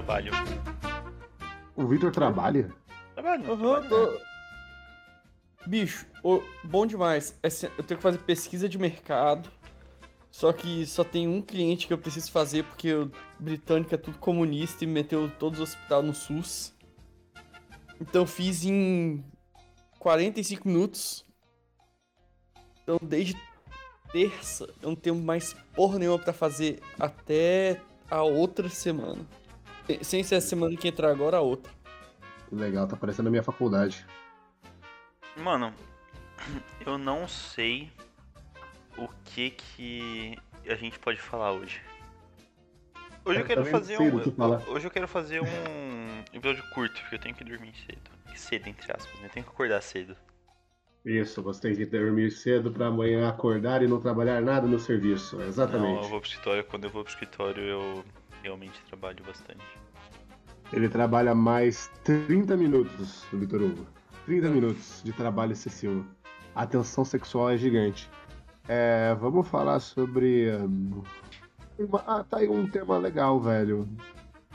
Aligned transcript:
trabalho. 0.00 0.32
O 1.76 1.86
Vitor 1.86 2.10
trabalha? 2.10 2.72
Trabalho, 3.14 3.52
Aham, 3.52 3.80
trabalho, 3.80 3.82
né? 3.82 3.88
tô... 3.88 4.30
Bicho, 5.68 6.06
ô, 6.22 6.42
bom 6.64 6.86
demais. 6.86 7.38
Essa- 7.42 7.70
Eu 7.76 7.84
tenho 7.84 7.98
que 7.98 8.02
fazer 8.02 8.18
pesquisa 8.18 8.68
de 8.68 8.78
mercado. 8.78 9.50
Só 10.30 10.52
que 10.52 10.86
só 10.86 11.02
tem 11.04 11.26
um 11.28 11.42
cliente 11.42 11.86
que 11.86 11.92
eu 11.92 11.98
preciso 11.98 12.30
fazer 12.30 12.64
porque 12.64 12.94
o 12.94 13.10
britânico 13.38 13.94
é 13.94 13.98
tudo 13.98 14.16
comunista 14.18 14.84
e 14.84 14.86
meteu 14.86 15.28
todos 15.38 15.58
os 15.60 15.68
hospitais 15.70 16.04
no 16.04 16.14
SUS. 16.14 16.72
Então 18.00 18.22
eu 18.22 18.26
fiz 18.26 18.64
em 18.64 19.24
45 19.98 20.66
minutos. 20.68 21.26
Então 22.82 22.96
desde 23.02 23.36
terça 24.12 24.64
eu 24.80 24.90
não 24.90 24.96
tenho 24.96 25.16
mais 25.16 25.52
porra 25.74 25.98
nenhuma 25.98 26.18
pra 26.18 26.32
fazer 26.32 26.80
até 26.98 27.80
a 28.08 28.22
outra 28.22 28.68
semana. 28.68 29.26
Sem- 30.02 30.22
ser 30.22 30.36
a 30.36 30.40
semana 30.40 30.76
que 30.76 30.88
entrar 30.88 31.10
agora, 31.10 31.38
a 31.38 31.40
outra. 31.40 31.72
Que 32.48 32.54
legal, 32.54 32.86
tá 32.86 32.96
parecendo 32.96 33.28
a 33.28 33.30
minha 33.30 33.42
faculdade. 33.42 34.04
Mano, 35.36 35.72
eu 36.84 36.98
não 36.98 37.26
sei 37.28 37.90
o 38.96 39.08
que 39.24 39.50
que 39.50 40.38
a 40.68 40.74
gente 40.74 40.98
pode 40.98 41.20
falar 41.20 41.52
hoje. 41.52 41.80
Hoje 43.24 43.38
eu 43.38 43.42
Eu 43.42 43.46
quero 43.46 43.60
também 43.64 43.72
fazer 43.72 44.00
um. 44.00 44.10
do 44.18 44.32
que. 44.32 44.70
Hoje 44.70 44.86
eu 44.86 44.90
quero 44.90 45.06
fazer 45.08 45.40
um 45.42 45.46
episódio 46.32 46.62
curto, 46.74 46.98
porque 47.02 47.14
eu 47.16 47.18
tenho 47.20 47.34
que 47.34 47.44
dormir 47.44 47.72
cedo. 47.86 48.10
Cedo, 48.34 48.68
entre 48.68 48.90
aspas, 48.92 49.20
né? 49.20 49.26
Eu 49.26 49.30
tenho 49.30 49.44
que 49.44 49.52
acordar 49.52 49.80
cedo. 49.82 50.16
Isso, 51.04 51.42
você 51.42 51.60
tem 51.62 51.76
que 51.76 51.86
dormir 51.86 52.30
cedo 52.30 52.70
pra 52.70 52.86
amanhã 52.86 53.28
acordar 53.28 53.82
e 53.82 53.86
não 53.88 54.00
trabalhar 54.00 54.40
nada 54.40 54.66
no 54.66 54.78
serviço. 54.78 55.36
Não, 55.36 55.42
eu 55.42 55.48
Exatamente. 55.48 56.08
vou 56.08 56.20
pro 56.20 56.28
escritório. 56.28 56.64
Quando 56.64 56.84
eu 56.84 56.90
vou 56.90 57.02
pro 57.04 57.12
escritório, 57.12 57.62
eu 57.62 58.04
realmente 58.42 58.80
trabalho 58.88 59.22
bastante. 59.24 59.64
Ele 60.72 60.88
trabalha 60.88 61.34
mais 61.34 61.90
30 62.04 62.56
minutos, 62.56 63.24
Vitor 63.32 63.62
Hugo. 63.62 63.86
30 64.26 64.48
minutos 64.50 65.02
de 65.04 65.12
trabalho 65.12 65.52
excessivo. 65.52 66.04
A 66.54 66.66
tensão 66.66 67.04
sexual 67.04 67.50
é 67.50 67.56
gigante. 67.56 68.08
É, 68.68 69.14
vamos 69.18 69.48
falar 69.48 69.80
sobre. 69.80 70.48
uma- 71.78 72.04
Ah, 72.06 72.22
tá 72.22 72.38
aí 72.38 72.48
um 72.48 72.68
tema 72.68 72.98
legal, 72.98 73.40
velho. 73.40 73.88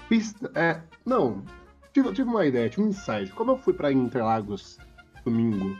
Pista. 0.07 0.49
É. 0.55 0.81
Não. 1.05 1.43
Tive, 1.91 2.13
tive 2.13 2.29
uma 2.29 2.45
ideia, 2.45 2.69
tive 2.69 2.83
um 2.83 2.89
insight. 2.89 3.31
Como 3.33 3.51
eu 3.51 3.57
fui 3.57 3.73
pra 3.73 3.91
Interlagos 3.91 4.77
domingo 5.25 5.77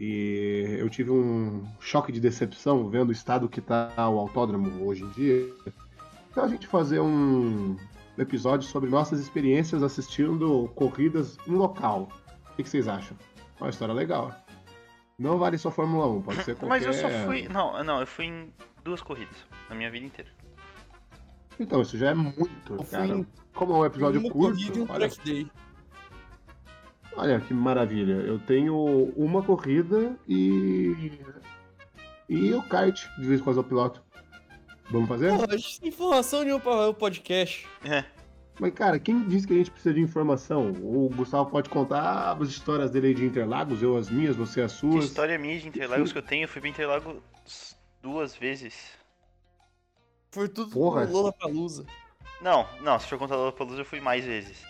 e 0.00 0.76
eu 0.78 0.90
tive 0.90 1.10
um 1.10 1.64
choque 1.78 2.10
de 2.10 2.20
decepção 2.20 2.88
vendo 2.90 3.10
o 3.10 3.12
estado 3.12 3.48
que 3.48 3.60
tá 3.60 3.92
o 3.98 4.18
autódromo 4.18 4.84
hoje 4.86 5.04
em 5.04 5.08
dia. 5.10 5.46
Então 6.34 6.42
a 6.42 6.48
gente 6.48 6.66
fazer 6.66 6.98
um 6.98 7.76
episódio 8.18 8.68
sobre 8.68 8.90
nossas 8.90 9.20
experiências 9.20 9.84
assistindo 9.84 10.68
corridas 10.74 11.38
em 11.46 11.52
local. 11.52 12.08
O 12.50 12.56
que, 12.56 12.64
que 12.64 12.68
vocês 12.68 12.88
acham? 12.88 13.16
Uma 13.60 13.70
história 13.70 13.94
legal. 13.94 14.34
Não 15.16 15.38
vale 15.38 15.56
só 15.56 15.70
Fórmula 15.70 16.08
1, 16.08 16.22
pode 16.22 16.42
ser 16.42 16.56
qualquer... 16.56 16.66
Mas 16.66 16.84
eu 16.84 16.92
só 16.92 17.08
fui. 17.24 17.46
Não, 17.46 17.84
não, 17.84 18.00
eu 18.00 18.06
fui 18.08 18.24
em 18.24 18.52
duas 18.82 19.00
corridas 19.00 19.36
na 19.70 19.76
minha 19.76 19.88
vida 19.92 20.06
inteira. 20.06 20.28
Então, 21.60 21.80
isso 21.82 21.96
já 21.96 22.10
é 22.10 22.14
muito, 22.14 22.42
Eu 22.68 22.82
cara. 22.82 23.06
em 23.06 23.24
Como 23.54 23.72
é 23.74 23.76
um 23.76 23.86
episódio 23.86 24.20
Uma 24.20 24.30
curto, 24.32 24.56
corrida 24.56 24.76
e 24.76 24.82
um 24.82 24.86
olha, 24.90 25.08
day. 25.24 25.52
olha 27.16 27.40
que 27.40 27.54
maravilha. 27.54 28.14
Eu 28.14 28.40
tenho 28.40 28.74
uma 29.16 29.40
corrida 29.40 30.18
e... 30.26 31.12
E 32.28 32.52
o 32.52 32.62
kart, 32.64 33.06
de 33.18 33.24
vez 33.24 33.40
em 33.40 33.44
quando 33.44 33.58
eu 33.58 33.62
piloto. 33.62 34.03
Vamos 34.90 35.08
fazer? 35.08 35.30
Porra, 35.30 35.46
informação 35.82 36.42
nenhuma 36.42 36.60
pra 36.60 36.88
o 36.88 36.94
podcast. 36.94 37.66
É. 37.84 38.04
Mas, 38.60 38.72
cara, 38.72 38.98
quem 39.00 39.24
disse 39.26 39.46
que 39.46 39.52
a 39.52 39.56
gente 39.56 39.70
precisa 39.70 39.94
de 39.94 40.00
informação? 40.00 40.70
O 40.70 41.10
Gustavo 41.14 41.50
pode 41.50 41.68
contar 41.68 42.36
as 42.40 42.48
histórias 42.48 42.90
dele 42.90 43.08
aí 43.08 43.14
de 43.14 43.24
Interlagos, 43.24 43.82
eu 43.82 43.96
as 43.96 44.08
minhas, 44.08 44.36
você 44.36 44.60
as 44.60 44.72
Que 44.72 44.78
suas. 44.78 45.04
história 45.06 45.36
minha 45.38 45.58
de 45.58 45.66
Interlagos 45.66 46.12
que 46.12 46.18
eu 46.18 46.22
tenho? 46.22 46.44
Eu 46.44 46.48
fui 46.48 46.60
pra 46.60 46.70
Interlagos 46.70 47.16
duas 48.00 48.36
vezes. 48.36 48.74
Foi 50.30 50.48
tudo 50.48 50.70
Porra. 50.70 51.04
no 51.04 51.12
Lollapalooza. 51.12 51.84
Não, 52.40 52.66
não, 52.82 52.98
se 52.98 53.06
for 53.08 53.18
contar 53.18 53.36
Lollapalooza, 53.36 53.80
eu 53.80 53.84
fui 53.84 54.00
mais 54.00 54.24
vezes. 54.24 54.62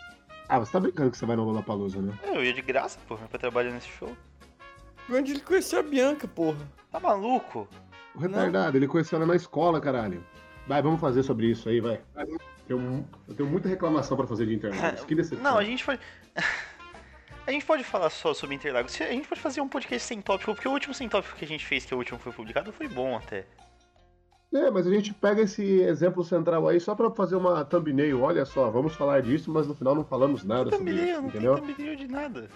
Ah, 0.49 0.59
você 0.59 0.73
tá 0.73 0.81
brincando 0.81 1.11
que 1.11 1.19
você 1.19 1.27
vai 1.27 1.37
no 1.37 1.45
Lollapalooza, 1.45 2.01
né? 2.01 2.19
É, 2.23 2.37
Eu 2.37 2.45
ia 2.45 2.53
de 2.55 2.63
graça, 2.63 2.99
porra, 3.07 3.27
pra 3.29 3.39
trabalhar 3.39 3.71
nesse 3.71 3.89
show. 3.89 4.17
Onde 5.11 5.33
ele 5.33 5.41
conheceu 5.41 5.81
a 5.81 5.83
Bianca, 5.83 6.27
porra. 6.27 6.67
Tá 6.91 6.99
maluco? 7.01 7.69
O 8.15 8.19
retardado, 8.19 8.77
ele 8.77 8.87
conheceu 8.87 9.17
ela 9.17 9.27
na 9.27 9.35
escola, 9.37 9.81
caralho. 9.81 10.25
Vai, 10.67 10.81
vamos 10.81 11.01
fazer 11.01 11.23
sobre 11.23 11.47
isso 11.51 11.69
aí, 11.69 11.81
vai. 11.81 12.01
Eu, 12.69 12.81
eu 13.29 13.35
tenho 13.35 13.49
muita 13.49 13.69
reclamação 13.69 14.17
pra 14.17 14.27
fazer 14.27 14.47
de 14.47 14.55
Interlagos. 14.55 15.05
Que 15.05 15.15
decepção. 15.15 15.43
Não, 15.53 15.59
a 15.59 15.65
gente 15.65 15.85
pode. 15.85 16.01
A 17.47 17.51
gente 17.53 17.67
pode 17.67 17.85
falar 17.85 18.09
só 18.09 18.33
sobre 18.33 18.57
Interlagos. 18.57 18.99
A 19.03 19.05
gente 19.05 19.29
pode 19.29 19.39
fazer 19.39 19.61
um 19.61 19.69
podcast 19.69 20.09
sem 20.09 20.23
tópico, 20.23 20.55
porque 20.55 20.67
o 20.67 20.71
último 20.73 20.95
sem 20.95 21.11
tópico 21.11 21.37
que 21.37 21.45
a 21.45 21.49
gente 21.49 21.63
fez, 21.67 21.85
que 21.85 21.93
é 21.93 21.95
o 21.95 21.99
último 21.99 22.17
que 22.17 22.25
foi 22.25 22.33
publicado, 22.33 22.73
foi 22.73 22.89
bom 22.89 23.15
até. 23.17 23.45
É, 24.51 24.71
mas 24.71 24.87
a 24.87 24.91
gente 24.91 25.13
pega 25.13 25.43
esse 25.43 25.81
exemplo 25.83 26.25
central 26.25 26.67
aí 26.67 26.81
só 26.81 26.95
pra 26.95 27.11
fazer 27.11 27.37
uma 27.37 27.63
thumbnail. 27.63 28.23
Olha 28.23 28.47
só, 28.47 28.71
vamos 28.71 28.95
falar 28.95 29.21
disso, 29.21 29.51
mas 29.53 29.67
no 29.67 29.75
final 29.75 29.95
não 29.95 30.05
falamos 30.05 30.43
nada 30.43 30.71
sobre 30.71 30.93
Thumbnail, 30.93 31.05
isso, 31.05 31.13
não 31.23 31.29
tem 31.31 31.41
entendeu? 31.41 31.59
thumbnail 31.59 31.97
de 31.97 32.09
nada. 32.09 32.49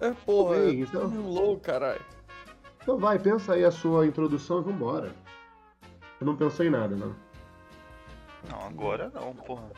É, 0.00 0.10
porra. 0.24 0.56
Bem, 0.56 0.80
é 0.80 0.84
então- 0.84 1.02
tudo 1.02 1.28
louco, 1.28 1.60
caralho. 1.60 2.00
Então 2.86 2.98
vai, 2.98 3.18
pensa 3.18 3.54
aí 3.54 3.64
a 3.64 3.70
sua 3.72 4.06
introdução 4.06 4.60
e 4.60 4.62
vambora. 4.62 5.12
Eu 6.20 6.24
não 6.24 6.36
pensei 6.36 6.68
em 6.68 6.70
nada, 6.70 6.94
não. 6.94 7.16
Não, 8.48 8.64
agora 8.64 9.10
não, 9.12 9.34
porra. 9.34 9.72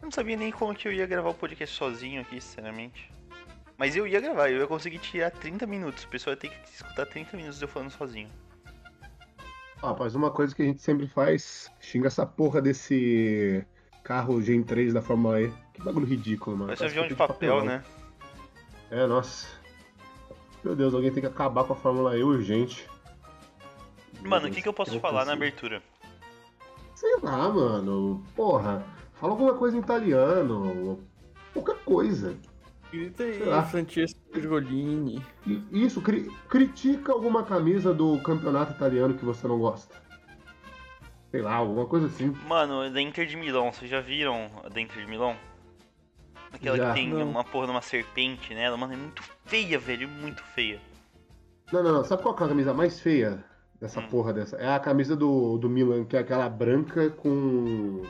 Eu 0.00 0.06
não 0.06 0.10
sabia 0.10 0.36
nem 0.36 0.50
como 0.50 0.74
que 0.74 0.88
eu 0.88 0.92
ia 0.92 1.06
gravar 1.06 1.30
o 1.30 1.34
podcast 1.34 1.76
sozinho 1.76 2.20
aqui, 2.20 2.40
sinceramente. 2.40 3.08
Mas 3.78 3.94
eu 3.94 4.04
ia 4.04 4.20
gravar, 4.20 4.50
eu 4.50 4.58
ia 4.58 4.66
conseguir 4.66 4.98
tirar 4.98 5.30
30 5.30 5.64
minutos. 5.64 6.02
O 6.02 6.08
pessoal 6.08 6.34
ia 6.34 6.40
ter 6.40 6.48
que 6.48 6.70
escutar 6.74 7.06
30 7.06 7.36
minutos 7.36 7.60
de 7.60 7.66
eu 7.66 7.68
falando 7.68 7.92
sozinho. 7.92 8.28
Ah, 9.80 9.90
Rapaz, 9.90 10.16
uma 10.16 10.32
coisa 10.32 10.52
que 10.56 10.62
a 10.62 10.64
gente 10.64 10.82
sempre 10.82 11.06
faz, 11.06 11.70
xinga 11.78 12.08
essa 12.08 12.26
porra 12.26 12.60
desse 12.60 13.64
carro 14.02 14.42
Gen 14.42 14.64
3 14.64 14.92
da 14.92 15.02
Fórmula 15.02 15.40
E. 15.40 15.52
Que 15.72 15.80
bagulho 15.80 16.06
ridículo, 16.06 16.56
mano. 16.56 16.66
Parece 16.66 16.82
um 16.82 16.86
avião 16.86 17.06
de 17.06 17.14
papel, 17.14 17.58
papelão. 17.58 17.64
né? 17.64 17.84
É, 18.90 19.06
nossa. 19.06 19.61
Meu 20.64 20.76
Deus, 20.76 20.94
alguém 20.94 21.10
tem 21.12 21.20
que 21.20 21.26
acabar 21.26 21.64
com 21.64 21.72
a 21.72 21.76
Fórmula 21.76 22.16
E 22.16 22.22
urgente. 22.22 22.88
Mano, 24.22 24.46
o 24.46 24.50
que, 24.50 24.62
que 24.62 24.68
eu 24.68 24.72
posso 24.72 24.98
falar 25.00 25.24
na 25.24 25.32
abertura? 25.32 25.82
Sei 26.94 27.16
lá, 27.22 27.48
mano. 27.48 28.24
Porra, 28.36 28.84
fala 29.14 29.32
alguma 29.32 29.54
coisa 29.54 29.76
em 29.76 29.80
italiano. 29.80 31.00
Qualquer 31.52 31.76
coisa. 31.84 32.36
Grita 32.92 33.24
aí, 33.24 33.38
Sei 33.38 33.46
lá. 33.46 33.62
Francesco 33.64 34.20
Grigolini. 34.32 35.20
E- 35.46 35.62
Isso, 35.72 36.00
cri- 36.00 36.30
critica 36.48 37.12
alguma 37.12 37.42
camisa 37.42 37.92
do 37.92 38.18
campeonato 38.20 38.72
italiano 38.72 39.14
que 39.14 39.24
você 39.24 39.48
não 39.48 39.58
gosta. 39.58 40.00
Sei 41.32 41.40
lá, 41.42 41.54
alguma 41.54 41.86
coisa 41.86 42.06
assim. 42.06 42.28
Mano, 42.46 42.88
da 42.92 43.00
Inter 43.00 43.26
de 43.26 43.36
Milão, 43.36 43.72
vocês 43.72 43.90
já 43.90 44.00
viram 44.00 44.50
a 44.62 44.68
da 44.68 44.80
Inter 44.80 45.02
de 45.02 45.10
Milão? 45.10 45.34
Aquela 46.52 46.76
Já. 46.76 46.88
que 46.88 46.94
tem 46.94 47.08
Não. 47.08 47.28
uma 47.28 47.44
porra 47.44 47.66
de 47.66 47.70
uma 47.72 47.82
serpente 47.82 48.54
nela, 48.54 48.76
mano, 48.76 48.92
é 48.92 48.96
muito 48.96 49.22
feia, 49.46 49.78
velho, 49.78 50.08
muito 50.08 50.42
feia. 50.42 50.80
Não, 51.72 51.82
não, 51.82 51.92
não. 51.94 52.04
Sabe 52.04 52.22
qual 52.22 52.34
é 52.34 52.44
a 52.44 52.48
camisa 52.48 52.74
mais 52.74 53.00
feia 53.00 53.42
dessa 53.80 54.00
Hum. 54.00 54.08
porra 54.08 54.32
dessa? 54.32 54.56
É 54.56 54.74
a 54.74 54.78
camisa 54.78 55.16
do, 55.16 55.56
do 55.58 55.68
Milan, 55.70 56.04
que 56.04 56.16
é 56.16 56.20
aquela 56.20 56.48
branca 56.48 57.08
com. 57.10 58.02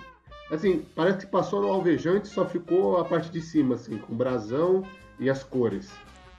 Assim, 0.50 0.84
parece 0.94 1.18
que 1.18 1.26
passou 1.26 1.62
no 1.62 1.68
alvejante 1.68 2.28
só 2.28 2.44
ficou 2.44 2.98
a 2.98 3.04
parte 3.04 3.30
de 3.30 3.40
cima, 3.40 3.76
assim, 3.76 3.96
com 3.96 4.12
o 4.12 4.16
brasão 4.16 4.82
e 5.18 5.30
as 5.30 5.42
cores. 5.44 5.90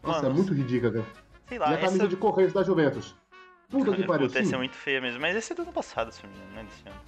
Nossa, 0.03 0.23
Mano, 0.23 0.33
é 0.33 0.37
muito 0.37 0.53
ridícula, 0.53 0.91
cara. 0.91 1.05
Sei 1.47 1.57
E 1.57 1.59
lá, 1.59 1.67
a 1.69 1.77
camisa 1.77 1.95
essa. 2.03 2.07
de 2.09 2.15
Correios 2.17 2.53
da 2.53 2.61
Juventus. 2.63 3.15
Puta 3.69 3.91
que 3.93 4.03
pariu, 4.05 4.27
Puta, 4.27 4.39
essa 4.39 4.53
é 4.53 4.57
muito 4.57 4.75
feia 4.75 5.01
mesmo. 5.01 5.19
Mas 5.19 5.35
esse 5.35 5.51
é 5.51 5.55
do 5.55 5.63
ano 5.63 5.71
passado, 5.73 6.11
se 6.11 6.21
não 6.23 6.29
me 6.29 6.35
engano, 6.35 6.51
não 6.53 6.61
é 6.61 6.63
desse 6.65 6.83
ano. 6.87 6.99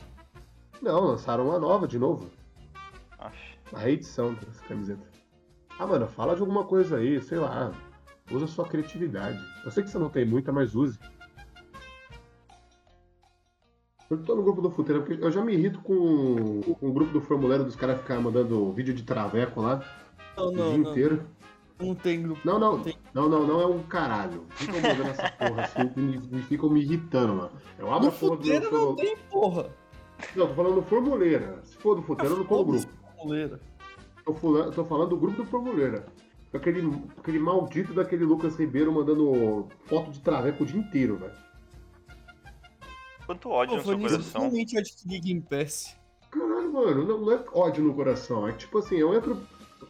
Não, 0.81 0.99
lançaram 1.11 1.47
uma 1.49 1.59
nova 1.59 1.87
de 1.87 1.99
novo. 1.99 2.31
Aff. 3.19 3.54
A 3.73 3.79
reedição 3.79 4.33
dessa 4.33 4.63
camiseta. 4.65 5.03
Ah, 5.77 5.85
mano, 5.85 6.07
fala 6.07 6.35
de 6.35 6.41
alguma 6.41 6.63
coisa 6.63 6.97
aí, 6.97 7.21
sei 7.21 7.37
lá. 7.39 7.71
Usa 8.31 8.47
sua 8.47 8.65
criatividade. 8.67 9.39
Eu 9.63 9.71
sei 9.71 9.83
que 9.83 9.89
você 9.89 9.99
não 9.99 10.09
tem 10.09 10.25
muita, 10.25 10.51
mas 10.51 10.73
use. 10.75 10.97
Eu 14.09 14.21
tô 14.23 14.35
no 14.35 14.43
grupo 14.43 14.61
do 14.61 14.69
Futeiro, 14.69 15.01
porque 15.03 15.23
eu 15.23 15.31
já 15.31 15.43
me 15.43 15.53
irrito 15.53 15.79
com, 15.79 16.61
com 16.61 16.87
o 16.89 16.93
grupo 16.93 17.11
do 17.11 17.21
Formuleiro 17.21 17.63
dos 17.63 17.75
caras 17.75 17.99
ficar 17.99 18.19
mandando 18.19 18.71
vídeo 18.71 18.93
de 18.93 19.03
traveco 19.03 19.61
lá 19.61 19.83
Não, 20.37 20.47
o 20.49 20.51
não, 20.51 20.69
dia 20.69 20.77
não. 20.77 20.91
inteiro. 20.91 21.23
Não 21.79 21.95
tem 21.95 22.21
grupo. 22.21 22.39
Não, 22.45 22.57
não, 22.57 22.79
Tem. 22.81 22.95
não, 23.13 23.27
não, 23.27 23.45
não 23.45 23.61
é 23.61 23.65
um 23.65 23.83
caralho. 23.83 24.45
Ficam 24.51 24.75
mandando 24.79 25.09
essa 25.09 25.29
porra 25.31 25.63
assim 25.63 25.91
me, 26.31 26.41
ficam 26.43 26.69
me 26.69 26.81
irritando, 26.81 27.35
mano. 27.35 27.51
Eu 27.77 27.91
abro 27.91 28.03
No 28.03 28.09
a 28.09 28.11
porra 28.11 28.31
do 28.31 28.37
futeiro 28.37 28.71
não 28.71 28.95
tem, 28.95 29.17
porra. 29.29 29.69
Não, 30.35 30.47
tô 30.47 30.53
falando 30.53 30.75
do 30.75 30.81
Formuleira. 30.83 31.59
Se 31.63 31.75
for 31.77 31.95
do 31.95 32.01
Futeiro, 32.01 32.35
eu 32.35 32.37
não 32.39 32.45
como 32.45 32.63
grupo. 32.63 32.87
Moleira. 33.25 33.59
Tô, 34.23 34.33
fula- 34.33 34.71
tô 34.71 34.83
falando 34.85 35.09
do 35.09 35.17
grupo 35.17 35.37
do 35.43 35.45
Formuleira. 35.45 36.05
Aquele, 36.53 36.89
aquele 37.17 37.37
maldito 37.39 37.93
daquele 37.93 38.23
Lucas 38.23 38.55
Ribeiro 38.55 38.91
mandando 38.91 39.67
foto 39.85 40.09
de 40.11 40.19
traveco 40.21 40.63
o 40.63 40.65
dia 40.65 40.79
inteiro, 40.79 41.17
velho. 41.17 41.33
Quanto 43.25 43.49
ódio 43.49 43.71
Pô, 43.71 43.77
no 43.77 43.83
seu 43.83 43.93
eu 43.93 43.99
coração. 43.99 44.23
finalmente 44.41 44.77
adquiri 44.77 45.19
Game 45.19 45.41
Pass. 45.41 45.95
Caralho, 46.31 46.71
mano, 46.71 47.05
não, 47.05 47.17
não 47.21 47.31
é 47.33 47.43
ódio 47.53 47.83
no 47.83 47.93
coração. 47.93 48.47
É 48.47 48.51
tipo 48.53 48.77
assim, 48.77 48.95
eu 48.95 49.13
entro. 49.15 49.37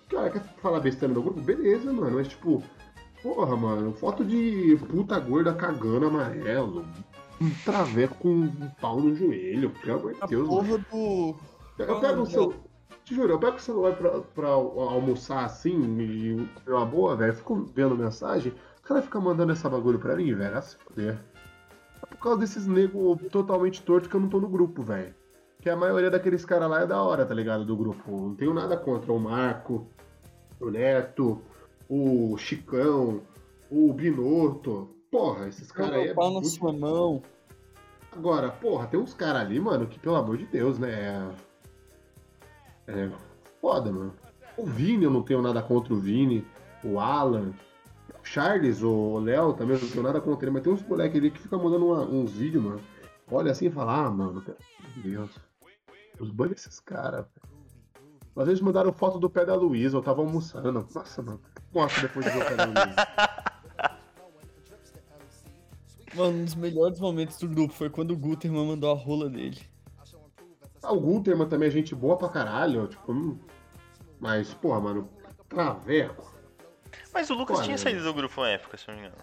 Cara, 0.10 0.30
quer 0.30 0.44
falar 0.62 0.80
besteira 0.80 1.14
no 1.14 1.22
grupo? 1.22 1.42
Beleza, 1.42 1.92
mano. 1.92 2.16
Mas 2.16 2.28
tipo, 2.30 2.64
porra, 3.22 3.56
mano, 3.56 3.94
foto 3.94 4.24
de 4.24 4.78
puta 4.90 5.20
gorda 5.20 5.54
cagando 5.54 6.08
amarelo. 6.08 6.86
Um 7.42 7.50
traveco 7.66 8.16
com 8.16 8.30
um 8.30 8.70
pau 8.82 9.02
no 9.02 9.14
joelho, 9.14 9.70
pelo 9.82 10.00
amor 10.00 10.14
de 10.14 10.24
A 10.24 10.26
Deus, 10.26 10.48
mano. 10.48 10.62
porra 10.64 10.78
do. 10.92 11.36
Eu 11.78 12.00
pego 12.00 12.22
o 12.22 12.26
seu. 12.26 12.54
Te 13.06 13.14
juro, 13.14 13.34
eu 13.34 13.40
pego 13.40 13.58
o 13.58 13.60
celular 13.60 13.96
pra, 13.96 14.20
pra 14.20 14.48
almoçar 14.50 15.46
assim 15.46 15.80
e 16.00 16.50
uma 16.68 16.86
boa, 16.86 17.16
velho. 17.16 17.36
Fico 17.36 17.64
vendo 17.72 17.96
mensagem. 17.96 18.52
O 18.80 18.82
cara 18.82 19.00
fica 19.00 19.20
mandando 19.20 19.52
essa 19.52 19.70
bagulho 19.70 20.00
pra 20.00 20.16
mim, 20.16 20.34
velho. 20.34 20.58
Ah, 20.58 20.62
se 20.62 20.76
fuder. 20.76 21.20
É 22.02 22.06
por 22.08 22.18
causa 22.18 22.40
desses 22.40 22.66
nego 22.66 23.16
totalmente 23.30 23.84
torto 23.84 24.10
que 24.10 24.16
eu 24.16 24.20
não 24.20 24.28
tô 24.28 24.40
no 24.40 24.50
grupo, 24.50 24.82
velho. 24.82 25.14
Que 25.62 25.70
a 25.70 25.76
maioria 25.76 26.10
daqueles 26.10 26.44
caras 26.46 26.68
lá 26.68 26.82
é 26.82 26.88
da 26.88 27.00
hora, 27.02 27.24
tá 27.24 27.34
ligado? 27.36 27.64
Do 27.64 27.78
grupo. 27.78 28.10
Não 28.10 28.36
tenho 28.36 28.56
nada 28.56 28.76
contra 28.76 29.14
o 29.14 29.20
Marco, 29.20 29.88
o 30.60 30.72
Neto, 30.72 31.40
o 31.88 32.36
Chicão, 32.38 33.22
o 33.70 33.94
Binotto. 33.94 34.90
Porra, 35.12 35.48
esses 35.48 35.72
caras 35.72 35.94
aí. 35.94 36.08
É 36.08 36.12
o 36.12 36.16
pau 36.16 36.26
na 36.26 36.42
muito 36.42 36.50
sua 36.50 36.74
mão. 36.74 37.22
Agora, 38.12 38.50
porra, 38.50 38.88
tem 38.88 39.00
uns 39.00 39.14
caras 39.14 39.42
ali, 39.42 39.60
mano, 39.60 39.86
que 39.86 40.00
pelo 40.00 40.16
amor 40.16 40.38
de 40.38 40.46
Deus, 40.46 40.80
né? 40.80 41.32
É. 42.88 43.10
Foda, 43.62 43.92
mano. 43.92 44.14
O 44.58 44.66
Vini, 44.66 45.04
eu 45.04 45.12
não 45.12 45.22
tenho 45.24 45.42
nada 45.42 45.62
contra 45.62 45.94
o 45.94 46.00
Vini. 46.00 46.46
O 46.84 47.00
Alan. 47.00 47.52
O 48.22 48.24
Charles, 48.24 48.82
o 48.82 49.20
Léo 49.20 49.54
também, 49.54 49.76
eu 49.76 49.82
não 49.82 49.90
tenho 49.90 50.04
nada 50.04 50.22
contra 50.22 50.46
ele. 50.46 50.54
Mas 50.54 50.64
tem 50.64 50.74
uns 50.74 50.84
moleques 50.84 51.18
ali 51.20 51.32
que 51.32 51.40
ficam 51.40 51.62
mandando 51.64 51.86
uma- 51.88 52.02
uns 52.06 52.32
vídeos, 52.32 52.64
mano. 52.64 52.82
Olha 53.32 53.52
assim 53.52 53.68
e 53.68 53.72
fala, 53.72 54.06
ah, 54.06 54.12
mano, 54.12 54.42
pelo 54.42 54.58
de 54.94 55.02
Deus. 55.02 55.32
Os 56.20 56.30
banhos 56.30 56.56
desses 56.56 56.80
caras, 56.80 57.26
velho. 57.26 57.56
Às 58.38 58.48
vezes 58.48 58.62
mandaram 58.62 58.92
foto 58.92 59.18
do 59.18 59.30
pé 59.30 59.46
da 59.46 59.56
Luísa, 59.56 59.98
eu 59.98 60.02
tava 60.02 60.22
almoçando. 60.22 60.72
Nossa, 60.94 61.22
mano. 61.22 61.42
Mostra 61.74 62.02
depois 62.04 62.26
de 62.26 62.32
ver 62.32 62.44
o 62.44 62.46
pé 62.46 62.56
da 62.56 62.66
Luísa. 62.66 62.96
Mano, 66.16 66.38
um 66.40 66.46
dos 66.46 66.56
melhores 66.56 67.00
momentos 67.00 67.38
do 67.38 67.48
grupo 67.48 67.74
foi 67.74 67.90
quando 67.90 68.12
o 68.12 68.18
Guterman 68.18 68.66
mandou 68.68 68.92
a 68.92 68.96
rola 68.96 69.30
dele. 69.30 69.60
O 70.90 71.00
Gunterman 71.00 71.48
também 71.48 71.68
é 71.68 71.72
gente 71.72 71.96
boa 71.96 72.18
pra 72.18 72.30
caralho, 72.30 72.88
tipo, 72.88 73.12
hum, 73.12 73.40
mas, 74.20 74.54
porra, 74.54 74.80
mano, 74.80 75.10
traveco. 75.48 76.34
Mas 77.14 77.30
o 77.30 77.34
Lucas 77.34 77.62
tinha 77.62 77.78
saído 77.78 78.04
do 78.04 78.14
grupo 78.14 78.42
na 78.42 78.50
época, 78.50 78.78
se 78.78 78.88
não 78.88 78.96
me 78.96 79.02
engano. 79.02 79.16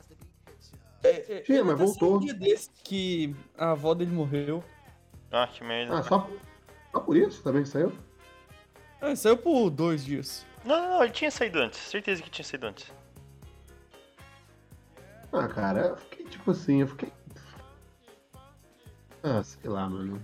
É, 1.03 1.39
é, 1.39 1.45
Sim, 1.45 1.63
mas 1.63 1.79
voltou. 1.79 2.17
Um 2.17 2.21
dia 2.21 2.35
desse 2.35 2.71
que 2.85 3.35
a 3.57 3.73
avó 3.73 3.93
dele 3.93 4.13
morreu. 4.13 4.63
Ah, 5.31 5.47
que 5.47 5.65
merda. 5.65 5.99
Ah, 5.99 6.03
só, 6.03 6.29
só 6.93 7.01
por 7.01 7.17
isso 7.17 7.43
também 7.43 7.65
saiu? 7.65 7.93
Ah, 9.01 9.17
saiu 9.17 9.37
por 9.37 9.69
dois 9.71 10.05
dias. 10.05 10.47
Não, 10.65 10.81
não, 10.81 10.89
não, 10.91 11.05
ele 11.05 11.13
tinha 11.13 11.31
saído 11.31 11.59
antes. 11.59 11.81
Certeza 11.81 12.23
que 12.23 12.31
tinha 12.31 12.45
saído 12.45 12.67
antes. 12.67 12.93
Ah, 15.33 15.49
cara, 15.49 15.81
eu 15.89 15.97
fiquei 15.97 16.27
tipo 16.27 16.51
assim, 16.51 16.83
eu 16.83 16.89
fiquei. 16.89 17.13
Ah, 19.23 19.43
sei 19.43 19.71
lá, 19.71 19.89
mano. 19.89 20.21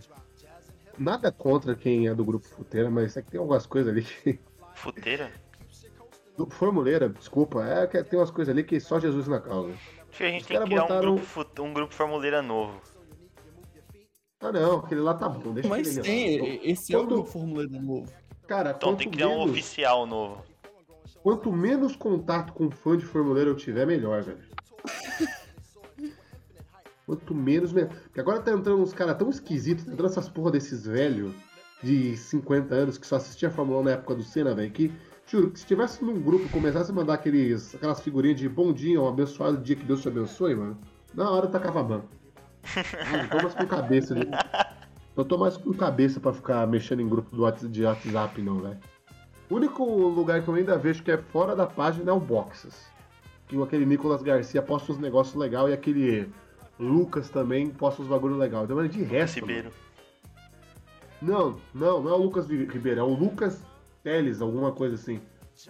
Nada 0.98 1.30
contra 1.30 1.74
quem 1.74 2.08
é 2.08 2.14
do 2.14 2.24
grupo 2.24 2.46
Futeira, 2.46 2.90
mas 2.90 3.16
é 3.16 3.22
que 3.22 3.30
tem 3.30 3.40
algumas 3.40 3.66
coisas 3.66 3.92
ali 3.92 4.02
que. 4.02 4.38
Futeira? 4.74 5.30
Do 6.36 6.48
Formuleira, 6.50 7.08
desculpa, 7.08 7.64
é 7.64 7.86
que 7.86 8.02
tem 8.04 8.18
umas 8.18 8.30
coisas 8.30 8.52
ali 8.52 8.62
que 8.62 8.78
só 8.78 9.00
Jesus 9.00 9.26
na 9.26 9.40
causa. 9.40 9.72
Acho 9.72 10.18
que 10.18 10.24
a 10.24 10.30
gente 10.30 10.42
Os 10.42 10.46
tem 10.46 10.58
que 10.58 10.64
criar 10.66 10.78
um 10.84 10.86
botaram- 10.86 11.00
grupo, 11.14 11.26
fut- 11.26 11.60
um 11.60 11.72
grupo 11.74 11.94
formuleira 11.94 12.40
novo. 12.42 12.80
Ah, 14.40 14.52
não, 14.52 14.78
aquele 14.78 15.00
lá 15.00 15.14
tá 15.14 15.28
bom, 15.28 15.52
deixa 15.52 15.68
Mas 15.68 15.96
tem, 15.96 16.40
lá. 16.40 16.46
e- 16.46 16.70
esse 16.70 16.94
é 16.94 16.98
o 16.98 17.04
grupo 17.06 17.28
formuleiro 17.28 17.72
novo. 17.82 18.12
Cara, 18.46 18.70
Então 18.70 18.90
quanto 18.90 18.98
tem 19.00 19.10
que 19.10 19.16
criar 19.16 19.28
um 19.28 19.38
menos, 19.40 19.50
oficial 19.50 20.06
novo. 20.06 20.44
quanto 21.24 21.50
menos 21.52 21.96
contato 21.96 22.52
com 22.52 22.70
fã 22.70 22.96
de 22.96 23.04
Formuleira 23.04 23.50
eu 23.50 23.56
tiver, 23.56 23.84
melhor, 23.84 24.22
velho. 24.22 24.38
Quanto 27.08 27.34
menos, 27.34 27.72
melhor. 27.72 27.88
Porque 27.88 28.20
agora 28.20 28.38
tá 28.38 28.52
entrando 28.52 28.82
uns 28.82 28.92
caras 28.92 29.16
tão 29.16 29.30
esquisitos, 29.30 29.82
tá 29.86 29.92
entrando 29.92 30.10
essas 30.10 30.28
porra 30.28 30.50
desses 30.50 30.84
velhos 30.84 31.32
de 31.82 32.14
50 32.14 32.74
anos 32.74 32.98
que 32.98 33.06
só 33.06 33.16
assistia 33.16 33.48
a 33.48 33.50
Fórmula 33.50 33.80
1 33.80 33.82
na 33.84 33.90
época 33.92 34.14
do 34.14 34.22
Senna, 34.22 34.54
velho, 34.54 34.70
que, 34.70 34.92
juro, 35.26 35.50
que 35.50 35.58
se 35.58 35.64
tivesse 35.64 36.04
num 36.04 36.20
grupo 36.20 36.46
começasse 36.50 36.90
a 36.90 36.94
mandar 36.94 37.14
aqueles, 37.14 37.74
aquelas 37.74 38.02
figurinhas 38.02 38.38
de 38.38 38.46
bom 38.46 38.74
dia, 38.74 39.00
um 39.00 39.08
abençoado 39.08 39.56
dia 39.56 39.74
que 39.74 39.86
Deus 39.86 40.02
te 40.02 40.08
abençoe, 40.08 40.54
mano, 40.54 40.78
na 41.14 41.30
hora 41.30 41.46
eu 41.46 41.50
tacava 41.50 41.82
banco. 41.82 42.08
Ah, 42.76 43.22
Não 43.22 43.28
tô 43.28 43.36
mais 43.42 43.54
com 43.54 43.66
cabeça 43.66 44.14
de... 44.14 44.28
Não 45.16 45.24
tô 45.24 45.38
mais 45.38 45.56
com 45.56 45.72
cabeça 45.72 46.20
pra 46.20 46.34
ficar 46.34 46.66
mexendo 46.66 47.00
em 47.00 47.08
grupo 47.08 47.34
de 47.34 47.40
WhatsApp, 47.40 48.42
não, 48.42 48.58
velho. 48.58 48.78
O 49.48 49.54
único 49.54 49.82
lugar 49.82 50.42
que 50.42 50.48
eu 50.48 50.54
ainda 50.54 50.76
vejo 50.76 51.02
que 51.02 51.10
é 51.10 51.16
fora 51.16 51.56
da 51.56 51.66
página 51.66 52.10
é 52.10 52.14
o 52.14 52.20
Boxes. 52.20 52.86
Que 53.46 53.60
aquele 53.62 53.86
Nicolas 53.86 54.22
Garcia 54.22 54.60
posta 54.60 54.92
uns 54.92 54.98
negócios 54.98 55.34
legais 55.34 55.70
e 55.70 55.72
aquele 55.72 56.30
Lucas 56.78 57.28
também 57.30 57.70
posta 57.70 58.02
uns 58.02 58.08
bagulho 58.08 58.36
legal. 58.36 58.64
Então, 58.64 58.76
mas 58.76 58.90
de 58.90 59.02
resto. 59.02 59.40
Ribeiro. 59.40 59.70
Não, 61.20 61.58
não, 61.74 62.00
não 62.02 62.10
é 62.10 62.14
o 62.14 62.22
Lucas 62.22 62.48
Ribeiro, 62.48 63.00
é 63.00 63.02
o 63.02 63.12
Lucas 63.14 63.60
Teles, 64.04 64.40
alguma 64.40 64.70
coisa 64.70 64.94
assim. 64.94 65.20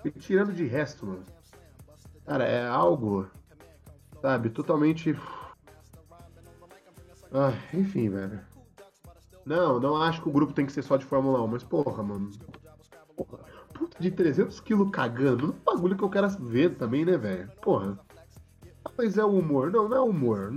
E 0.04 0.10
tirando 0.10 0.52
de 0.52 0.64
resto, 0.64 1.06
mano. 1.06 1.24
Cara, 2.26 2.44
é 2.44 2.66
algo. 2.66 3.26
Sabe, 4.20 4.50
totalmente. 4.50 5.16
Ah, 7.32 7.52
enfim, 7.72 8.10
velho. 8.10 8.40
Não, 9.46 9.80
não 9.80 9.96
acho 9.96 10.20
que 10.22 10.28
o 10.28 10.32
grupo 10.32 10.52
tem 10.52 10.66
que 10.66 10.72
ser 10.72 10.82
só 10.82 10.98
de 10.98 11.06
Fórmula 11.06 11.42
1, 11.42 11.46
mas 11.46 11.64
porra, 11.64 12.02
mano. 12.02 12.30
Porra, 13.16 13.38
puta 13.72 13.96
de 13.98 14.10
300 14.10 14.60
quilos 14.60 14.90
cagando. 14.90 15.46
Não 15.46 15.54
é 15.54 15.56
um 15.56 15.64
bagulho 15.74 15.96
que 15.96 16.04
eu 16.04 16.10
quero 16.10 16.28
ver 16.28 16.76
também, 16.76 17.06
né, 17.06 17.16
velho? 17.16 17.50
Porra. 17.62 17.98
Ah, 18.84 18.90
Mas 18.98 19.16
é 19.16 19.24
humor. 19.24 19.70
Não, 19.70 19.88
não 19.88 19.96
é 19.96 20.00
humor. 20.00 20.52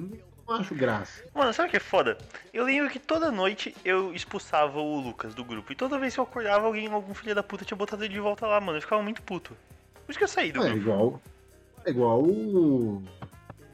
Não 0.56 0.62
acho 0.62 0.76
graça. 0.76 1.24
Mano, 1.34 1.54
sabe 1.54 1.68
o 1.68 1.72
que 1.72 1.78
é 1.78 1.80
foda? 1.80 2.18
Eu 2.54 2.64
lembro 2.66 2.90
que 2.90 3.00
toda 3.00 3.32
noite 3.32 3.76
eu 3.86 4.14
expulsava 4.14 4.80
o 4.80 5.00
Lucas 5.00 5.34
do 5.34 5.44
grupo. 5.44 5.72
E 5.72 5.76
toda 5.76 5.98
vez 6.00 6.14
que 6.14 6.20
eu 6.20 6.24
acordava, 6.24 6.66
alguém, 6.66 6.88
algum 6.92 7.14
filho 7.14 7.34
da 7.36 7.44
puta 7.44 7.64
tinha 7.66 7.78
botado 7.78 8.04
ele 8.04 8.14
de 8.14 8.20
volta 8.20 8.46
lá, 8.48 8.60
mano. 8.60 8.78
Eu 8.78 8.82
ficava 8.82 9.02
muito 9.02 9.22
puto. 9.22 9.56
Por 10.06 10.12
isso 10.12 10.18
que 10.20 10.24
eu 10.24 10.28
saí 10.28 10.52
do 10.52 10.60
É 10.62 10.70
grupo. 10.70 10.78
igual. 10.78 11.22
É 11.86 11.90
igual 11.90 12.22
o. 12.22 13.04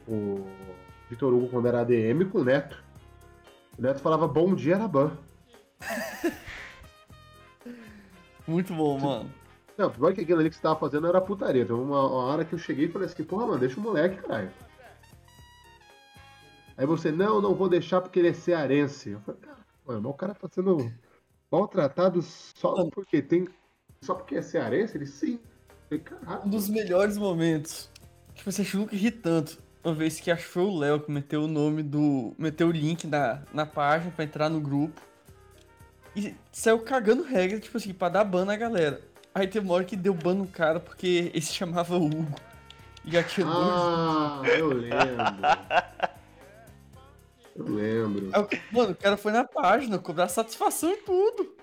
O 0.07 0.47
Vitor 1.09 1.33
Hugo 1.33 1.49
quando 1.49 1.67
era 1.67 1.81
ADM 1.81 2.29
com 2.31 2.39
o 2.39 2.43
Neto. 2.43 2.81
O 3.77 3.81
Neto 3.81 3.99
falava 3.99 4.27
bom 4.27 4.53
dia 4.55 4.75
era 4.75 4.87
ban. 4.87 5.17
Muito 8.47 8.73
bom, 8.73 8.97
mano. 8.99 9.31
Não, 9.77 9.91
pior 9.91 10.13
que 10.13 10.21
aquilo 10.21 10.39
ali 10.39 10.49
que 10.49 10.55
você 10.55 10.61
tava 10.61 10.79
fazendo 10.79 11.07
era 11.07 11.21
putaria. 11.21 11.63
Teve 11.65 11.73
uma, 11.79 11.99
uma 12.07 12.23
hora 12.33 12.45
que 12.45 12.53
eu 12.53 12.59
cheguei 12.59 12.85
e 12.85 12.91
falei 12.91 13.07
assim, 13.07 13.23
porra, 13.23 13.45
mano, 13.45 13.59
deixa 13.59 13.79
o 13.79 13.83
moleque, 13.83 14.17
caralho. 14.21 14.49
Aí 16.77 16.85
você, 16.85 17.11
não, 17.11 17.41
não 17.41 17.55
vou 17.55 17.67
deixar 17.67 18.01
porque 18.01 18.19
ele 18.19 18.29
é 18.29 18.33
cearense. 18.33 19.09
Eu 19.09 19.19
falei, 19.21 19.41
cara, 19.41 19.57
mano, 19.85 20.09
o 20.09 20.13
cara 20.13 20.33
tá 20.35 20.47
sendo 20.51 20.91
maltratado 21.51 22.21
só 22.21 22.85
porque 22.91 23.21
tem. 23.21 23.47
Só 24.01 24.13
porque 24.13 24.35
é 24.35 24.41
cearense? 24.43 24.95
Ele 24.95 25.07
sim. 25.07 25.39
Eu 25.89 25.99
falei, 25.99 26.01
Um 26.21 26.25
caralho. 26.25 26.49
dos 26.51 26.69
melhores 26.69 27.17
momentos. 27.17 27.89
Tipo, 28.35 28.51
você 28.51 28.61
achou 28.61 28.87
que 28.87 28.95
ri 28.95 29.09
tanto. 29.09 29.57
Uma 29.83 29.93
vez 29.95 30.19
que 30.19 30.29
acho 30.29 30.43
que 30.43 30.49
foi 30.49 30.63
o 30.63 30.77
Léo 30.77 30.99
que 30.99 31.09
meteu 31.11 31.43
o 31.43 31.47
nome 31.47 31.81
do. 31.81 32.33
meteu 32.37 32.67
o 32.67 32.71
link 32.71 33.07
na, 33.07 33.41
na 33.53 33.65
página 33.65 34.11
pra 34.11 34.23
entrar 34.25 34.49
no 34.49 34.59
grupo. 34.59 35.01
E 36.15 36.35
saiu 36.51 36.79
cagando 36.79 37.23
regra, 37.23 37.59
tipo 37.59 37.77
assim, 37.77 37.93
pra 37.93 38.09
dar 38.09 38.23
ban 38.23 38.45
na 38.45 38.55
galera. 38.55 39.01
Aí 39.33 39.47
teve 39.47 39.65
uma 39.65 39.75
hora 39.75 39.83
que 39.83 39.95
deu 39.95 40.13
ban 40.13 40.33
no 40.35 40.47
cara 40.47 40.79
porque 40.79 41.31
ele 41.33 41.41
se 41.41 41.53
chamava 41.55 41.95
Hugo. 41.95 42.27
E 43.05 43.11
já 43.11 43.23
tinha 43.23 43.45
dois. 43.47 43.57
Ah, 43.71 44.41
eu 44.57 44.67
lembro. 44.73 44.97
Eu 47.57 47.65
lembro. 47.65 48.29
Mano, 48.71 48.91
o 48.91 48.95
cara 48.95 49.17
foi 49.17 49.31
na 49.31 49.43
página 49.43 49.97
cobrar 49.97 50.27
satisfação 50.27 50.91
e 50.91 50.97
tudo. 50.97 51.55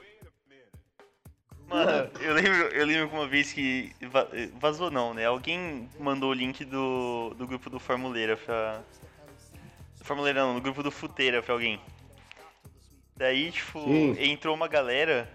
Mano, 1.68 2.10
eu 2.20 2.34
lembro, 2.34 2.52
eu 2.68 2.86
lembro 2.86 3.08
que 3.08 3.14
uma 3.14 3.26
vez 3.26 3.52
que 3.52 3.92
va- 4.10 4.28
vazou 4.60 4.90
não, 4.90 5.14
né? 5.14 5.24
Alguém 5.24 5.88
mandou 5.98 6.30
o 6.30 6.34
link 6.34 6.64
do, 6.64 7.32
do 7.38 7.46
grupo 7.46 7.70
do 7.70 7.80
Formuleira 7.80 8.36
pra. 8.36 8.82
Do 9.98 10.04
Formuleira 10.04 10.40
não, 10.44 10.54
do 10.54 10.60
grupo 10.60 10.82
do 10.82 10.90
Futeira 10.90 11.42
pra 11.42 11.54
alguém. 11.54 11.80
Daí, 13.16 13.50
tipo, 13.52 13.80
Sim. 13.84 14.16
entrou 14.18 14.54
uma 14.54 14.68
galera. 14.68 15.30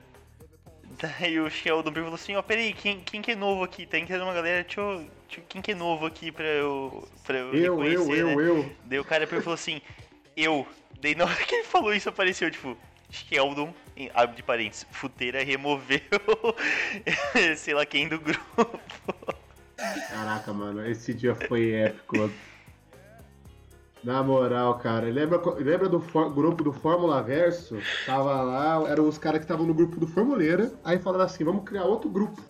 Daí 1.02 1.40
o 1.40 1.50
Sheldon 1.50 1.94
falou 1.94 2.14
assim, 2.14 2.36
ó, 2.36 2.42
peraí, 2.42 2.74
quem, 2.74 3.00
quem 3.00 3.22
que 3.22 3.32
é 3.32 3.36
novo 3.36 3.64
aqui? 3.64 3.86
Tá 3.86 3.98
entrando 3.98 4.24
uma 4.24 4.34
galera, 4.34 4.64
deixa 4.64 4.82
eu, 4.82 4.98
deixa 5.28 5.40
eu- 5.40 5.44
Quem 5.48 5.62
que 5.62 5.72
é 5.72 5.76
novo 5.76 6.06
aqui 6.06 6.32
pra 6.32 6.46
eu. 6.46 7.08
pra 7.24 7.38
eu, 7.38 7.54
Eu, 7.56 7.84
eu, 7.84 8.00
reconhecer, 8.02 8.26
né? 8.26 8.34
eu, 8.34 8.40
eu. 8.42 8.72
Daí 8.86 9.00
o 9.00 9.06
cara 9.06 9.26
falou 9.26 9.54
assim, 9.54 9.82
eu. 10.44 10.66
Daí 11.02 11.16
na 11.16 11.26
hora 11.26 11.36
que 11.46 11.56
ele 11.56 11.64
falou 11.64 11.94
isso 11.94 12.10
apareceu, 12.10 12.50
tipo, 12.52 12.76
Sheldon, 13.10 13.74
em- 13.96 14.12
abre 14.14 14.36
de 14.36 14.44
parênteses, 14.44 14.86
futeira 14.92 15.44
removeu 15.44 16.00
sei 17.58 17.74
lá 17.74 17.86
quem 17.86 18.08
do 18.08 18.20
grupo. 18.20 18.80
Caraca, 20.10 20.52
mano, 20.54 20.86
esse 20.86 21.14
dia 21.14 21.34
foi 21.36 21.72
épico. 21.72 22.30
Na 24.04 24.24
moral, 24.24 24.78
cara, 24.78 25.08
lembra, 25.08 25.42
lembra 25.58 25.90
do 25.90 26.00
for- 26.00 26.34
grupo 26.34 26.64
do 26.64 26.72
Fórmula 26.72 27.22
Verso? 27.22 27.78
Tava 28.06 28.42
lá, 28.42 28.90
eram 28.90 29.08
os 29.08 29.18
caras 29.18 29.40
que 29.40 29.44
estavam 29.46 29.66
no 29.66 29.74
grupo 29.74 30.00
do 30.00 30.08
Formuleira, 30.08 30.72
aí 30.86 31.00
falaram 31.00 31.26
assim, 31.26 31.44
vamos 31.44 31.66
criar 31.66 31.84
outro 31.84 32.10
grupo. 32.10 32.42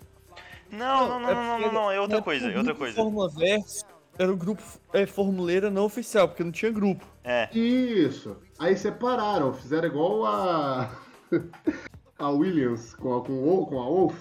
Não, 0.72 1.08
não, 1.08 1.20
não, 1.20 1.30
é 1.30 1.34
não, 1.34 1.44
não, 1.44 1.50
porque- 1.60 1.66
não, 1.66 1.74
não, 1.84 1.92
é 1.92 2.00
outra 2.00 2.18
é 2.20 2.22
coisa, 2.22 2.52
é 2.52 2.58
outra 2.58 2.76
coisa. 2.76 2.96
Fórmula 2.96 3.30
Verso 3.30 3.84
era 4.20 4.32
o 4.32 4.38
grupo 4.38 4.62
é, 4.94 5.06
formuleira 5.06 5.72
não 5.72 5.86
oficial, 5.86 6.28
porque 6.28 6.44
não 6.44 6.52
tinha 6.52 6.72
grupo. 6.72 7.06
É. 7.24 7.50
Isso. 7.58 8.38
Aí 8.60 8.76
separaram, 8.78 9.54
fizeram 9.54 9.88
igual 9.88 10.26
a. 10.26 10.92
a 12.20 12.30
Williams 12.30 12.94
com 12.96 13.16
a, 13.18 13.24
com, 13.24 13.48
o- 13.48 13.66
com 13.66 13.80
a 13.82 13.86
Wolf. 13.86 14.16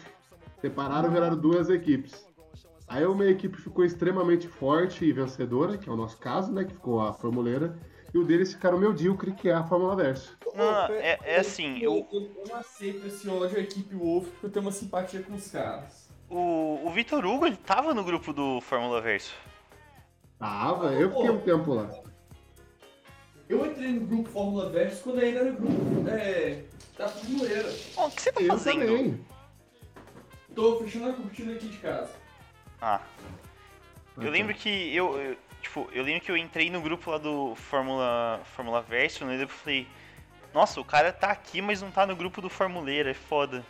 Separaram 0.61 1.09
e 1.11 1.12
viraram 1.12 1.37
duas 1.37 1.69
equipes. 1.69 2.26
Aí 2.87 3.05
uma 3.05 3.26
equipe 3.26 3.57
ficou 3.61 3.85
extremamente 3.85 4.49
forte 4.49 5.05
e 5.05 5.12
vencedora, 5.12 5.76
que 5.76 5.88
é 5.88 5.93
o 5.93 5.97
nosso 5.97 6.17
caso, 6.19 6.50
né? 6.52 6.64
Que 6.64 6.73
ficou 6.73 7.00
a 7.00 7.12
Formuleira. 7.12 7.76
E 8.14 8.19
o 8.19 8.25
deles 8.25 8.55
ficaram 8.55 8.78
medíocre, 8.78 9.33
que 9.33 9.50
é 9.50 9.52
a 9.52 9.62
Fórmula 9.62 9.95
Verso. 9.95 10.35
Não, 10.55 10.87
é, 10.95 11.19
é 11.23 11.40
assim, 11.40 11.78
eu, 11.81 12.07
eu, 12.11 12.21
eu 12.38 12.45
não 12.49 12.57
aceito 12.57 13.07
esse 13.07 13.28
ódio 13.28 13.59
à 13.59 13.61
equipe 13.61 13.95
Wolf 13.95 14.26
porque 14.28 14.47
eu 14.47 14.50
tenho 14.50 14.64
uma 14.64 14.73
simpatia 14.73 15.23
com 15.23 15.35
os 15.35 15.50
caras. 15.50 16.09
o, 16.31 16.81
o 16.87 16.90
Vitor 16.90 17.25
Hugo, 17.26 17.47
ele 17.47 17.57
tava 17.57 17.93
no 17.93 18.02
grupo 18.02 18.33
do 18.33 18.61
Fórmula 18.62 19.00
Verso. 19.02 19.35
Tava, 20.38 20.92
eu 20.92 21.11
fiquei 21.11 21.30
um 21.30 21.40
tempo 21.40 21.75
lá. 21.75 21.90
Eu 23.49 23.64
entrei 23.66 23.92
no 23.92 24.07
grupo 24.07 24.28
Fórmula 24.28 24.68
Verso 24.68 25.02
quando 25.02 25.21
ainda 25.21 25.40
era 25.40 25.50
grupo 25.50 26.09
é, 26.09 26.62
da 26.97 27.09
Formuleira. 27.09 27.75
Ó, 27.97 28.07
o 28.07 28.11
que 28.11 28.23
você 28.23 28.30
tá 28.33 28.40
Eu 28.42 28.49
fazendo? 28.49 28.80
também. 28.87 29.26
Tô 30.54 30.78
fechando 30.80 31.09
a 31.11 31.12
cortina 31.14 31.54
aqui 31.54 31.68
de 31.68 31.78
casa. 31.78 32.11
Ah, 32.80 33.00
eu 34.16 34.30
lembro 34.30 34.54
que 34.54 34.95
eu, 34.95 35.16
eu- 35.18 35.37
tipo, 35.62 35.88
eu 35.92 36.04
lembro 36.04 36.21
que 36.21 36.30
eu 36.30 36.37
entrei 36.37 36.71
no 36.71 36.80
grupo 36.80 37.11
lá 37.11 37.18
do 37.18 37.54
Fórmula, 37.57 38.40
Fórmula 38.54 38.83
Verso, 38.83 39.25
né? 39.25 39.42
Eu 39.42 39.49
falei, 39.49 39.87
nossa, 40.54 40.80
o 40.80 40.85
cara 40.85 41.12
tá 41.12 41.30
aqui, 41.30 41.61
mas 41.62 41.80
não 41.83 41.90
tá 41.90 42.07
no 42.07 42.14
grupo 42.14 42.40
do 42.40 42.49
Formuleira, 42.50 43.11
é 43.11 43.14
foda. 43.14 43.64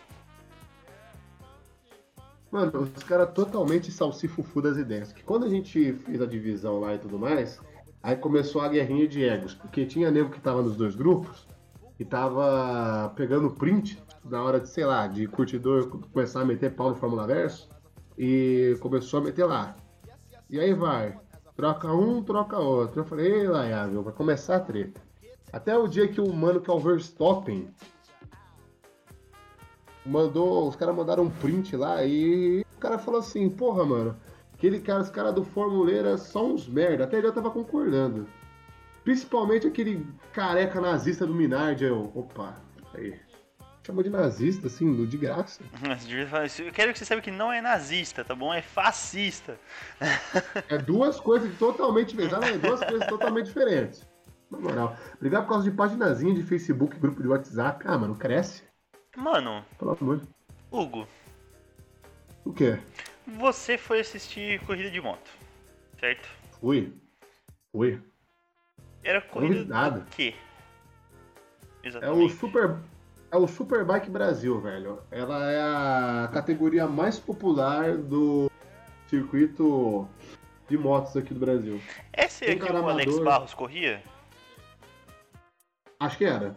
Mano, 2.51 2.89
os 2.97 3.03
caras 3.03 3.31
totalmente 3.33 3.93
salsifufu 3.93 4.63
das 4.63 4.77
ideias. 4.79 5.13
Que 5.13 5.23
quando 5.23 5.45
a 5.45 5.49
gente 5.49 5.93
fez 5.93 6.21
a 6.21 6.27
divisão 6.27 6.81
lá 6.81 6.95
e 6.95 6.99
tudo 6.99 7.19
mais, 7.19 7.61
aí 8.03 8.17
começou 8.17 8.63
a 8.63 8.69
guerrinha 8.69 9.07
de 9.07 9.23
egos. 9.23 9.55
Porque 9.55 9.85
tinha 9.85 10.11
nego 10.11 10.31
que 10.31 10.41
tava 10.41 10.63
nos 10.63 10.77
dois 10.77 10.95
grupos 10.95 11.47
e 11.99 12.05
tava 12.05 13.13
pegando 13.15 13.51
print 13.51 14.03
na 14.25 14.43
hora 14.43 14.61
de, 14.61 14.69
sei 14.69 14.85
lá, 14.85 15.07
de 15.07 15.27
curtidor 15.27 15.89
começar 16.13 16.41
a 16.41 16.45
meter 16.45 16.75
pau 16.75 16.91
no 16.91 16.97
Fórmula 16.97 17.27
Verso. 17.27 17.69
E 18.17 18.77
começou 18.81 19.21
a 19.21 19.25
meter 19.25 19.45
lá. 19.45 19.77
E 20.49 20.59
aí 20.59 20.73
vai. 20.73 21.17
Troca 21.55 21.93
um, 21.93 22.23
troca 22.23 22.59
outro. 22.59 23.01
Eu 23.01 23.05
falei, 23.05 23.41
ei, 23.41 23.47
Laiável, 23.47 24.03
vai 24.03 24.13
começar 24.13 24.57
a 24.57 24.61
treta. 24.61 25.01
Até 25.53 25.77
o 25.77 25.87
dia 25.87 26.09
que 26.09 26.21
o 26.21 26.33
mano 26.33 26.61
que 26.61 26.71
é 26.71 26.73
o 26.73 26.81
Verstappen 26.81 27.69
mandou, 30.09 30.69
os 30.69 30.77
caras 30.77 30.95
mandaram 30.95 31.25
um 31.25 31.31
print 31.31 31.77
lá 31.77 32.05
e 32.05 32.65
o 32.77 32.81
cara 32.81 32.99
falou 32.99 33.21
assim, 33.21 33.49
porra, 33.49 33.85
mano, 33.85 34.17
aquele 34.55 34.81
cara, 34.81 35.03
os 35.03 35.11
caras 35.11 35.35
do 35.35 35.45
Formuleira 35.45 36.17
são 36.17 36.55
uns 36.55 36.67
merda. 36.67 37.05
Até 37.05 37.19
ele 37.19 37.27
eu 37.27 37.33
tava 37.33 37.51
concordando. 37.51 38.27
Principalmente 39.05 39.67
aquele 39.67 40.07
careca 40.33 40.81
nazista 40.81 41.27
do 41.27 41.35
Minardi. 41.35 41.85
Eu, 41.85 42.11
opa, 42.15 42.57
aí. 42.95 43.19
Chamou 43.87 44.03
de 44.03 44.11
nazista, 44.11 44.67
assim, 44.67 45.07
de 45.07 45.17
graça. 45.17 45.63
Eu 46.63 46.71
quero 46.73 46.93
que 46.93 46.99
você 46.99 47.07
saiba 47.07 47.23
que 47.23 47.31
não 47.31 47.51
é 47.51 47.63
nazista, 47.63 48.23
tá 48.23 48.35
bom? 48.35 48.53
É 48.53 48.61
fascista. 48.61 49.59
É 50.69 50.77
duas 50.77 51.19
coisas 51.19 51.51
totalmente 51.57 52.15
diferentes. 52.15 52.49
É 52.51 52.59
duas 52.59 52.85
coisas 52.85 53.07
totalmente 53.09 53.47
diferentes. 53.47 54.07
Na 54.51 54.59
moral. 54.59 54.95
Brigar 55.19 55.41
por 55.41 55.49
causa 55.49 55.65
de 55.65 55.75
paginazinha 55.75 56.35
de 56.35 56.43
Facebook, 56.43 56.99
grupo 56.99 57.23
de 57.23 57.29
WhatsApp. 57.29 57.83
Ah, 57.89 57.97
mano, 57.97 58.15
cresce. 58.15 58.68
Mano, 59.23 59.65
Pelo 59.77 59.91
amor. 60.01 60.21
Hugo, 60.71 61.09
O 62.45 62.53
quê? 62.53 62.79
você 63.27 63.77
foi 63.77 63.99
assistir 63.99 64.61
corrida 64.65 64.91
de 64.91 65.01
moto, 65.01 65.29
certo? 65.99 66.29
Fui. 66.61 66.93
Fui. 67.73 68.01
Era 69.03 69.21
corrida 69.21 69.65
nada. 69.65 70.01
do 70.01 70.07
quê? 70.11 70.35
É 71.83 71.87
o 71.89 71.89
Exatamente. 71.89 72.35
Super. 72.37 72.79
É 73.31 73.37
o 73.37 73.47
Superbike 73.49 74.09
Brasil, 74.09 74.61
velho. 74.61 75.03
Ela 75.11 75.51
é 75.51 75.61
a 75.61 76.31
categoria 76.33 76.87
mais 76.87 77.19
popular 77.19 77.97
do 77.97 78.49
circuito 79.09 80.09
de 80.69 80.79
motos 80.79 81.17
aqui 81.17 81.35
do 81.35 81.41
Brasil. 81.41 81.81
Essa 82.13 82.45
é 82.45 82.53
a 82.53 82.57
que 82.57 82.73
o 82.73 82.89
Alex. 82.89 83.19
Barros 83.19 83.53
corria? 83.53 84.01
Acho 85.99 86.17
que 86.17 86.25
era. 86.25 86.57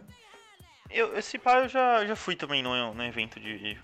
Eu, 0.92 1.16
esse 1.16 1.38
pá 1.38 1.60
eu 1.60 1.68
já, 1.68 2.04
já 2.04 2.14
fui 2.14 2.36
também 2.36 2.62
no, 2.62 2.94
no 2.94 3.02
evento 3.04 3.40
de. 3.40 3.78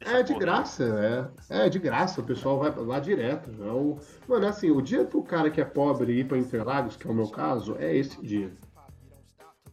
É 0.00 0.22
de 0.22 0.32
porra. 0.32 0.40
graça, 0.40 1.30
é. 1.48 1.64
É 1.64 1.68
de 1.68 1.78
graça, 1.78 2.20
o 2.20 2.24
pessoal 2.24 2.58
vai 2.58 2.72
lá 2.74 2.98
direto. 2.98 3.50
É 3.62 3.70
o... 3.70 3.98
Mano, 4.26 4.46
assim, 4.46 4.70
o 4.70 4.82
dia 4.82 5.04
pro 5.04 5.22
cara 5.22 5.48
que 5.48 5.60
é 5.60 5.64
pobre 5.64 6.12
ir 6.12 6.26
pra 6.26 6.36
Interlagos, 6.36 6.96
que 6.96 7.06
é 7.06 7.10
o 7.10 7.14
meu 7.14 7.28
caso, 7.28 7.76
é 7.78 7.96
esse 7.96 8.20
dia. 8.20 8.52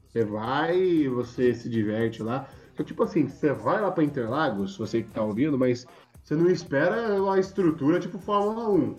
Você 0.07 0.23
vai, 0.23 1.07
você 1.07 1.53
se 1.53 1.67
diverte 1.67 2.21
lá. 2.21 2.47
Então, 2.73 2.85
tipo 2.85 3.03
assim, 3.03 3.27
você 3.27 3.51
vai 3.51 3.81
lá 3.81 3.91
pra 3.91 4.03
Interlagos, 4.03 4.77
você 4.77 5.01
que 5.01 5.11
tá 5.11 5.21
ouvindo, 5.21 5.57
mas 5.57 5.85
você 6.23 6.35
não 6.35 6.49
espera 6.49 7.21
uma 7.21 7.39
estrutura 7.39 7.99
tipo 7.99 8.19
Fórmula 8.19 8.69
1. 8.69 8.97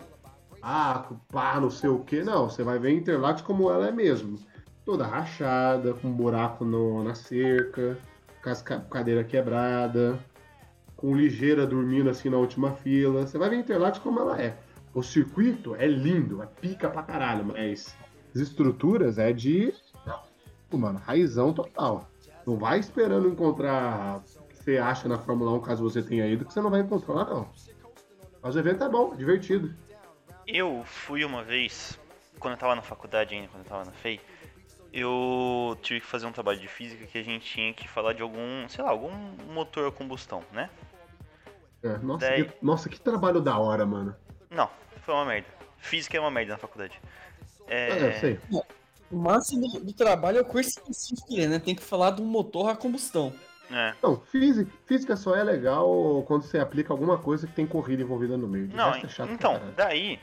Ah, 0.62 1.08
pá, 1.32 1.60
não 1.60 1.70
sei 1.70 1.88
o 1.88 2.00
que. 2.00 2.22
Não, 2.22 2.48
você 2.48 2.62
vai 2.62 2.78
ver 2.78 2.92
Interlagos 2.92 3.42
como 3.42 3.70
ela 3.70 3.88
é 3.88 3.92
mesmo. 3.92 4.38
Toda 4.90 5.06
rachada, 5.06 5.94
com 5.94 6.08
um 6.08 6.12
buraco 6.12 6.64
no- 6.64 7.04
na 7.04 7.14
cerca, 7.14 7.96
com 8.42 8.50
as 8.50 8.60
cadeira 8.60 9.22
quebrada, 9.22 10.18
com 10.96 11.14
ligeira 11.14 11.64
dormindo 11.64 12.10
assim 12.10 12.28
na 12.28 12.36
última 12.36 12.72
fila. 12.72 13.24
Você 13.24 13.38
vai 13.38 13.48
ver 13.50 13.58
Interlagos 13.58 14.00
como 14.00 14.18
ela 14.18 14.42
é. 14.42 14.58
O 14.92 15.00
circuito 15.00 15.76
é 15.76 15.86
lindo, 15.86 16.42
é 16.42 16.46
pica 16.46 16.90
pra 16.90 17.04
caralho, 17.04 17.44
mas 17.44 17.94
as 18.34 18.40
estruturas 18.40 19.16
é 19.16 19.32
de. 19.32 19.72
Pô, 20.68 20.76
Mano, 20.76 20.98
raizão 20.98 21.52
total. 21.52 22.08
Não 22.44 22.56
vai 22.56 22.80
esperando 22.80 23.28
encontrar 23.28 24.16
o 24.18 24.22
que 24.48 24.56
você 24.56 24.78
acha 24.78 25.08
na 25.08 25.18
Fórmula 25.18 25.52
1 25.52 25.60
caso 25.60 25.84
você 25.84 26.02
tenha 26.02 26.26
ido, 26.26 26.44
que 26.44 26.52
você 26.52 26.60
não 26.60 26.68
vai 26.68 26.80
encontrar 26.80 27.14
lá, 27.14 27.24
não. 27.26 27.48
Mas 28.42 28.56
o 28.56 28.58
evento 28.58 28.82
é 28.82 28.88
bom, 28.88 29.14
divertido. 29.14 29.72
Eu 30.48 30.82
fui 30.84 31.24
uma 31.24 31.44
vez, 31.44 31.96
quando 32.40 32.54
eu 32.54 32.58
tava 32.58 32.74
na 32.74 32.82
faculdade 32.82 33.36
ainda, 33.36 33.46
quando 33.46 33.62
eu 33.62 33.68
tava 33.68 33.84
na 33.84 33.92
FEI, 33.92 34.20
eu 34.92 35.76
tive 35.82 36.00
que 36.00 36.06
fazer 36.06 36.26
um 36.26 36.32
trabalho 36.32 36.58
de 36.60 36.68
física 36.68 37.06
que 37.06 37.18
a 37.18 37.22
gente 37.22 37.44
tinha 37.44 37.72
que 37.72 37.88
falar 37.88 38.12
de 38.12 38.22
algum, 38.22 38.68
sei 38.68 38.82
lá, 38.84 38.90
algum 38.90 39.10
motor 39.52 39.88
a 39.88 39.92
combustão, 39.92 40.42
né? 40.52 40.68
É, 41.82 41.96
nossa, 41.98 42.26
Daí- 42.28 42.44
que, 42.44 42.54
nossa, 42.60 42.88
que 42.88 43.00
trabalho 43.00 43.40
da 43.40 43.58
hora, 43.58 43.86
mano. 43.86 44.14
Não, 44.50 44.68
foi 45.02 45.14
uma 45.14 45.24
merda. 45.24 45.48
Física 45.78 46.16
é 46.16 46.20
uma 46.20 46.30
merda 46.30 46.52
na 46.52 46.58
faculdade. 46.58 47.00
É, 47.68 47.88
É, 47.90 48.06
eu 48.08 48.12
sei. 48.20 48.40
O 49.10 49.16
máximo 49.16 49.66
do, 49.68 49.80
do 49.86 49.92
trabalho 49.92 50.38
é 50.38 50.40
o 50.42 50.44
curso 50.44 50.70
específico, 50.70 51.34
né? 51.36 51.58
Tem 51.58 51.74
que 51.74 51.82
falar 51.82 52.10
do 52.10 52.22
motor 52.22 52.68
a 52.68 52.76
combustão. 52.76 53.32
é. 53.70 53.94
Não, 54.02 54.20
física, 54.20 54.70
física 54.86 55.16
só 55.16 55.34
é 55.34 55.42
legal 55.42 56.22
quando 56.28 56.42
você 56.42 56.58
aplica 56.58 56.92
alguma 56.92 57.18
coisa 57.18 57.46
que 57.46 57.52
tem 57.54 57.66
corrida 57.66 58.02
envolvida 58.02 58.36
no 58.36 58.46
meio. 58.46 58.68
Não, 58.72 58.94
é 58.94 59.08
chato 59.08 59.30
então, 59.30 59.60
daí 59.74 60.20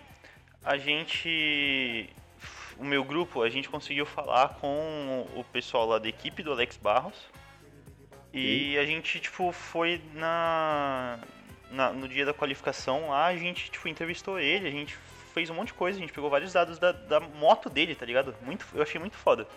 a 0.63 0.77
gente. 0.77 2.09
O 2.79 2.85
meu 2.85 3.03
grupo, 3.03 3.41
a 3.41 3.49
gente 3.49 3.69
conseguiu 3.69 4.05
falar 4.05 4.49
com 4.61 5.25
o 5.35 5.43
pessoal 5.43 5.87
lá 5.87 5.97
da 5.99 6.07
equipe 6.07 6.43
do 6.43 6.51
Alex 6.51 6.77
Barros. 6.77 7.15
E 8.33 8.77
a 8.77 8.85
gente, 8.85 9.19
tipo, 9.19 9.51
foi 9.51 9.99
na, 10.13 11.17
na- 11.71 11.91
No 11.91 12.07
dia 12.07 12.25
da 12.25 12.33
qualificação 12.33 13.09
lá, 13.09 13.25
a 13.27 13.35
gente, 13.35 13.71
tipo, 13.71 13.87
entrevistou 13.87 14.39
ele, 14.39 14.67
a 14.67 14.71
gente 14.71 14.95
fez 15.33 15.49
um 15.49 15.55
monte 15.55 15.67
de 15.69 15.73
coisa, 15.73 15.97
a 15.97 16.01
gente 16.01 16.13
pegou 16.13 16.29
vários 16.29 16.53
dados 16.53 16.77
da, 16.77 16.91
da 16.91 17.19
moto 17.19 17.69
dele, 17.69 17.95
tá 17.95 18.05
ligado? 18.05 18.35
Muito, 18.41 18.65
eu 18.75 18.81
achei 18.83 18.99
muito 18.99 19.15
foda. 19.17 19.47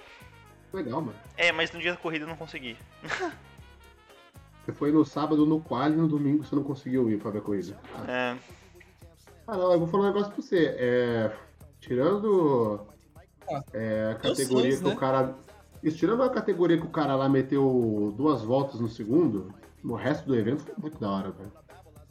Legal, 0.72 1.00
mano. 1.02 1.18
É, 1.36 1.52
mas 1.52 1.72
no 1.72 1.80
dia 1.80 1.90
da 1.92 1.98
corrida 1.98 2.24
eu 2.24 2.28
não 2.28 2.36
consegui. 2.36 2.76
Você 4.64 4.72
foi 4.72 4.92
no 4.92 5.04
sábado 5.04 5.44
no 5.46 5.60
quali 5.60 5.94
e 5.94 5.96
no 5.96 6.06
domingo 6.06 6.44
você 6.44 6.54
não 6.54 6.62
conseguiu 6.62 7.10
ir 7.10 7.18
pra 7.18 7.30
ver 7.30 7.38
a 7.38 7.40
corrida. 7.40 7.78
É, 8.06 8.36
Ah, 9.46 9.56
não, 9.56 9.72
eu 9.72 9.78
vou 9.78 9.88
falar 9.88 10.04
um 10.04 10.06
negócio 10.08 10.30
pra 10.32 10.42
você. 10.42 10.74
É, 10.78 11.32
tirando 11.80 12.86
é, 13.72 14.10
a 14.12 14.14
categoria 14.16 14.76
que 14.76 14.84
né? 14.84 14.92
o 14.92 14.96
cara. 14.96 15.34
Isso, 15.82 15.96
tirando 15.96 16.22
a 16.22 16.28
categoria 16.28 16.76
que 16.76 16.86
o 16.86 16.90
cara 16.90 17.14
lá 17.16 17.28
meteu 17.28 18.12
duas 18.16 18.42
voltas 18.42 18.80
no 18.80 18.88
segundo, 18.88 19.54
no 19.82 19.94
resto 19.94 20.26
do 20.26 20.36
evento 20.36 20.62
foi 20.62 20.74
muito 20.76 20.98
da 20.98 21.10
hora, 21.10 21.30
velho. 21.30 21.52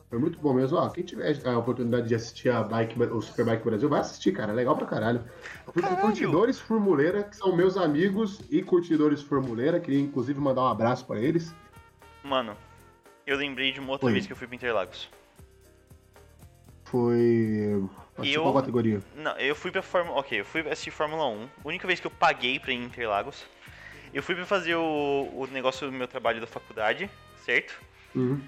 Foi 0.10 0.18
muito 0.18 0.40
bom 0.40 0.54
mesmo. 0.54 0.76
Ó, 0.76 0.90
quem 0.90 1.04
tiver 1.04 1.40
a 1.46 1.58
oportunidade 1.60 2.08
de 2.08 2.16
assistir 2.16 2.50
a 2.50 2.64
bike, 2.64 3.00
o 3.00 3.22
Superbike 3.22 3.64
Brasil, 3.64 3.88
vai 3.88 4.00
assistir, 4.00 4.32
cara. 4.32 4.52
É 4.52 4.56
legal 4.56 4.76
pra 4.76 4.88
caralho. 4.88 5.24
Eu 5.68 5.72
fui 5.72 5.84
com 5.84 5.90
Caralho! 5.90 6.08
curtidores 6.08 6.60
Formuleira, 6.60 7.24
que 7.24 7.36
são 7.36 7.56
meus 7.56 7.78
amigos 7.78 8.42
e 8.50 8.64
curtidores 8.64 9.22
Formuleira. 9.22 9.80
Queria 9.80 10.00
inclusive 10.00 10.40
mandar 10.40 10.64
um 10.64 10.68
abraço 10.68 11.06
pra 11.06 11.20
eles. 11.20 11.54
mano, 12.24 12.58
eu 13.28 13.38
lembrei 13.38 13.72
de 13.72 13.80
uma 13.80 13.92
outra 13.92 14.08
Oi. 14.08 14.14
vez 14.14 14.26
que 14.26 14.34
eu 14.34 14.38
fui 14.38 14.48
pro 14.48 14.56
Interlagos. 14.56 15.08
Foi. 16.86 17.84
Assistiu 18.22 18.42
Eu- 18.42 18.44
qual 18.52 18.56
categoria? 18.56 19.02
Não, 19.16 19.32
eu 19.38 19.56
fui 19.56 19.72
pra 19.72 19.82
Fórmula. 19.82 20.18
Ok, 20.20 20.40
eu 20.40 20.46
fui 20.46 20.62
assistir 20.62 20.92
Fórmula 20.92 21.28
1. 21.28 21.44
A 21.44 21.68
única 21.68 21.88
vez 21.88 22.00
que 22.00 22.08
eu 22.08 22.12
paguei 22.12 22.60
pra 22.60 22.72
ir 22.72 22.76
em 22.78 22.84
Interlagos. 22.86 23.46
Eu 24.14 24.24
fui 24.24 24.36
pra 24.36 24.46
fazer 24.46 24.76
o, 24.76 25.30
o 25.34 25.48
negócio 25.52 25.86
do 25.88 25.94
meu 25.94 26.08
trabalho 26.08 26.42
da 26.42 26.48
faculdade, 26.48 27.10
certo? 27.46 27.80
Uhum. 28.16 28.42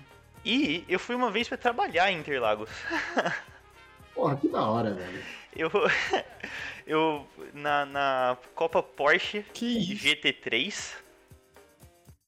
E 0.43 0.83
eu 0.89 0.97
fui 0.97 1.15
uma 1.15 1.29
vez 1.29 1.47
pra 1.47 1.57
trabalhar 1.57 2.11
em 2.11 2.17
Interlagos. 2.19 2.69
Porra, 4.15 4.35
que 4.37 4.47
da 4.47 4.63
hora, 4.67 4.93
velho. 4.93 5.23
Eu. 5.55 5.69
eu. 6.87 7.27
Na, 7.53 7.85
na 7.85 8.37
Copa 8.55 8.81
Porsche 8.81 9.43
Que 9.53 9.93
isso? 9.93 10.03
GT3. 10.05 10.95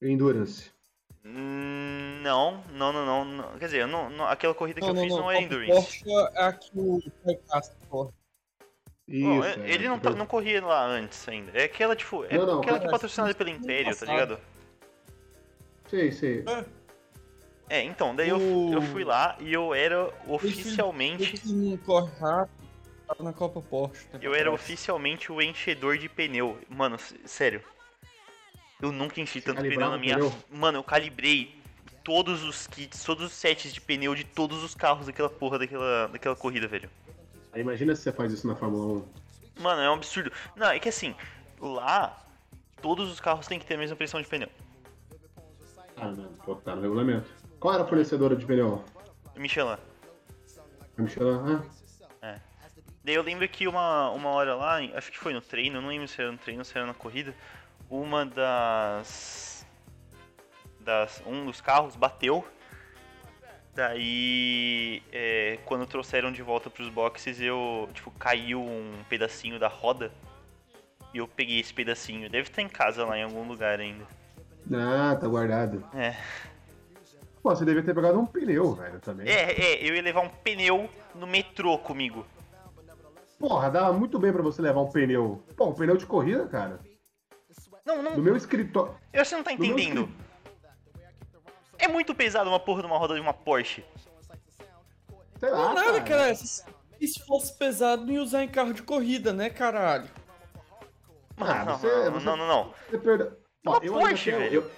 Endurance. 0.01 0.72
Hum, 1.25 2.19
Não, 2.21 2.63
não, 2.71 2.93
não, 2.93 3.05
não, 3.05 3.25
não. 3.25 3.59
Quer 3.59 3.65
dizer, 3.65 3.81
eu 3.81 3.87
não, 3.87 4.09
não- 4.09 4.25
aquela 4.25 4.53
corrida 4.53 4.79
que 4.79 4.89
eu 4.89 4.95
fiz 4.95 5.09
não, 5.13 5.29
é 5.29 5.35
Copa 5.35 5.45
Endurance. 5.45 5.71
Porsche 5.73 6.03
é 6.09 6.43
a 6.43 6.53
que 6.53 6.71
o 6.75 7.01
Castro 7.49 7.77
corre. 7.89 8.11
Isso. 9.07 9.27
Bom, 9.27 9.43
é, 9.43 9.69
ele 9.69 9.87
não, 9.89 9.99
tá- 9.99 10.09
não 10.11 10.25
corria 10.25 10.65
lá 10.65 10.85
antes 10.85 11.27
ainda. 11.27 11.51
É 11.53 11.65
aquela, 11.65 11.95
tipo, 11.95 12.23
é 12.25 12.37
Não, 12.37 12.45
não, 12.45 12.59
aquela 12.61 12.79
que 12.79 12.87
é 12.87 12.89
patrocinada 12.89 13.35
pelo 13.35 13.49
isso 13.49 13.59
foi 13.59 13.65
Império, 13.65 13.91
tá 13.95 14.05
passado. 14.05 14.09
ligado? 14.11 14.39
Sei, 15.89 16.11
sei. 16.11 16.45
É, 17.69 17.81
então, 17.83 18.15
daí 18.15 18.29
eu, 18.29 18.37
O- 18.37 18.73
eu 18.73 18.81
fui 18.81 19.03
lá 19.03 19.35
e 19.39 19.51
eu 19.53 19.73
era 19.73 19.95
Ele 20.23 20.33
oficialmente. 20.33 21.37
que 21.37 21.51
não 21.51 21.77
corre 21.77 22.11
rápido, 22.19 22.67
tava 23.07 23.23
na 23.23 23.33
Copa 23.33 23.61
Porsche. 23.61 24.05
tempo 24.07 24.23
Eu 24.23 24.33
era 24.33 24.49
oficialmente 24.51 25.31
o 25.31 25.41
enchedor 25.41 25.97
de 25.97 26.07
pneu. 26.07 26.57
Mano, 26.69 26.97
sério. 27.25 27.61
Eu 28.81 28.91
nunca 28.91 29.21
enchi 29.21 29.41
tanto 29.41 29.61
pneu 29.61 29.89
na 29.89 29.97
minha. 29.97 30.15
pneu? 30.15 30.33
Mano, 30.49 30.79
eu 30.79 30.83
calibrei 30.83 31.55
todos 32.03 32.43
os 32.43 32.67
kits, 32.67 33.03
todos 33.03 33.25
os 33.27 33.33
sets 33.33 33.73
de 33.73 33.79
pneu 33.79 34.13
de 34.13 34.23
todos 34.23 34.61
os 34.63 34.75
carros 34.75 35.05
daquela 35.05 35.29
porra 35.29 35.59
daquela, 35.59 36.07
daquela 36.07 36.35
corrida, 36.35 36.67
velho. 36.67 36.89
Aí 37.53 37.61
imagina 37.61 37.95
se 37.95 38.01
você 38.03 38.11
faz 38.11 38.33
isso 38.33 38.47
na 38.47 38.55
Fórmula 38.55 39.01
1. 39.57 39.61
Mano, 39.61 39.81
é 39.81 39.89
um 39.89 39.93
absurdo. 39.93 40.31
Não, 40.55 40.67
é 40.67 40.79
que 40.79 40.89
assim, 40.89 41.15
lá 41.59 42.21
todos 42.81 43.09
os 43.11 43.19
carros 43.19 43.47
têm 43.47 43.59
que 43.59 43.65
ter 43.65 43.75
a 43.75 43.77
mesma 43.77 43.95
pressão 43.95 44.21
de 44.21 44.27
pneu. 44.27 44.49
Ah, 45.97 46.11
não. 46.11 46.33
Pô, 46.45 46.55
tá 46.55 46.75
no 46.75 46.81
regulamento. 46.81 47.29
Qual 47.59 47.73
era 47.73 47.83
a 47.83 47.87
fornecedora 47.87 48.35
de 48.35 48.45
pneu? 48.45 48.83
Michelin. 49.37 49.77
Michelin? 50.97 51.61
Ah, 52.21 52.39
Daí 53.03 53.15
eu 53.15 53.21
lembro 53.21 53.47
que 53.49 53.67
uma, 53.67 54.09
uma 54.11 54.29
hora 54.29 54.55
lá, 54.55 54.77
acho 54.95 55.11
que 55.11 55.17
foi 55.19 55.33
no 55.33 55.41
treino, 55.41 55.81
não 55.81 55.89
lembro 55.89 56.07
se 56.07 56.21
era 56.21 56.31
no 56.31 56.37
treino 56.37 56.61
ou 56.61 56.65
se 56.65 56.77
era 56.77 56.87
na 56.87 56.93
corrida, 56.93 57.35
uma 57.93 58.25
das. 58.25 59.65
das 60.79 61.21
um 61.25 61.45
dos 61.45 61.61
carros 61.61 61.95
bateu. 61.95 62.43
Daí, 63.75 65.01
é, 65.11 65.57
quando 65.65 65.85
trouxeram 65.85 66.31
de 66.31 66.43
volta 66.43 66.69
pros 66.69 66.89
boxes, 66.89 67.39
eu, 67.39 67.89
tipo, 67.93 68.11
caiu 68.11 68.61
um 68.61 69.03
pedacinho 69.09 69.59
da 69.59 69.67
roda. 69.67 70.11
E 71.13 71.17
eu 71.17 71.27
peguei 71.27 71.59
esse 71.59 71.73
pedacinho. 71.73 72.29
Deve 72.29 72.49
estar 72.49 72.61
em 72.61 72.69
casa 72.69 73.05
lá 73.05 73.17
em 73.17 73.23
algum 73.23 73.47
lugar 73.47 73.79
ainda. 73.79 74.05
Ah, 74.71 75.15
tá 75.15 75.27
guardado. 75.27 75.83
É. 75.93 76.15
Pô, 77.41 77.53
você 77.55 77.65
devia 77.65 77.83
ter 77.83 77.93
pegado 77.93 78.19
um 78.19 78.25
pneu, 78.25 78.73
velho, 78.73 78.99
também. 78.99 79.27
É, 79.27 79.51
é, 79.51 79.87
eu 79.87 79.95
ia 79.95 80.01
levar 80.01 80.21
um 80.21 80.29
pneu 80.29 80.89
no 81.13 81.27
metrô 81.27 81.77
comigo. 81.77 82.25
Porra, 83.37 83.69
dava 83.69 83.91
muito 83.91 84.17
bem 84.17 84.31
pra 84.31 84.41
você 84.41 84.61
levar 84.61 84.81
um 84.81 84.89
pneu. 84.89 85.43
Pô, 85.57 85.67
um 85.67 85.73
pneu 85.73 85.97
de 85.97 86.05
corrida, 86.05 86.47
cara. 86.47 86.79
Não, 87.85 88.01
não, 88.01 88.15
Do 88.15 88.21
meu 88.21 88.35
escritório. 88.37 88.95
eu- 89.11 89.25
você 89.25 89.35
não 89.35 89.43
tá 89.43 89.51
entendendo. 89.51 90.09
É 91.77 91.87
muito 91.87 92.15
pesado 92.15 92.49
uma 92.49 92.59
porra 92.59 92.81
de 92.81 92.87
uma 92.87 92.97
roda 92.97 93.13
de 93.15 93.19
uma 93.19 93.33
Porsche. 93.33 93.83
Sei 95.39 95.49
Não 95.49 95.57
lá, 95.61 95.71
é 95.71 95.73
nada, 95.75 96.01
cara. 96.01 96.03
cara. 96.03 96.35
Se, 96.35 96.63
se 97.01 97.19
fosse 97.25 97.57
pesado, 97.57 98.05
não 98.05 98.13
ia 98.13 98.21
usar 98.23 98.43
em 98.43 98.47
carro 98.47 98.73
de 98.73 98.81
corrida, 98.81 99.33
né, 99.33 99.49
caralho? 99.49 100.09
Mano, 101.35 101.51
Ah, 101.51 101.65
não, 101.65 101.77
você- 101.77 101.87
não, 102.09 102.11
você- 102.19 102.25
não, 102.25 102.37
não, 102.37 102.47
não. 102.47 102.73
Você 102.89 102.97
perdeu. 102.97 103.37
Uma 103.65 103.77
eu 103.83 103.93
Porsche, 103.93 104.31
tenho- 104.31 104.37
velho. 104.43 104.55
eu- 104.61 104.71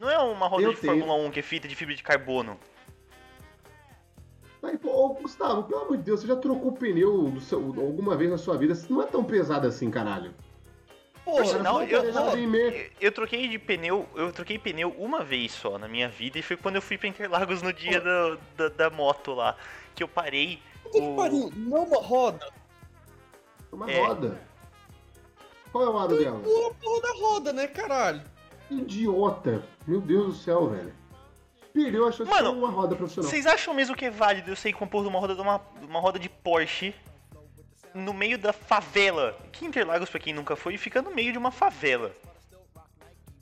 Não 0.00 0.10
é 0.10 0.18
uma 0.18 0.48
roda 0.48 0.64
Eu 0.64 0.74
de 0.74 0.80
tenho- 0.80 0.94
Fórmula 0.98 1.14
1 1.20 1.30
que 1.30 1.38
é 1.38 1.42
feita 1.44 1.68
de 1.68 1.76
fibra 1.76 1.94
de 1.94 2.02
carbono. 2.02 2.58
Aí, 4.64 4.76
pô, 4.78 5.08
Gustavo, 5.14 5.64
pelo 5.64 5.82
amor 5.82 5.96
de 5.96 6.02
Deus, 6.04 6.20
você 6.20 6.26
já 6.26 6.34
trocou 6.36 6.70
o 6.70 6.76
pneu 6.76 7.24
do 7.30 7.40
seu- 7.40 7.58
alguma 7.60 8.16
vez 8.16 8.30
na 8.30 8.38
sua 8.38 8.56
vida? 8.56 8.74
Não 8.90 9.02
é 9.02 9.06
tão 9.06 9.22
pesado 9.22 9.66
assim, 9.66 9.90
caralho. 9.90 10.34
Pô, 11.24 11.36
Por 11.36 11.46
sinal, 11.46 11.76
foi 11.76 11.94
eu, 11.94 12.02
pesado 12.02 12.36
não, 12.36 12.48
meio. 12.48 12.72
eu- 12.74 12.90
eu 13.00 13.12
troquei 13.12 13.46
de 13.48 13.56
pneu, 13.58 14.08
eu 14.16 14.32
troquei 14.32 14.58
pneu 14.58 14.90
uma 14.98 15.22
vez 15.22 15.52
só 15.52 15.78
na 15.78 15.86
minha 15.86 16.08
vida 16.08 16.38
e 16.38 16.42
foi 16.42 16.56
quando 16.56 16.76
eu 16.76 16.82
fui 16.82 16.98
pra 16.98 17.06
Interlagos 17.08 17.62
no 17.62 17.72
dia 17.72 18.00
da, 18.00 18.36
da, 18.56 18.68
da 18.68 18.90
moto 18.90 19.32
lá. 19.34 19.56
Que 19.94 20.02
eu 20.02 20.08
parei. 20.08 20.60
que 20.90 20.98
o- 20.98 21.14
pariu, 21.16 21.50
não 21.54 21.84
uma 21.84 22.02
roda. 22.02 22.50
Uma 23.70 23.90
É. 23.90 24.04
roda. 24.04 24.40
Qual 25.70 25.84
é 25.84 25.88
o 25.88 25.92
lado 25.92 26.18
dela? 26.18 26.38
Pula 26.40 26.70
a 26.70 26.74
porra 26.74 27.00
da 27.00 27.12
roda, 27.14 27.52
né, 27.52 27.66
caralho? 27.68 28.22
Idiota. 28.70 29.62
Meu 29.86 30.00
Deus 30.00 30.26
do 30.26 30.34
céu, 30.34 30.68
velho. 30.68 30.92
Perdeu 31.72 32.06
a 32.06 32.12
chance 32.12 32.30
Mano, 32.30 32.52
de 32.52 32.58
uma 32.58 32.68
roda 32.70 32.94
profissional. 32.96 33.30
Vocês 33.30 33.46
acham 33.46 33.72
mesmo 33.72 33.96
que 33.96 34.04
é 34.04 34.10
válido 34.10 34.50
eu 34.50 34.56
sair 34.56 34.72
com 34.74 34.84
a 34.84 34.86
porra 34.86 35.04
de 35.04 35.08
uma 35.10 35.18
roda 35.20 35.34
de 35.34 35.40
uma, 35.40 35.60
de 35.80 35.86
uma 35.86 36.00
roda 36.00 36.18
de 36.18 36.28
Porsche 36.28 36.94
no 37.94 38.12
meio 38.12 38.38
da 38.38 38.52
favela? 38.52 39.36
Que 39.52 39.64
Interlagos, 39.64 40.08
pra 40.10 40.20
quem 40.20 40.32
nunca 40.32 40.56
foi, 40.56 40.76
fica 40.78 41.00
no 41.02 41.10
meio 41.14 41.32
de 41.32 41.38
uma 41.38 41.50
favela. 41.50 42.12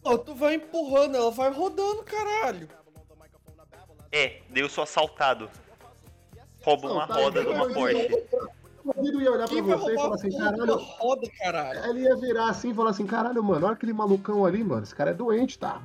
Ó, 0.02 0.16
tu 0.16 0.34
vai 0.34 0.54
empurrando, 0.54 1.16
ela 1.16 1.30
vai 1.30 1.50
rodando, 1.50 2.02
caralho. 2.02 2.68
É, 4.12 4.40
daí 4.50 4.62
eu 4.62 4.68
sou 4.68 4.82
assaltado. 4.82 5.48
Roubo 6.62 6.88
Não, 6.88 6.96
uma 6.96 7.06
tá, 7.06 7.14
roda 7.14 7.42
de 7.42 7.48
uma 7.48 7.64
eu- 7.64 7.74
Porsche. 7.74 8.26
O 8.82 9.02
Guido 9.02 9.20
ia 9.20 9.30
olhar 9.30 9.46
pra 9.46 9.54
Quem 9.54 9.62
você 9.62 9.92
e 9.92 9.94
falar 9.94 10.10
a 10.10 10.14
assim, 10.14 10.30
caralho. 10.38 10.76
roda, 10.76 11.30
caralho? 11.38 11.84
Ele 11.90 12.00
ia 12.00 12.16
virar 12.16 12.48
assim 12.48 12.70
e 12.70 12.74
falar 12.74 12.90
assim, 12.90 13.06
caralho, 13.06 13.42
mano, 13.44 13.66
olha 13.66 13.74
aquele 13.74 13.92
malucão 13.92 14.44
ali, 14.44 14.64
mano. 14.64 14.82
Esse 14.82 14.94
cara 14.94 15.10
é 15.10 15.14
doente, 15.14 15.58
tá? 15.58 15.82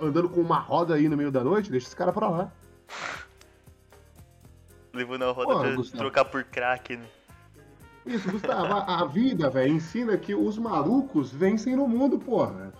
Andando 0.00 0.28
com 0.28 0.40
uma 0.40 0.58
roda 0.58 0.94
aí 0.96 1.08
no 1.08 1.16
meio 1.16 1.30
da 1.30 1.42
noite, 1.44 1.70
deixa 1.70 1.86
esse 1.86 1.96
cara 1.96 2.12
pra 2.12 2.28
lá. 2.28 2.52
Levando 4.92 5.22
a 5.24 5.30
roda 5.30 5.46
Porra, 5.52 5.62
pra 5.68 5.76
Gustavo. 5.76 5.98
trocar 6.02 6.24
por 6.26 6.44
crack, 6.44 6.96
né? 6.96 7.06
Isso, 8.04 8.30
Gustavo, 8.30 8.74
a, 8.74 9.04
vida, 9.04 9.48
velho, 9.48 9.74
ensina 9.74 10.16
que 10.16 10.34
os 10.34 10.58
malucos 10.58 11.30
vencem 11.30 11.76
no 11.76 11.86
mundo, 11.86 12.18
porra. 12.18 12.72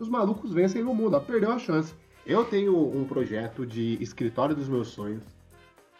Os 0.00 0.08
malucos 0.08 0.52
vencem 0.52 0.82
no 0.82 0.92
mundo, 0.92 1.14
ó, 1.14 1.20
perdeu 1.20 1.52
a 1.52 1.58
chance. 1.58 1.94
Eu 2.26 2.44
tenho 2.44 2.76
um 2.76 3.04
projeto 3.04 3.64
de 3.64 3.96
escritório 4.02 4.54
dos 4.56 4.68
meus 4.68 4.88
sonhos, 4.88 5.22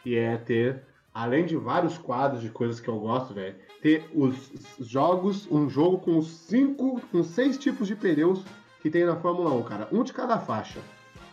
que 0.02 0.16
é 0.16 0.36
ter, 0.36 0.82
além 1.12 1.46
de 1.46 1.56
vários 1.56 1.96
quadros 1.96 2.42
de 2.42 2.50
coisas 2.50 2.80
que 2.80 2.88
eu 2.88 2.98
gosto, 2.98 3.34
velho, 3.34 3.54
ter 3.80 4.10
os 4.12 4.50
jogos, 4.80 5.46
um 5.50 5.68
jogo 5.68 5.98
com 5.98 6.20
cinco, 6.22 7.00
com 7.12 7.22
seis 7.22 7.56
tipos 7.56 7.86
de 7.86 7.94
pneus 7.94 8.42
que 8.82 8.90
tem 8.90 9.04
na 9.04 9.16
Fórmula 9.16 9.54
1, 9.54 9.62
cara. 9.62 9.88
Um 9.92 10.02
de 10.02 10.12
cada 10.12 10.38
faixa. 10.38 10.80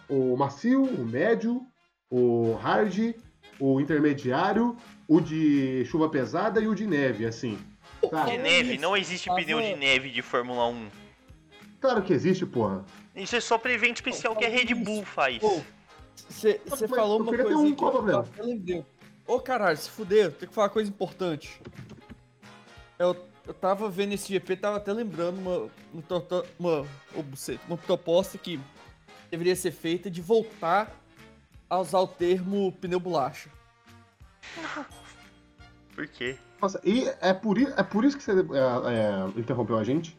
O 0.07 0.37
macio, 0.37 0.83
o 0.83 1.05
médio, 1.05 1.61
o 2.09 2.53
hard, 2.61 3.15
o 3.59 3.79
intermediário, 3.79 4.75
o 5.13 5.19
de 5.19 5.83
chuva 5.87 6.07
pesada 6.07 6.61
e 6.61 6.67
o 6.69 6.73
de 6.73 6.87
neve, 6.87 7.25
assim. 7.25 7.59
De 8.01 8.09
Sabe? 8.09 8.37
neve, 8.37 8.73
isso, 8.73 8.81
não 8.81 8.95
existe 8.95 9.27
tava- 9.27 9.41
pneu 9.41 9.61
de 9.61 9.75
neve 9.75 10.09
de 10.09 10.21
Fórmula 10.21 10.65
1. 10.67 10.87
Claro 11.81 12.01
que 12.01 12.13
existe, 12.13 12.45
porra. 12.45 12.85
Isso 13.13 13.35
é 13.35 13.41
só 13.41 13.57
pra 13.57 13.73
evento 13.73 13.97
especial 13.97 14.35
que 14.37 14.45
a 14.45 14.49
Red 14.49 14.73
Bull 14.73 15.03
faz. 15.03 15.39
Pô, 15.39 15.61
Você 16.29 16.59
falou 16.87 17.19
eu 17.19 17.23
uma 17.25 17.35
coisa 17.37 17.57
um, 17.57 17.65
que 17.71 17.75
qual 17.75 17.91
o 17.91 17.95
eu, 17.95 17.97
problema? 17.97 18.25
eu 18.37 18.45
lembrei. 18.45 18.85
Ô 19.27 19.39
caralho, 19.39 19.77
se 19.77 19.89
fuder, 19.89 20.31
tem 20.31 20.47
que 20.47 20.55
falar 20.55 20.67
uma 20.67 20.73
coisa 20.73 20.89
importante. 20.89 21.61
Eu, 22.97 23.17
eu 23.45 23.53
tava 23.53 23.89
vendo 23.89 24.13
esse 24.13 24.31
GP, 24.31 24.55
tava 24.55 24.77
até 24.77 24.93
lembrando 24.93 25.37
uma, 25.39 25.69
uma, 26.57 26.87
uma 27.67 27.77
proposta 27.77 28.37
que 28.37 28.59
deveria 29.29 29.55
ser 29.57 29.71
feita 29.71 30.09
de 30.09 30.21
voltar 30.21 30.89
a 31.69 31.79
usar 31.79 31.99
o 31.99 32.07
termo 32.07 32.71
pneu 32.79 32.99
bolacha. 32.99 33.49
Por 35.95 36.07
quê? 36.07 36.37
Nossa, 36.61 36.79
e 36.83 37.09
é 37.21 37.33
por, 37.33 37.57
é 37.59 37.83
por 37.83 38.05
isso 38.05 38.17
que 38.17 38.23
você 38.23 38.31
é, 38.31 38.35
é, 38.35 39.39
interrompeu 39.39 39.77
a 39.77 39.83
gente? 39.83 40.17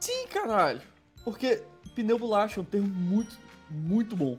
Sim, 0.00 0.26
caralho. 0.28 0.80
Porque 1.24 1.62
pneu 1.94 2.18
bolacha 2.18 2.60
é 2.60 2.62
um 2.62 2.64
termo 2.64 2.88
muito, 2.88 3.36
muito 3.70 4.14
bom. 4.16 4.38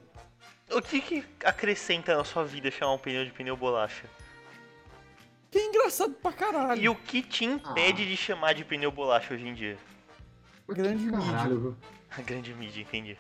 O 0.71 0.82
que 0.82 1.00
que 1.02 1.23
acrescenta 1.45 2.15
na 2.15 2.23
sua 2.23 2.43
vida 2.43 2.69
chamar 2.69 2.93
um 2.93 2.97
pneu 2.97 3.23
de 3.26 3.32
pneu 3.32 3.56
bolacha? 3.56 4.04
Que 5.50 5.60
é 5.60 5.65
engraçado 5.65 6.13
pra 6.13 6.34
caralho. 6.34 6.82
E 6.82 6.89
o 6.89 6.95
que 6.95 7.21
te 7.21 7.45
impede 7.45 8.06
de 8.06 8.17
chamar 8.17 8.54
de 8.54 8.65
pneu 8.65 8.91
bolacha 8.91 9.34
hoje 9.34 9.47
em 9.47 9.54
dia? 9.54 9.78
Grande 10.67 11.06
mídia. 11.06 11.73
A 12.17 12.21
grande 12.21 12.54
mídia, 12.54 12.82
entendi. 12.82 13.17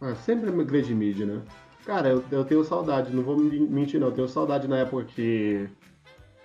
Ah, 0.00 0.14
sempre 0.14 0.48
uma 0.48 0.64
grande 0.64 0.94
mídia, 0.94 1.26
né? 1.26 1.42
Cara, 1.84 2.08
eu, 2.08 2.24
eu 2.30 2.44
tenho 2.44 2.64
saudade, 2.64 3.14
não 3.14 3.22
vou 3.22 3.36
me- 3.36 3.60
mentir 3.60 4.00
não, 4.00 4.08
eu 4.08 4.14
tenho 4.14 4.28
saudade 4.28 4.66
na 4.68 4.78
época 4.78 5.04
que 5.04 5.68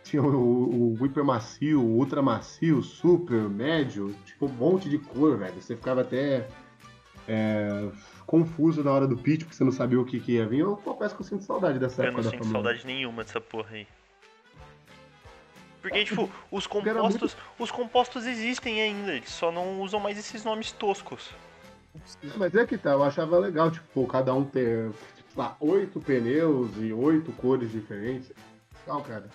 tinha 0.03 0.21
o, 0.21 0.97
o 0.99 1.05
hiper 1.05 1.23
macio, 1.23 1.79
o 1.81 1.97
ultra 1.97 2.21
macio, 2.21 2.79
o 2.79 2.83
super, 2.83 3.45
o 3.45 3.49
médio, 3.49 4.15
tipo 4.25 4.45
um 4.45 4.49
monte 4.49 4.89
de 4.89 4.97
cor, 4.97 5.37
velho. 5.37 5.61
Você 5.61 5.75
ficava 5.75 6.01
até 6.01 6.47
é, 7.27 7.89
confuso 8.25 8.83
na 8.83 8.91
hora 8.91 9.07
do 9.07 9.17
pitch, 9.17 9.41
porque 9.41 9.55
você 9.55 9.63
não 9.63 9.71
sabia 9.71 9.99
o 9.99 10.05
que, 10.05 10.19
que 10.19 10.33
ia 10.33 10.45
vir. 10.45 10.59
Eu 10.59 10.75
confesso 10.77 11.15
que 11.15 11.21
eu 11.21 11.25
sinto 11.25 11.43
saudade 11.43 11.79
dessa 11.79 12.01
Eu 12.03 12.07
época 12.07 12.21
não 12.21 12.23
da 12.23 12.31
sinto 12.31 12.43
Fórmula 12.43 12.59
1. 12.59 12.63
saudade 12.63 12.85
nenhuma 12.85 13.23
dessa 13.23 13.41
porra 13.41 13.69
aí. 13.71 13.87
Porque, 15.81 16.05
tipo, 16.05 16.31
os 16.49 16.65
compostos, 16.65 17.35
os 17.59 17.69
compostos 17.69 18.25
existem 18.25 18.81
ainda, 18.81 19.15
eles 19.15 19.29
só 19.29 19.51
não 19.51 19.81
usam 19.81 19.99
mais 19.99 20.17
esses 20.17 20.43
nomes 20.45 20.71
toscos. 20.71 21.29
Mas 22.37 22.55
é 22.55 22.65
que 22.65 22.77
tá, 22.77 22.91
eu 22.91 23.03
achava 23.03 23.37
legal, 23.37 23.69
tipo, 23.69 24.07
cada 24.07 24.33
um 24.33 24.45
ter, 24.45 24.91
tipo, 25.15 25.29
lá, 25.35 25.57
oito 25.59 25.99
pneus 25.99 26.71
e 26.77 26.93
oito 26.93 27.33
cores 27.33 27.69
diferentes. 27.69 28.31
Legal, 28.85 29.01
cara. 29.01 29.29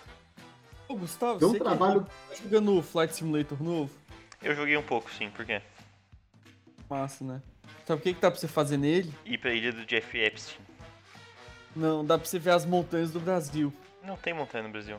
Ô, 0.89 0.95
Gustavo, 0.95 1.37
Deu 1.39 1.49
um 1.49 1.51
você 1.51 1.59
que 1.59 1.63
trabalho. 1.63 2.01
tá 2.01 2.35
jogando 2.43 2.75
o 2.77 2.81
Flight 2.81 3.15
Simulator 3.15 3.61
novo? 3.61 3.91
Eu 4.41 4.55
joguei 4.55 4.75
um 4.75 4.81
pouco, 4.81 5.09
sim, 5.13 5.29
por 5.29 5.45
quê? 5.45 5.61
Massa, 6.89 7.23
né? 7.23 7.41
Sabe 7.85 7.99
o 7.99 8.03
que, 8.03 8.13
que 8.13 8.19
dá 8.21 8.31
pra 8.31 8.39
você 8.39 8.47
fazer 8.47 8.77
nele? 8.77 9.13
Ir 9.25 9.37
pra 9.37 9.53
ilha 9.53 9.71
do 9.71 9.85
Jeff 9.85 10.17
Epstein. 10.17 10.59
Não, 11.75 12.03
dá 12.03 12.17
pra 12.17 12.27
você 12.27 12.39
ver 12.39 12.51
as 12.51 12.65
montanhas 12.65 13.11
do 13.11 13.19
Brasil. 13.19 13.71
Não 14.03 14.17
tem 14.17 14.33
montanha 14.33 14.63
no 14.63 14.69
Brasil. 14.71 14.97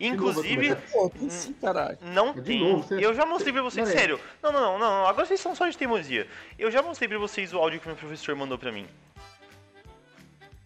Inclusive, 0.00 0.74
tô 0.74 0.82
Pô, 0.92 1.10
tem 1.10 1.30
sim, 1.30 1.52
caralho. 1.52 1.96
não 2.00 2.30
É 2.30 2.40
tem. 2.40 2.58
novo, 2.60 2.82
você- 2.82 3.04
Eu 3.04 3.14
já 3.14 3.24
mostrei 3.24 3.52
pra 3.52 3.62
vocês, 3.62 3.88
aí. 3.88 3.96
sério. 3.96 4.18
Não, 4.42 4.50
não, 4.50 4.60
não, 4.60 4.78
não, 4.78 5.06
agora 5.06 5.24
vocês 5.24 5.38
são 5.38 5.54
só 5.54 5.68
de 5.68 5.78
teimosia. 5.78 6.26
Eu 6.58 6.70
já 6.70 6.82
mostrei 6.82 7.08
pra 7.08 7.18
vocês 7.18 7.52
o 7.52 7.58
áudio 7.58 7.78
que 7.80 7.86
meu 7.86 7.96
professor 7.96 8.34
mandou 8.34 8.58
pra 8.58 8.72
mim. 8.72 8.88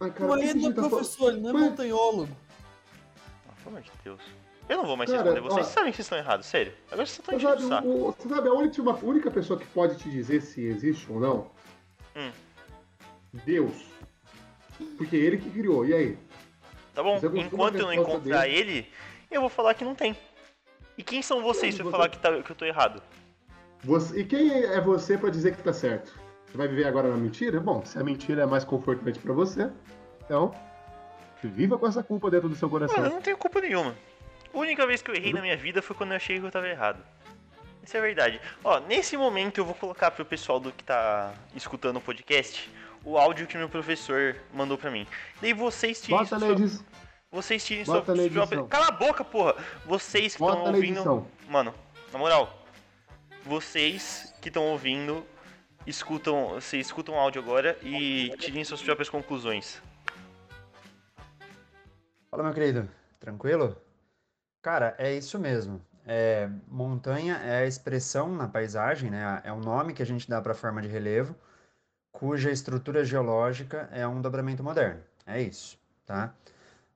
Ah, 0.00 0.08
cara, 0.08 0.28
Mas 0.30 0.50
ele 0.50 0.60
não 0.60 0.70
é 0.70 0.72
tá 0.74 0.88
professor, 0.88 1.32
ele 1.32 1.40
não 1.40 1.50
é 1.50 1.52
montanhólogo. 1.52 2.34
Pelo 3.66 3.76
amor 3.79 3.83
de 3.83 3.90
Deus. 4.05 4.20
Eu 4.68 4.76
não 4.79 4.87
vou 4.87 4.96
mais 4.96 5.11
Cara, 5.11 5.22
responder 5.22 5.40
vocês. 5.48 5.66
ó. 5.66 5.70
Sabem 5.70 5.90
que 5.90 5.96
vocês 5.96 6.07
estão 6.07 6.18
errados, 6.18 6.46
sério. 6.46 6.72
Agora 6.90 7.07
vocês 7.07 7.18
estão 7.18 7.37
enchendo 7.37 7.68
sabe, 7.68 7.87
o 7.88 8.12
você 8.12 8.29
sabe 8.29 8.48
a 8.48 8.52
única, 8.52 8.83
a 8.83 8.94
única 9.05 9.31
pessoa 9.31 9.59
que 9.59 9.66
pode 9.66 9.96
te 9.96 10.09
dizer 10.11 10.40
se 10.42 10.61
existe 10.64 11.11
ou 11.11 11.20
não? 11.20 11.50
Hum. 12.16 12.31
Deus. 13.44 13.74
Porque 14.96 15.16
ele 15.16 15.38
que 15.38 15.50
criou, 15.50 15.85
e 15.87 15.94
aí? 15.94 16.18
Tá 16.94 17.02
bom? 17.02 17.20
Enquanto 17.35 17.76
eu 17.76 17.83
não 17.87 17.92
encontrar 17.92 18.42
dele? 18.42 18.57
ele, 18.59 18.92
eu 19.31 19.40
vou 19.40 19.50
falar 19.50 19.74
que 19.74 19.85
não 19.85 19.94
tem. 19.94 20.16
E 20.98 21.02
quem 21.02 21.22
são 21.22 21.42
vocês 21.42 21.74
pra 21.74 21.85
você- 21.85 21.90
falar 21.90 22.09
que, 22.09 22.18
tá- 22.18 22.42
que 22.42 22.50
eu 22.50 22.57
tô 22.57 22.64
errado? 22.64 23.02
Você- 23.85 24.20
e 24.20 24.24
quem 24.24 24.50
é 24.50 24.81
você 24.81 25.16
pra 25.18 25.29
dizer 25.31 25.55
que 25.55 25.62
tá 25.62 25.72
certo? 25.72 26.18
Você 26.46 26.57
vai 26.57 26.66
viver 26.68 26.87
agora 26.87 27.09
na 27.09 27.16
mentira? 27.16 27.61
Bom, 27.61 27.85
se 27.85 27.98
a 27.98 28.05
mentira 28.05 28.42
é 28.42 28.46
mais 28.46 28.64
confortante 28.64 29.18
pra 29.18 29.33
você, 29.35 29.70
então 30.24 30.52
viva 31.42 31.79
com 31.79 31.87
essa 31.87 32.03
culpa 32.03 32.31
dentro 32.31 32.49
do 32.49 32.57
seu 32.57 32.68
Mano, 32.68 32.85
eu 32.85 32.88
coração. 32.88 33.14
não 33.14 33.22
tenho 33.22 33.37
culpa 33.37 33.61
nenhuma. 33.61 33.94
A 34.53 34.59
única 34.59 34.87
vez 34.87 35.03
que 35.03 35.11
eu 35.11 35.14
errei 35.14 35.33
na 35.33 35.40
minha 35.40 35.57
vida 35.57 35.83
foi 35.83 35.94
quando 35.94 36.11
eu 36.11 36.16
achei 36.16 36.38
que 36.38 36.46
eu 36.46 36.51
tava 36.51 36.68
errado. 36.68 37.03
Isso 37.83 37.96
é 37.96 38.01
verdade. 38.01 38.40
Ó, 38.64 38.81
nesse 38.81 39.16
momento 39.16 39.59
eu 39.59 39.64
vou 39.64 39.75
colocar 39.75 40.11
pro 40.11 40.25
pessoal 40.25 40.59
do 40.59 40.72
que 40.72 40.83
tá 40.83 41.33
escutando 41.55 41.99
o 41.99 42.01
podcast 42.01 42.70
o 43.07 43.16
áudio 43.16 43.46
que 43.46 43.57
meu 43.57 43.68
professor 43.68 44.37
mandou 44.53 44.77
pra 44.77 44.90
mim. 44.90 45.07
Daí 45.40 45.53
vocês 45.53 46.03
tirem 46.03 46.18
Bota 46.18 46.38
sua-. 46.38 46.85
Vocês 47.31 47.64
tirem 47.64 47.85
Bota 47.85 48.14
sua, 48.14 48.46
sua-. 48.46 48.66
Cala 48.66 48.88
a 48.88 48.90
boca, 48.90 49.25
porra! 49.25 49.55
Vocês 49.85 50.35
que 50.35 50.42
estão 50.42 50.64
ouvindo. 50.64 51.27
Mano, 51.49 51.72
na 52.12 52.18
moral, 52.18 52.66
vocês 53.44 54.35
que 54.42 54.49
estão 54.49 54.64
ouvindo, 54.64 55.25
escutam. 55.87 56.49
Vocês 56.55 56.87
escutam 56.87 57.14
o 57.14 57.18
áudio 57.18 57.40
agora 57.40 57.79
e 57.81 58.35
tirem 58.38 58.64
suas 58.64 58.83
próprias 58.83 59.09
conclusões. 59.09 59.81
Fala, 62.37 62.49
meu 62.49 62.55
querido, 62.55 62.87
tranquilo? 63.18 63.75
Cara, 64.61 64.94
é 64.99 65.11
isso 65.14 65.38
mesmo. 65.38 65.81
É, 66.05 66.51
montanha 66.68 67.37
é 67.37 67.61
a 67.61 67.66
expressão 67.66 68.31
na 68.31 68.46
paisagem, 68.46 69.11
né? 69.11 69.40
É 69.42 69.51
o 69.51 69.59
nome 69.59 69.94
que 69.94 70.03
a 70.03 70.05
gente 70.05 70.29
dá 70.29 70.38
para 70.42 70.53
a 70.53 70.55
forma 70.55 70.83
de 70.83 70.87
relevo, 70.87 71.35
cuja 72.12 72.51
estrutura 72.51 73.07
geológica 73.07 73.88
é 73.90 74.07
um 74.07 74.20
dobramento 74.20 74.62
moderno. 74.62 75.01
É 75.25 75.40
isso, 75.40 75.79
tá? 76.05 76.35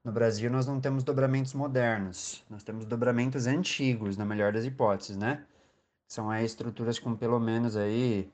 No 0.04 0.12
Brasil 0.12 0.50
nós 0.50 0.66
não 0.66 0.78
temos 0.78 1.02
dobramentos 1.04 1.54
modernos, 1.54 2.44
nós 2.50 2.62
temos 2.62 2.84
dobramentos 2.84 3.46
antigos, 3.46 4.18
na 4.18 4.26
melhor 4.26 4.52
das 4.52 4.66
hipóteses, 4.66 5.16
né? 5.16 5.46
São 6.06 6.28
aí 6.28 6.44
estruturas 6.44 6.98
com 6.98 7.16
pelo 7.16 7.40
menos 7.40 7.78
aí, 7.78 8.30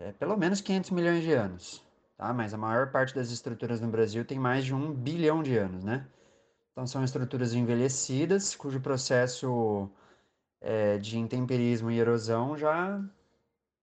é, 0.00 0.12
pelo 0.12 0.38
menos 0.38 0.62
500 0.62 0.92
milhões 0.92 1.22
de 1.22 1.34
anos, 1.34 1.84
tá? 2.16 2.32
Mas 2.32 2.54
a 2.54 2.56
maior 2.56 2.90
parte 2.90 3.14
das 3.14 3.30
estruturas 3.30 3.82
no 3.82 3.88
Brasil 3.88 4.24
tem 4.24 4.38
mais 4.38 4.64
de 4.64 4.74
um 4.74 4.94
bilhão 4.94 5.42
de 5.42 5.58
anos, 5.58 5.84
né? 5.84 6.06
Então 6.72 6.86
são 6.86 7.04
estruturas 7.04 7.52
envelhecidas, 7.52 8.56
cujo 8.56 8.80
processo 8.80 9.90
é, 10.60 10.98
de 10.98 11.18
intemperismo 11.18 11.90
e 11.90 11.98
erosão 11.98 12.56
já 12.56 13.02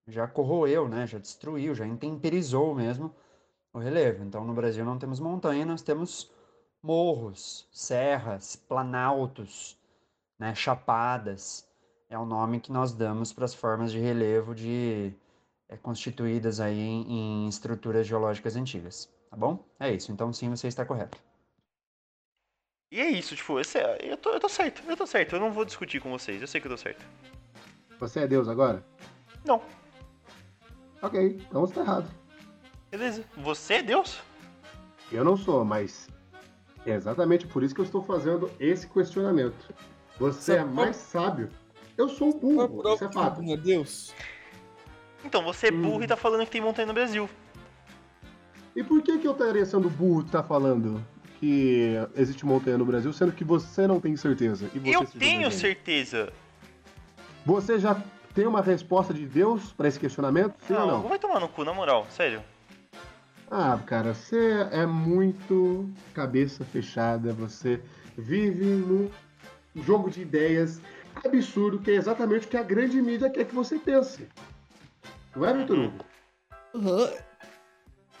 já 0.08 0.26
corroeu, 0.26 0.88
né? 0.88 1.06
Já 1.06 1.18
destruiu, 1.18 1.74
já 1.74 1.86
intemperizou 1.86 2.74
mesmo 2.74 3.14
o 3.72 3.78
relevo. 3.78 4.24
Então 4.24 4.44
no 4.44 4.54
Brasil 4.54 4.84
não 4.84 4.98
temos 4.98 5.20
montanha, 5.20 5.64
nós 5.64 5.82
temos 5.82 6.32
morros, 6.82 7.68
serras, 7.72 8.56
planaltos, 8.56 9.78
né? 10.38 10.54
Chapadas. 10.54 11.68
É 12.08 12.18
o 12.18 12.26
nome 12.26 12.60
que 12.60 12.72
nós 12.72 12.92
damos 12.92 13.32
para 13.32 13.44
as 13.44 13.54
formas 13.54 13.92
de 13.92 14.00
relevo 14.00 14.52
de 14.52 15.14
é, 15.68 15.76
constituídas 15.76 16.58
aí 16.58 16.80
em, 16.80 17.44
em 17.44 17.48
estruturas 17.48 18.04
geológicas 18.06 18.56
antigas, 18.56 19.08
tá 19.30 19.36
bom? 19.36 19.64
É 19.78 19.92
isso. 19.92 20.10
Então 20.10 20.32
sim, 20.32 20.50
você 20.50 20.66
está 20.66 20.84
correto. 20.84 21.29
E 22.90 23.00
é 23.00 23.08
isso, 23.08 23.36
tipo, 23.36 23.58
é- 23.58 23.62
eu, 24.00 24.16
tô, 24.16 24.30
eu 24.30 24.40
tô 24.40 24.48
certo, 24.48 24.82
eu 24.88 24.96
tô 24.96 25.06
certo, 25.06 25.36
eu 25.36 25.40
não 25.40 25.52
vou 25.52 25.64
discutir 25.64 26.00
com 26.00 26.10
vocês, 26.10 26.40
eu 26.40 26.48
sei 26.48 26.60
que 26.60 26.66
eu 26.66 26.72
tô 26.72 26.76
certo. 26.76 27.04
Você 28.00 28.20
é 28.20 28.26
Deus 28.26 28.48
agora? 28.48 28.84
Não, 29.44 29.62
Ok, 31.02 31.38
então 31.48 31.62
você 31.62 31.74
tá 31.74 31.80
errado. 31.80 32.10
beleza. 32.90 33.24
Você 33.38 33.74
é 33.74 33.82
Deus? 33.82 34.20
Eu 35.10 35.24
não 35.24 35.34
sou, 35.36 35.64
mas 35.64 36.08
é 36.84 36.90
exatamente 36.92 37.46
por 37.46 37.62
isso 37.62 37.74
que 37.74 37.80
eu 37.80 37.84
estou 37.86 38.02
fazendo 38.02 38.50
esse 38.60 38.86
questionamento. 38.86 39.72
Você 40.18 40.56
é 40.56 40.64
mais 40.64 40.96
sábio. 40.96 41.48
Eu 41.96 42.06
sou 42.08 42.28
um 42.28 42.38
burro, 42.38 42.82
isso 42.94 43.04
é 43.04 43.12
fato. 43.12 43.42
Meu 43.42 43.56
Deus. 43.56 44.12
Então, 45.24 45.42
você 45.42 45.68
é 45.68 45.70
burro 45.70 45.98
Hum. 46.00 46.02
e 46.02 46.06
tá 46.06 46.16
falando 46.16 46.44
que 46.44 46.50
tem 46.50 46.60
montanha 46.60 46.86
no 46.86 46.92
Brasil. 46.94 47.28
E 48.76 48.82
por 48.84 49.00
que, 49.02 49.18
que 49.18 49.26
eu 49.26 49.32
estaria 49.32 49.64
sendo 49.64 49.88
burro 49.88 50.24
que 50.24 50.30
tá 50.30 50.42
falando 50.42 51.02
que 51.40 51.94
existe 52.14 52.44
montanha 52.44 52.76
no 52.76 52.84
Brasil, 52.84 53.10
sendo 53.14 53.32
que 53.32 53.42
você 53.42 53.86
não 53.86 53.98
tem 53.98 54.14
certeza? 54.14 54.70
E 54.74 54.78
você 54.78 54.94
eu 54.94 55.06
tenho 55.06 55.50
certeza. 55.50 56.30
Você 57.46 57.78
já 57.78 57.96
tem 58.34 58.46
uma 58.46 58.60
resposta 58.60 59.14
de 59.14 59.26
Deus 59.26 59.72
pra 59.72 59.88
esse 59.88 59.98
questionamento? 59.98 60.54
Sim 60.66 60.74
ou 60.74 60.80
Não, 60.80 60.86
não? 61.02 61.08
vai 61.08 61.18
tomar 61.18 61.40
no 61.40 61.48
cu, 61.48 61.64
na 61.64 61.72
moral, 61.72 62.06
sério. 62.10 62.42
Ah, 63.50 63.80
cara, 63.86 64.12
você 64.14 64.68
é 64.70 64.84
muito 64.84 65.88
cabeça 66.14 66.62
fechada, 66.64 67.32
você 67.32 67.80
vive 68.16 68.64
num 68.66 69.10
jogo 69.82 70.10
de 70.10 70.20
ideias 70.20 70.78
absurdo, 71.24 71.78
que 71.80 71.90
é 71.90 71.94
exatamente 71.94 72.46
o 72.46 72.50
que 72.50 72.56
a 72.56 72.62
grande 72.62 73.00
mídia 73.00 73.30
quer 73.30 73.46
que 73.46 73.54
você 73.54 73.78
pense. 73.78 74.28
Não 75.34 75.44
é, 75.44 75.54
Vitor 75.56 75.78
Hugo? 75.78 76.04
Aham. 76.74 77.10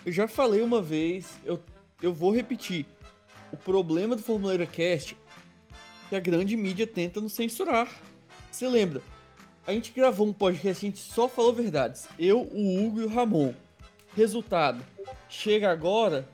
Eu 0.06 0.12
já 0.12 0.26
falei 0.26 0.62
uma 0.62 0.80
vez, 0.80 1.38
eu, 1.44 1.60
eu 2.02 2.12
vou 2.14 2.34
repetir. 2.34 2.86
O 3.52 3.56
problema 3.56 4.14
do 4.14 4.22
Formuleira 4.22 4.66
Cast 4.66 5.16
é 5.72 6.08
que 6.08 6.16
a 6.16 6.20
grande 6.20 6.56
mídia 6.56 6.86
tenta 6.86 7.20
nos 7.20 7.32
censurar. 7.32 7.88
Você 8.50 8.68
lembra? 8.68 9.02
A 9.66 9.72
gente 9.72 9.92
gravou 9.92 10.26
um 10.26 10.32
podcast, 10.32 10.84
a 10.84 10.88
gente 10.88 10.98
só 10.98 11.28
falou 11.28 11.52
verdades. 11.52 12.08
Eu, 12.18 12.40
o 12.40 12.86
Hugo 12.86 13.00
e 13.00 13.04
o 13.04 13.08
Ramon. 13.08 13.54
Resultado. 14.16 14.84
Chega 15.28 15.70
agora, 15.70 16.28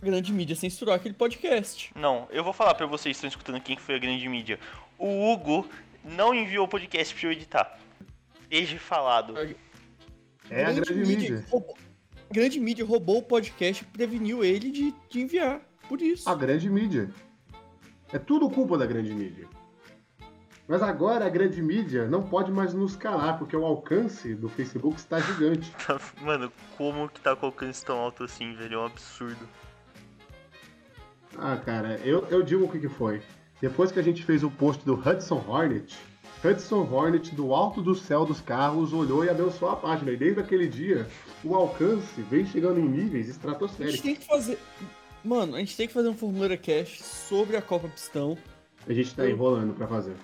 a 0.00 0.04
grande 0.04 0.32
mídia 0.32 0.54
censurou 0.54 0.94
aquele 0.94 1.14
podcast. 1.14 1.90
Não, 1.96 2.28
eu 2.30 2.44
vou 2.44 2.52
falar 2.52 2.74
pra 2.74 2.86
vocês 2.86 3.16
que 3.16 3.26
estão 3.26 3.28
escutando 3.28 3.60
quem 3.60 3.74
que 3.74 3.82
foi 3.82 3.96
a 3.96 3.98
grande 3.98 4.28
mídia. 4.28 4.60
O 4.98 5.32
Hugo 5.32 5.68
não 6.04 6.34
enviou 6.34 6.66
o 6.66 6.68
podcast 6.68 7.14
pra 7.14 7.26
eu 7.26 7.32
editar. 7.32 7.78
Desde 8.48 8.78
falado. 8.78 9.34
É 10.50 10.64
a 10.64 10.72
grande 10.72 10.94
mídia. 10.94 11.44
roubou, 11.50 11.76
a 12.30 12.32
grande 12.32 12.60
mídia 12.60 12.84
roubou 12.84 13.18
o 13.18 13.22
podcast 13.22 13.82
e 13.82 13.86
preveniu 13.86 14.44
ele 14.44 14.70
de, 14.70 14.94
de 15.08 15.20
enviar. 15.20 15.60
Por 15.88 16.00
isso. 16.00 16.28
A 16.28 16.34
grande 16.34 16.68
mídia. 16.70 17.10
É 18.12 18.18
tudo 18.18 18.48
culpa 18.50 18.78
da 18.78 18.86
grande 18.86 19.12
mídia. 19.12 19.46
Mas 20.66 20.82
agora 20.82 21.26
a 21.26 21.28
grande 21.28 21.60
mídia 21.60 22.06
não 22.06 22.22
pode 22.22 22.50
mais 22.50 22.72
nos 22.72 22.96
calar, 22.96 23.38
porque 23.38 23.54
o 23.54 23.66
alcance 23.66 24.34
do 24.34 24.48
Facebook 24.48 24.96
está 24.96 25.20
gigante. 25.20 25.70
Mano, 26.22 26.50
como 26.78 27.08
que 27.08 27.20
tá 27.20 27.36
com 27.36 27.46
o 27.46 27.48
alcance 27.50 27.84
tão 27.84 27.98
alto 27.98 28.24
assim, 28.24 28.54
velho? 28.54 28.74
É 28.74 28.78
um 28.78 28.86
absurdo. 28.86 29.46
Ah, 31.36 31.56
cara, 31.56 31.98
eu, 32.04 32.26
eu 32.30 32.42
digo 32.42 32.64
o 32.64 32.68
que, 32.70 32.78
que 32.78 32.88
foi. 32.88 33.20
Depois 33.60 33.90
que 33.92 33.98
a 33.98 34.02
gente 34.02 34.24
fez 34.24 34.42
o 34.42 34.50
post 34.50 34.84
do 34.86 34.94
Hudson 34.94 35.44
Hornet, 35.46 35.96
Hudson 36.42 36.88
Hornet, 36.90 37.34
do 37.34 37.54
alto 37.54 37.82
do 37.82 37.94
céu 37.94 38.24
dos 38.24 38.40
carros, 38.40 38.92
olhou 38.92 39.24
e 39.24 39.30
abençoou 39.30 39.72
a 39.72 39.76
página. 39.76 40.12
E 40.12 40.16
desde 40.16 40.40
aquele 40.40 40.68
dia, 40.68 41.06
o 41.42 41.54
alcance 41.54 42.22
vem 42.22 42.46
chegando 42.46 42.78
em 42.78 42.88
níveis 42.88 43.24
A 43.26 43.28
gente 43.28 43.30
estratosféricos. 43.30 44.00
tem 44.00 44.14
que 44.14 44.26
fazer. 44.26 44.58
Mano, 45.24 45.56
a 45.56 45.58
gente 45.58 45.76
tem 45.76 45.86
que 45.88 45.94
fazer 45.94 46.08
um 46.08 46.14
Formuleira 46.16 46.56
Cash 46.56 47.00
sobre 47.00 47.56
a 47.56 47.62
Copa 47.62 47.88
Pistão. 47.88 48.36
A 48.86 48.92
gente 48.92 49.14
tá 49.14 49.26
enrolando 49.28 49.72
pra 49.74 49.86
fazer. 49.86 50.14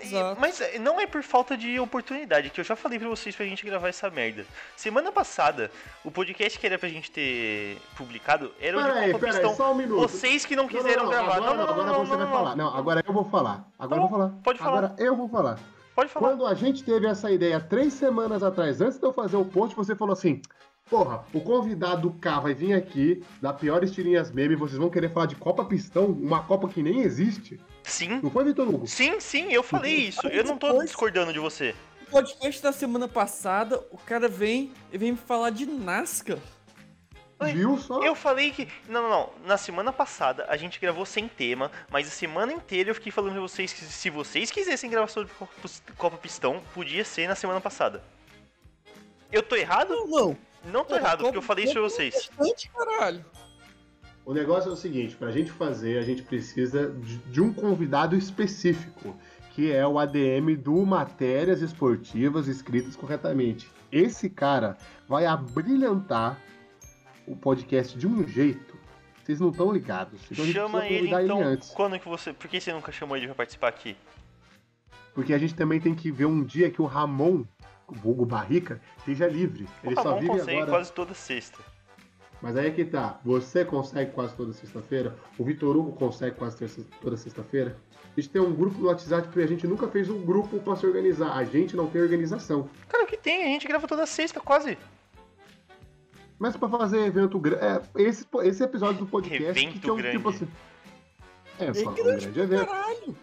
Exato. 0.00 0.40
Mas 0.40 0.60
não 0.80 1.00
é 1.00 1.06
por 1.06 1.22
falta 1.22 1.56
de 1.56 1.78
oportunidade, 1.78 2.50
que 2.50 2.60
eu 2.60 2.64
já 2.64 2.74
falei 2.74 2.98
pra 2.98 3.08
vocês 3.08 3.36
pra 3.36 3.46
gente 3.46 3.64
gravar 3.64 3.88
essa 3.88 4.10
merda. 4.10 4.44
Semana 4.76 5.12
passada, 5.12 5.70
o 6.04 6.10
podcast 6.10 6.58
que 6.58 6.66
era 6.66 6.76
pra 6.76 6.88
gente 6.88 7.08
ter 7.08 7.78
publicado 7.96 8.52
era 8.60 8.76
o 8.76 8.82
de 9.06 9.12
Copa 9.12 9.26
Pistão. 9.26 9.54
só 9.54 9.72
um 9.72 9.76
minuto. 9.76 10.00
Vocês 10.00 10.44
que 10.44 10.56
não 10.56 10.66
quiseram 10.66 11.04
não, 11.04 11.12
não, 11.12 11.18
agora, 11.20 11.36
Agora, 11.36 11.50
não, 11.50 11.56
não, 11.56 11.72
agora 11.72 11.86
não, 11.86 11.98
você 12.04 12.10
não, 12.10 12.18
vai 12.18 12.30
falar. 12.30 12.56
Não, 12.56 12.76
agora 12.76 13.04
eu 13.06 13.12
vou 13.12 13.24
falar. 13.24 13.64
Agora 13.78 13.88
Tá 13.88 13.96
eu 13.96 14.00
vou 14.00 14.18
falar. 14.18 14.28
pode 14.42 14.58
falar. 14.58 14.78
Agora 14.78 14.94
eu 14.98 15.16
vou 15.16 15.28
falar. 15.28 15.58
Pode 15.94 16.10
falar. 16.10 16.28
Quando 16.30 16.46
a 16.46 16.54
gente 16.54 16.82
teve 16.82 17.06
essa 17.06 17.30
ideia 17.30 17.60
três 17.60 17.92
semanas 17.92 18.42
atrás, 18.42 18.80
antes 18.80 18.98
de 18.98 19.04
eu 19.06 19.12
fazer 19.12 19.36
o 19.36 19.44
post, 19.44 19.76
você 19.76 19.94
falou 19.94 20.14
assim: 20.14 20.42
Porra, 20.92 21.24
o 21.32 21.40
convidado 21.40 22.10
K 22.20 22.38
vai 22.40 22.52
vir 22.52 22.74
aqui, 22.74 23.24
da 23.40 23.50
piores 23.50 23.92
tirinhas 23.92 24.30
meme, 24.30 24.54
vocês 24.54 24.76
vão 24.76 24.90
querer 24.90 25.08
falar 25.10 25.24
de 25.24 25.34
Copa 25.36 25.64
Pistão, 25.64 26.04
uma 26.04 26.42
Copa 26.42 26.68
que 26.68 26.82
nem 26.82 27.00
existe. 27.00 27.58
Sim. 27.82 28.20
Não 28.22 28.30
foi, 28.30 28.44
Vitor 28.44 28.68
Hugo? 28.68 28.86
Sim, 28.86 29.18
sim, 29.18 29.50
eu 29.50 29.62
falei 29.62 29.94
isso. 29.94 30.26
Eu 30.28 30.44
não 30.44 30.58
tô 30.58 30.66
Depois- 30.66 30.88
discordando 30.90 31.32
de 31.32 31.38
você. 31.38 31.74
No 32.02 32.06
podcast 32.08 32.62
da 32.62 32.72
semana 32.72 33.08
passada, 33.08 33.82
o 33.90 33.96
cara 33.96 34.28
vem 34.28 34.70
e 34.92 34.98
vem 34.98 35.12
me 35.12 35.16
falar 35.18 35.48
de 35.48 35.64
NASCAR. 35.64 36.36
Oi, 37.40 37.52
Viu 37.54 37.78
só? 37.78 38.02
Eu 38.04 38.14
falei 38.14 38.50
que. 38.50 38.68
Não, 38.86 39.00
não, 39.02 39.08
não. 39.08 39.30
Na 39.46 39.56
semana 39.56 39.94
passada 39.94 40.44
a 40.46 40.58
gente 40.58 40.78
gravou 40.78 41.06
sem 41.06 41.26
tema, 41.26 41.70
mas 41.90 42.06
a 42.06 42.10
semana 42.10 42.52
inteira 42.52 42.90
eu 42.90 42.94
fiquei 42.94 43.10
falando 43.10 43.32
pra 43.32 43.40
vocês 43.40 43.72
que 43.72 43.80
se 43.82 44.10
vocês 44.10 44.50
quisessem 44.50 44.90
gravar 44.90 45.08
sobre 45.08 45.32
Copa 45.38 45.52
Copa 45.96 46.16
Pistão, 46.18 46.60
podia 46.74 47.02
ser 47.02 47.26
na 47.28 47.34
semana 47.34 47.62
passada. 47.62 48.02
Eu 49.32 49.42
tô 49.42 49.56
errado? 49.56 49.88
Não, 49.88 50.06
não. 50.06 50.51
Não 50.64 50.84
tô 50.84 50.94
Pô, 50.94 50.96
errado, 50.96 51.22
porque 51.24 51.38
eu 51.38 51.42
falei 51.42 51.64
isso 51.64 51.74
pra 51.74 51.82
é 51.82 51.84
vocês. 51.84 52.30
caralho. 52.74 53.24
O 54.24 54.32
negócio 54.32 54.70
é 54.70 54.72
o 54.72 54.76
seguinte: 54.76 55.16
pra 55.16 55.30
gente 55.30 55.50
fazer, 55.50 55.98
a 55.98 56.02
gente 56.02 56.22
precisa 56.22 56.90
de, 56.90 57.16
de 57.18 57.40
um 57.40 57.52
convidado 57.52 58.16
específico, 58.16 59.16
que 59.50 59.72
é 59.72 59.86
o 59.86 59.98
ADM 59.98 60.54
do 60.56 60.84
Matérias 60.86 61.60
Esportivas 61.60 62.46
Escritas 62.46 62.94
Corretamente. 62.96 63.68
Esse 63.90 64.30
cara 64.30 64.76
vai 65.08 65.26
abrilhantar 65.26 66.38
o 67.26 67.36
podcast 67.36 67.98
de 67.98 68.06
um 68.06 68.26
jeito. 68.26 68.80
Vocês 69.22 69.38
não 69.40 69.50
estão 69.50 69.72
ligados. 69.72 70.20
Então 70.30 70.44
a 70.44 70.48
Chama 70.48 70.86
ele 70.86 71.14
então. 71.14 71.42
antes. 71.42 71.70
Quando 71.70 71.98
que 71.98 72.08
você. 72.08 72.32
Por 72.32 72.48
que 72.48 72.60
você 72.60 72.72
nunca 72.72 72.90
chamou 72.90 73.16
ele 73.16 73.26
pra 73.26 73.34
participar 73.36 73.68
aqui? 73.68 73.96
Porque 75.14 75.34
a 75.34 75.38
gente 75.38 75.54
também 75.54 75.80
tem 75.80 75.94
que 75.94 76.10
ver 76.10 76.24
um 76.24 76.42
dia 76.42 76.70
que 76.70 76.80
o 76.80 76.86
Ramon, 76.86 77.44
vulgo 77.92 78.24
Barrica, 78.24 78.80
esteja 78.98 79.26
livre. 79.26 79.68
Ele 79.84 79.94
o 79.94 80.02
só 80.02 80.14
vive 80.16 80.28
consegue 80.28 80.56
agora. 80.56 80.70
quase 80.70 80.92
toda 80.92 81.14
sexta. 81.14 81.58
Mas 82.40 82.56
aí 82.56 82.66
é 82.66 82.70
que 82.70 82.84
tá. 82.84 83.20
Você 83.24 83.64
consegue 83.64 84.10
quase 84.10 84.34
toda 84.34 84.52
sexta-feira. 84.52 85.14
O 85.38 85.44
Vitor 85.44 85.76
Hugo 85.76 85.92
consegue 85.92 86.34
quase 86.36 86.56
toda 87.00 87.16
sexta-feira. 87.16 87.76
A 88.16 88.20
gente 88.20 88.30
tem 88.30 88.42
um 88.42 88.52
grupo 88.52 88.78
no 88.78 88.88
WhatsApp 88.88 89.28
porque 89.28 89.40
a 89.40 89.46
gente 89.46 89.66
nunca 89.66 89.86
fez 89.86 90.10
um 90.10 90.20
grupo 90.20 90.58
pra 90.58 90.74
se 90.74 90.84
organizar. 90.84 91.32
A 91.36 91.44
gente 91.44 91.76
não 91.76 91.86
tem 91.86 92.02
organização. 92.02 92.68
Cara, 92.88 93.04
o 93.04 93.06
que 93.06 93.16
tem? 93.16 93.42
A 93.44 93.46
gente 93.46 93.66
grava 93.68 93.86
toda 93.86 94.04
sexta, 94.06 94.40
quase. 94.40 94.76
Mas 96.38 96.56
pra 96.56 96.68
fazer 96.68 97.06
evento 97.06 97.38
grande. 97.38 97.64
É, 97.64 97.80
esse, 98.02 98.26
esse 98.42 98.64
episódio 98.64 98.98
do 98.98 99.06
podcast. 99.06 99.44
Evento 99.44 99.80
que 99.80 99.88
é 99.88 99.92
um 99.92 99.96
grande. 99.96 100.16
tipo 100.16 100.28
assim. 100.28 100.48
É, 101.60 101.66
É 101.66 101.74
só 101.74 101.90
um 101.90 101.94
grande 101.94 102.26
grande 102.28 102.40
evento. 102.40 102.66
Caralho. 102.66 103.16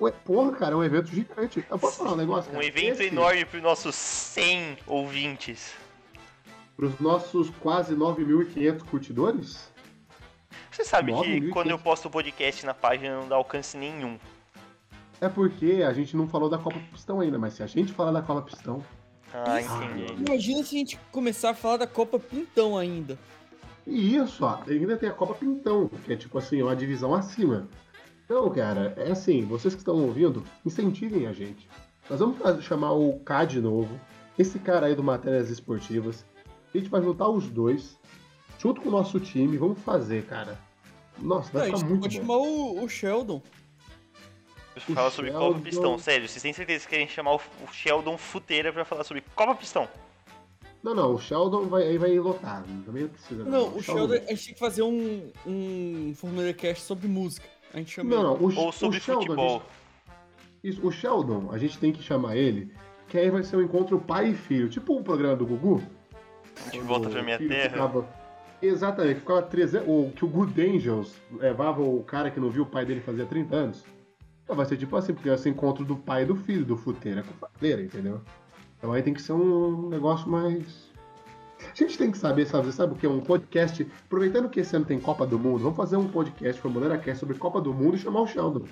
Ué, 0.00 0.10
porra, 0.24 0.52
cara, 0.52 0.72
é 0.74 0.76
um 0.76 0.84
evento 0.84 1.08
gigante. 1.10 1.64
Eu 1.68 1.78
posso 1.78 1.98
falar 1.98 2.12
um 2.12 2.16
negócio? 2.16 2.50
Um 2.50 2.54
cara? 2.54 2.66
evento 2.66 3.00
Esse- 3.02 3.06
enorme 3.06 3.44
pros 3.44 3.62
nossos 3.62 3.94
100 3.94 4.78
ouvintes. 4.86 5.72
Pros 6.76 6.98
nossos 6.98 7.50
quase 7.60 7.94
9.500 7.94 8.82
curtidores? 8.84 9.70
Você 10.70 10.84
sabe 10.84 11.12
Nove 11.12 11.24
que 11.24 11.40
mil 11.40 11.48
e 11.50 11.52
quando 11.52 11.70
eu 11.70 11.78
posto 11.78 12.06
o 12.08 12.10
podcast 12.10 12.64
na 12.64 12.72
página 12.72 13.20
não 13.20 13.28
dá 13.28 13.36
alcance 13.36 13.76
nenhum. 13.76 14.18
É 15.20 15.28
porque 15.28 15.82
a 15.86 15.92
gente 15.92 16.16
não 16.16 16.26
falou 16.26 16.48
da 16.48 16.56
Copa 16.56 16.78
Pistão 16.90 17.20
ainda, 17.20 17.38
mas 17.38 17.52
se 17.54 17.62
a 17.62 17.66
gente 17.66 17.92
falar 17.92 18.12
da 18.12 18.22
Copa 18.22 18.40
Pistão. 18.42 18.82
Ah, 19.34 19.60
entendi. 19.60 20.24
Imagina 20.26 20.62
se 20.64 20.74
a 20.74 20.78
gente 20.78 20.98
começar 21.12 21.50
a 21.50 21.54
falar 21.54 21.76
da 21.76 21.86
Copa 21.86 22.18
Pintão 22.18 22.78
ainda. 22.78 23.18
E 23.86 24.16
isso, 24.16 24.44
ó, 24.44 24.58
ainda 24.66 24.96
tem 24.96 25.08
a 25.10 25.12
Copa 25.12 25.34
Pintão, 25.34 25.90
que 26.06 26.12
é 26.14 26.16
tipo 26.16 26.38
assim, 26.38 26.62
uma 26.62 26.74
divisão 26.74 27.14
acima. 27.14 27.68
Então, 28.30 28.48
cara, 28.50 28.94
é 28.96 29.10
assim, 29.10 29.44
vocês 29.44 29.74
que 29.74 29.80
estão 29.80 29.96
ouvindo, 30.04 30.44
incentivem 30.64 31.26
a 31.26 31.32
gente. 31.32 31.68
Nós 32.08 32.20
vamos 32.20 32.64
chamar 32.64 32.92
o 32.92 33.18
K 33.24 33.44
de 33.44 33.60
novo, 33.60 33.98
esse 34.38 34.56
cara 34.60 34.86
aí 34.86 34.94
do 34.94 35.02
Matérias 35.02 35.50
Esportivas. 35.50 36.24
A 36.72 36.78
gente 36.78 36.88
vai 36.88 37.02
juntar 37.02 37.28
os 37.28 37.48
dois, 37.48 37.98
junto 38.56 38.80
com 38.82 38.88
o 38.88 38.92
nosso 38.92 39.18
time, 39.18 39.56
vamos 39.56 39.80
fazer, 39.80 40.26
cara. 40.26 40.56
Nossa, 41.18 41.50
vai 41.50 41.70
Não, 41.70 41.76
ficar 41.78 41.88
muito 41.88 42.02
pode 42.02 42.20
bom. 42.20 42.22
chamar 42.22 42.36
o, 42.38 42.84
o 42.84 42.88
Sheldon. 42.88 43.42
Você 44.76 44.94
fala 44.94 45.10
sobre 45.10 45.32
Copa 45.32 45.44
Sheldon- 45.46 45.60
Pistão, 45.62 45.98
sério, 45.98 46.28
vocês 46.28 46.40
têm 46.40 46.52
certeza 46.52 46.84
que 46.84 46.90
querem 46.90 47.08
chamar 47.08 47.34
o 47.34 47.40
Sheldon 47.72 48.16
Futeira 48.16 48.72
pra 48.72 48.84
falar 48.84 49.02
sobre 49.02 49.24
Copa 49.34 49.56
Pistão? 49.56 49.88
Não, 50.84 50.94
não, 50.94 51.14
o 51.16 51.18
Sheldon 51.18 51.64
vai, 51.66 51.82
aí 51.82 51.98
vai 51.98 52.16
lotar, 52.16 52.62
também 52.86 53.02
não 53.02 53.10
precisa. 53.10 53.42
Não, 53.42 53.76
o 53.76 53.82
Sheldon, 53.82 54.14
a 54.14 54.18
gente 54.18 54.44
tem 54.44 54.54
que 54.54 54.60
fazer 54.60 54.82
um, 54.82 55.32
um 55.44 56.14
Formula 56.14 56.52
Cast 56.52 56.84
sobre 56.84 57.08
música. 57.08 57.48
A 57.72 57.78
gente 57.78 57.90
chama 57.92 58.10
Não, 58.10 58.22
não, 58.22 58.34
o, 58.34 58.54
Ou 58.56 58.72
sobre 58.72 58.98
o 58.98 59.00
Sheldon, 59.00 59.20
a 59.20 59.24
futebol? 59.26 59.62
gente- 60.62 60.74
Isso, 60.74 60.86
o 60.86 60.90
Sheldon, 60.92 61.48
a 61.52 61.58
gente 61.58 61.78
tem 61.78 61.92
que 61.92 62.02
chamar 62.02 62.36
ele, 62.36 62.72
que 63.08 63.16
aí 63.18 63.30
vai 63.30 63.42
ser 63.42 63.56
um 63.56 63.62
encontro 63.62 63.98
pai 64.00 64.30
e 64.30 64.34
filho, 64.34 64.68
tipo 64.68 64.96
um 64.96 65.02
programa 65.02 65.36
do 65.36 65.46
Gugu. 65.46 65.82
De 66.70 66.78
volta 66.80 67.08
pra 67.08 67.22
minha 67.22 67.38
terra. 67.38 67.70
ficava- 67.70 68.20
Exatamente, 68.62 69.20
ficava 69.20 69.40
300, 69.40 69.88
o 69.88 70.10
que 70.14 70.22
o 70.22 70.28
Good 70.28 70.60
Angels 70.60 71.14
levava 71.32 71.80
o 71.80 72.02
cara 72.04 72.30
que 72.30 72.38
não 72.38 72.50
viu 72.50 72.64
o 72.64 72.66
pai 72.66 72.84
dele 72.84 73.00
fazia 73.00 73.24
30 73.24 73.56
anos. 73.56 73.82
Então 74.44 74.54
vai 74.54 74.66
ser 74.66 74.76
tipo 74.76 74.94
assim, 74.96 75.14
porque 75.14 75.30
vai 75.30 75.38
ser 75.38 75.48
encontro 75.48 75.82
do 75.82 75.96
pai 75.96 76.24
e 76.24 76.26
do 76.26 76.36
filho, 76.36 76.64
do 76.66 76.76
futeira 76.76 77.22
com 77.22 77.32
futeira, 77.46 77.80
entendeu? 77.80 78.20
Então 78.76 78.92
aí 78.92 79.02
tem 79.02 79.14
que 79.14 79.22
ser 79.22 79.32
um 79.32 79.88
negócio 79.88 80.28
mais. 80.28 80.89
A 81.72 81.74
gente 81.74 81.96
tem 81.98 82.10
que 82.10 82.18
saber, 82.18 82.46
sabe, 82.46 82.72
sabe 82.72 82.92
o 82.94 82.96
que 82.96 83.06
é 83.06 83.08
um 83.08 83.20
podcast? 83.20 83.86
Aproveitando 84.06 84.48
que 84.48 84.60
esse 84.60 84.74
ano 84.76 84.84
tem 84.84 84.98
Copa 85.00 85.26
do 85.26 85.38
Mundo, 85.38 85.58
vamos 85.62 85.76
fazer 85.76 85.96
um 85.96 86.08
podcast, 86.08 86.60
Formulera 86.60 86.98
Cast 86.98 87.20
sobre 87.20 87.36
Copa 87.38 87.60
do 87.60 87.72
Mundo 87.72 87.96
e 87.96 87.98
chamar 87.98 88.20
o 88.22 88.26
Sheldon. 88.26 88.64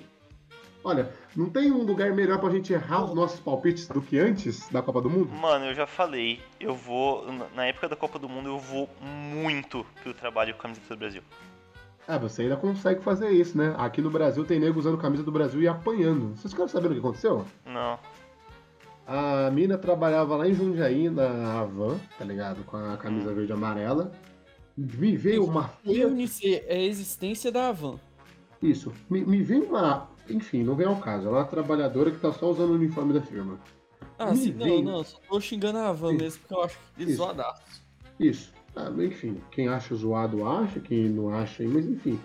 Olha, 0.83 1.11
não 1.35 1.49
tem 1.49 1.71
um 1.71 1.83
lugar 1.83 2.11
melhor 2.13 2.39
pra 2.39 2.49
gente 2.49 2.71
errar 2.71 3.03
os 3.03 3.13
nossos 3.13 3.39
palpites 3.39 3.87
do 3.89 4.01
que 4.01 4.17
antes 4.17 4.69
da 4.69 4.81
Copa 4.81 5.01
do 5.01 5.09
Mundo? 5.09 5.29
Mano, 5.29 5.65
eu 5.65 5.73
já 5.75 5.85
falei, 5.85 6.39
eu 6.59 6.73
vou. 6.73 7.29
na- 7.31 7.47
Na 7.53 7.65
época 7.65 7.89
da 7.89 7.95
Copa 7.97 8.17
do 8.17 8.29
Mundo, 8.29 8.47
eu 8.49 8.57
vou 8.57 8.89
muito 9.01 9.85
pro 10.01 10.13
trabalho 10.13 10.53
com 10.53 10.59
a 10.59 10.63
camiseta 10.63 10.95
do 10.95 10.99
Brasil. 10.99 11.21
Ah, 12.07 12.17
você 12.17 12.43
ainda 12.43 12.55
consegue 12.55 13.03
fazer 13.03 13.29
isso, 13.29 13.55
né? 13.57 13.75
Aqui 13.77 14.01
no 14.01 14.09
Brasil 14.09 14.43
tem 14.45 14.57
nego 14.59 14.79
usando 14.79 14.97
camisa 14.97 15.21
do 15.21 15.31
Brasil 15.31 15.61
e 15.61 15.67
apanhando. 15.67 16.35
Vocês 16.35 16.53
querem 16.53 16.67
saber 16.69 16.87
o 16.87 16.91
que 16.93 16.99
aconteceu? 16.99 17.45
Não. 17.65 17.99
A 19.11 19.49
mina 19.49 19.75
trabalhava 19.75 20.35
lá 20.35 20.47
em 20.47 20.53
Jundiaí, 20.53 21.09
na 21.09 21.59
Havan, 21.59 21.97
tá 22.17 22.23
ligado? 22.23 22.63
Com 22.63 22.77
a 22.77 22.95
camisa 22.95 23.33
verde 23.33 23.51
e 23.51 23.53
amarela. 23.53 24.11
Me 24.77 25.17
veio 25.17 25.45
uma 25.45 25.67
filha. 25.67 26.07
UNICE 26.07 26.55
é 26.67 26.75
a 26.75 26.79
existência 26.83 27.51
da 27.51 27.69
Avan. 27.69 27.95
Isso. 28.61 28.93
Me, 29.09 29.21
me 29.25 29.41
veio 29.41 29.63
uma. 29.65 30.09
Enfim, 30.29 30.63
não 30.63 30.75
vem 30.75 30.85
ao 30.85 30.97
caso. 30.97 31.27
Ela 31.27 31.37
é 31.37 31.39
uma 31.41 31.47
trabalhadora 31.47 32.11
que 32.11 32.19
tá 32.19 32.31
só 32.31 32.51
usando 32.51 32.69
o 32.69 32.75
uniforme 32.75 33.11
da 33.13 33.21
firma. 33.21 33.59
Ah, 34.19 34.29
Me 34.31 34.37
sim, 34.37 34.51
não, 34.53 34.65
veio- 34.65 34.83
não, 34.83 35.03
só 35.03 35.17
tô 35.27 35.41
xingando 35.41 35.79
a 35.79 35.89
Avan 35.89 36.11
Isso. 36.13 36.23
mesmo, 36.23 36.39
porque 36.41 36.53
eu 36.53 36.63
acho 36.63 36.77
que 36.95 37.01
eles 37.01 37.15
zoadaços. 37.17 37.81
Isso. 38.19 38.53
Ah, 38.75 38.91
enfim, 38.99 39.41
quem 39.49 39.67
acha 39.69 39.95
zoado 39.95 40.47
acha, 40.47 40.79
quem 40.79 41.09
não 41.09 41.29
acha, 41.33 41.63
mas 41.63 41.85
enfim. 41.87 42.19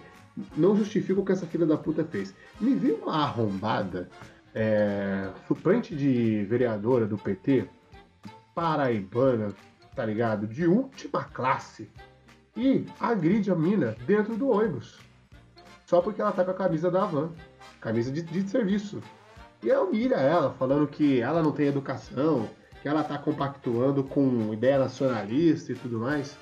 Não 0.55 0.77
justifica 0.77 1.19
o 1.19 1.25
que 1.25 1.33
essa 1.33 1.47
filha 1.47 1.65
da 1.65 1.79
puta 1.79 2.05
fez. 2.05 2.35
Me 2.61 2.75
veio 2.75 2.97
uma 2.97 3.23
arrombada, 3.23 4.11
é, 4.55 5.31
suplente 5.49 5.95
de 5.95 6.45
vereadora 6.45 7.07
do 7.07 7.19
PT, 7.19 7.69
paraibana, 8.55 9.53
tá 9.95 10.07
ligado? 10.07 10.47
De 10.47 10.67
última 10.67 11.25
classe. 11.25 11.91
E 12.57 12.87
agride 13.01 13.51
a 13.51 13.57
mina 13.57 13.97
dentro 14.07 14.37
do 14.37 14.49
ônibus. 14.49 15.01
Só 15.87 16.01
porque 16.01 16.21
ela 16.21 16.31
tá 16.31 16.45
com 16.45 16.53
a 16.53 16.55
camisa 16.55 16.91
da 16.91 17.03
Havan. 17.03 17.33
Camisa 17.81 18.13
de, 18.13 18.23
de 18.23 18.49
serviço. 18.49 19.03
E 19.63 19.73
humilha 19.73 20.17
ela, 20.17 20.53
falando 20.53 20.87
que 20.87 21.21
ela 21.21 21.43
não 21.43 21.51
tem 21.51 21.67
educação, 21.67 22.49
que 22.81 22.89
ela 22.89 23.03
tá 23.03 23.19
compactuando 23.19 24.05
com 24.05 24.53
ideia 24.53 24.79
nacionalista 24.79 25.73
e 25.73 25.75
tudo 25.75 25.99
mais. 25.99 26.37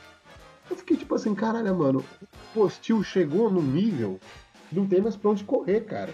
Eu 0.68 0.76
fiquei 0.76 0.96
tipo 0.96 1.14
assim, 1.14 1.34
caralho, 1.34 1.74
mano, 1.74 2.04
o 2.20 2.26
postil 2.52 3.02
chegou 3.02 3.50
no 3.50 3.62
nível, 3.62 4.18
não 4.70 4.86
tem 4.86 5.00
mais 5.00 5.16
pra 5.16 5.30
onde 5.30 5.44
correr, 5.44 5.82
cara. 5.82 6.12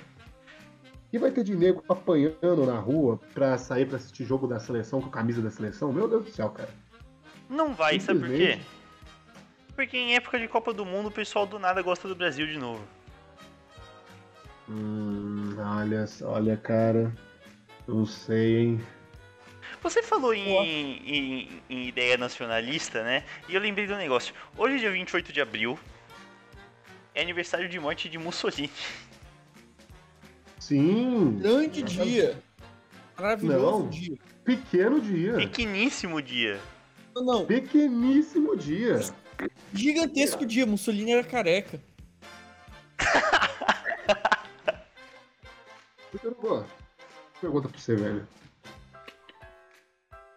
E 1.13 1.17
vai 1.19 1.31
ter 1.31 1.43
de 1.43 1.57
nego 1.57 1.83
apanhando 1.89 2.67
na 2.67 2.79
rua 2.79 3.19
pra 3.33 3.57
sair 3.57 3.87
pra 3.87 3.97
assistir 3.97 4.25
jogo 4.25 4.47
da 4.47 4.61
seleção 4.61 5.01
com 5.01 5.09
a 5.09 5.13
camisa 5.13 5.41
da 5.41 5.51
seleção? 5.51 5.93
Meu 5.93 6.07
Deus 6.07 6.25
do 6.27 6.31
céu, 6.31 6.51
cara. 6.51 6.69
Não 7.49 7.73
vai, 7.75 7.99
sabe 7.99 8.21
por 8.21 8.29
quê? 8.29 8.59
Porque 9.75 9.97
em 9.97 10.15
época 10.15 10.39
de 10.39 10.47
Copa 10.49 10.73
do 10.75 10.85
Mundo 10.85 11.09
o 11.09 11.13
pessoal 11.13 11.47
do 11.47 11.59
nada 11.59 11.81
gosta 11.81 12.07
do 12.09 12.15
Brasil 12.15 12.47
de 12.47 12.59
novo. 12.59 12.85
Hum, 14.69 15.57
olha, 15.59 16.05
olha, 16.23 16.57
cara. 16.59 17.11
Não 17.87 18.05
sei, 18.05 18.57
hein. 18.59 18.81
Você 19.83 20.03
falou 20.03 20.35
em, 20.35 20.51
em- 21.07 21.63
em 21.71 21.89
ideia 21.89 22.19
nacionalista, 22.19 23.03
né? 23.03 23.25
E 23.49 23.55
eu 23.55 23.61
lembrei 23.61 23.87
do 23.87 23.97
negócio. 23.97 24.35
Hoje, 24.59 24.79
dia 24.79 24.91
28 24.91 25.33
de 25.33 25.41
abril, 25.41 25.79
é 27.15 27.23
aniversário 27.23 27.69
de 27.69 27.79
morte 27.81 28.09
de 28.11 28.19
Mussolini. 28.19 28.71
Sim. 30.59 31.39
Grande 31.41 31.83
dia. 31.83 32.43
Maravilhoso 33.17 33.79
Não. 33.85 33.89
dia. 33.89 34.19
Pequeno 34.45 35.01
dia. 35.01 35.35
Pequeníssimo 35.35 36.23
dia. 36.23 36.61
Não, 37.15 37.25
não, 37.25 37.47
Pequeníssimo 37.47 38.57
dia. 38.57 39.01
gigantesco 39.73 40.47
dia. 40.47 40.65
Mussolini 40.67 41.13
era 41.13 41.25
careca. 41.25 41.81
Pergunta 47.41 47.69
pra 47.69 47.79
você, 47.79 47.95
velho. 47.95 48.27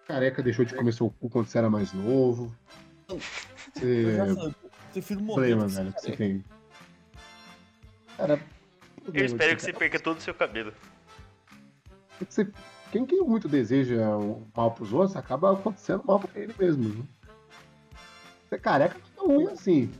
Careca 0.08 0.44
deixou 0.44 0.66
de 0.66 0.76
comer 0.76 0.94
seu 0.94 1.10
cu 1.10 1.30
quando 1.30 1.48
você 1.48 1.58
era 1.58 1.70
mais 1.70 1.94
novo. 1.94 2.54
Eu 3.82 4.16
já 4.16 4.26
Você. 4.26 4.56
prefiro 4.92 5.22
morrer. 5.22 5.50
Problema, 5.56 5.68
velho, 5.68 5.94
que 5.94 6.02
você 6.02 6.12
tem. 6.16 6.44
Cara. 8.18 8.40
Eu 9.14 9.26
espero 9.26 9.56
que 9.56 9.62
você 9.62 9.74
perca 9.74 10.00
todo 10.00 10.18
o 10.18 10.22
seu 10.22 10.34
cabelo. 10.34 10.74
Você, 12.20 12.48
quem, 12.92 13.06
quem 13.06 13.22
muito 13.22 13.48
deseja 13.48 14.16
o 14.18 14.48
mal 14.56 14.72
pros 14.72 14.94
outros 14.94 15.16
acaba 15.16 15.54
acontecendo 15.54 16.04
mal 16.06 16.20
pra 16.20 16.40
ele 16.40 16.54
mesmo. 16.58 16.84
Viu? 16.84 17.08
Ser 18.50 18.60
careca 18.60 18.98
não 19.18 19.24
é 19.24 19.36
ruim 19.36 19.48
assim. 19.48 19.92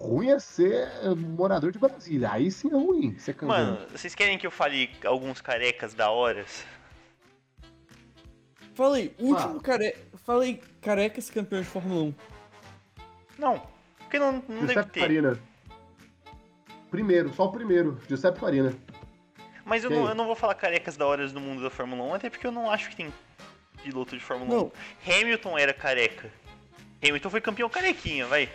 Ruim 0.00 0.30
é 0.30 0.38
ser 0.38 0.88
morador 1.16 1.70
de 1.72 1.78
Brasília. 1.78 2.30
Aí 2.32 2.50
sim 2.50 2.68
é 2.68 2.72
ruim. 2.72 3.18
Ser. 3.18 3.36
Mano, 3.42 3.78
vocês 3.90 4.14
querem 4.14 4.38
que 4.38 4.46
eu 4.46 4.50
fale 4.50 4.90
alguns 5.04 5.40
carecas 5.40 5.94
da 5.94 6.10
horas? 6.10 6.64
Falei, 8.74 9.12
Ah. 9.18 9.22
último 9.22 9.60
care... 9.60 9.96
Falei, 10.24 10.62
carecas 10.80 11.30
campeões 11.30 11.64
de 11.64 11.70
Fórmula 11.70 12.02
1. 12.04 12.14
Não, 13.38 13.62
porque 13.98 14.18
não, 14.18 14.32
não 14.32 14.40
deve 14.42 14.66
Giuseppe 14.68 14.90
ter. 14.92 15.00
Farina. 15.00 15.38
Primeiro, 16.90 17.32
só 17.34 17.44
o 17.44 17.52
primeiro. 17.52 18.00
Giuseppe 18.08 18.38
Farina. 18.38 18.74
Mas 19.64 19.84
eu 19.84 19.90
não, 19.90 20.08
eu 20.08 20.14
não 20.14 20.26
vou 20.26 20.34
falar 20.34 20.54
carecas 20.54 20.96
da 20.96 21.06
horas 21.06 21.32
do 21.32 21.40
mundo 21.40 21.62
da 21.62 21.68
Fórmula 21.68 22.02
1, 22.04 22.14
até 22.14 22.30
porque 22.30 22.46
eu 22.46 22.52
não 22.52 22.70
acho 22.70 22.88
que 22.88 22.96
tem 22.96 23.12
piloto 23.82 24.16
de 24.16 24.24
Fórmula 24.24 24.50
Não. 24.50 24.72
1. 25.06 25.12
Hamilton 25.12 25.58
era 25.58 25.74
careca. 25.74 26.32
Hamilton 27.02 27.30
foi 27.30 27.40
campeão 27.40 27.68
carequinha, 27.68 28.26
vai. 28.26 28.48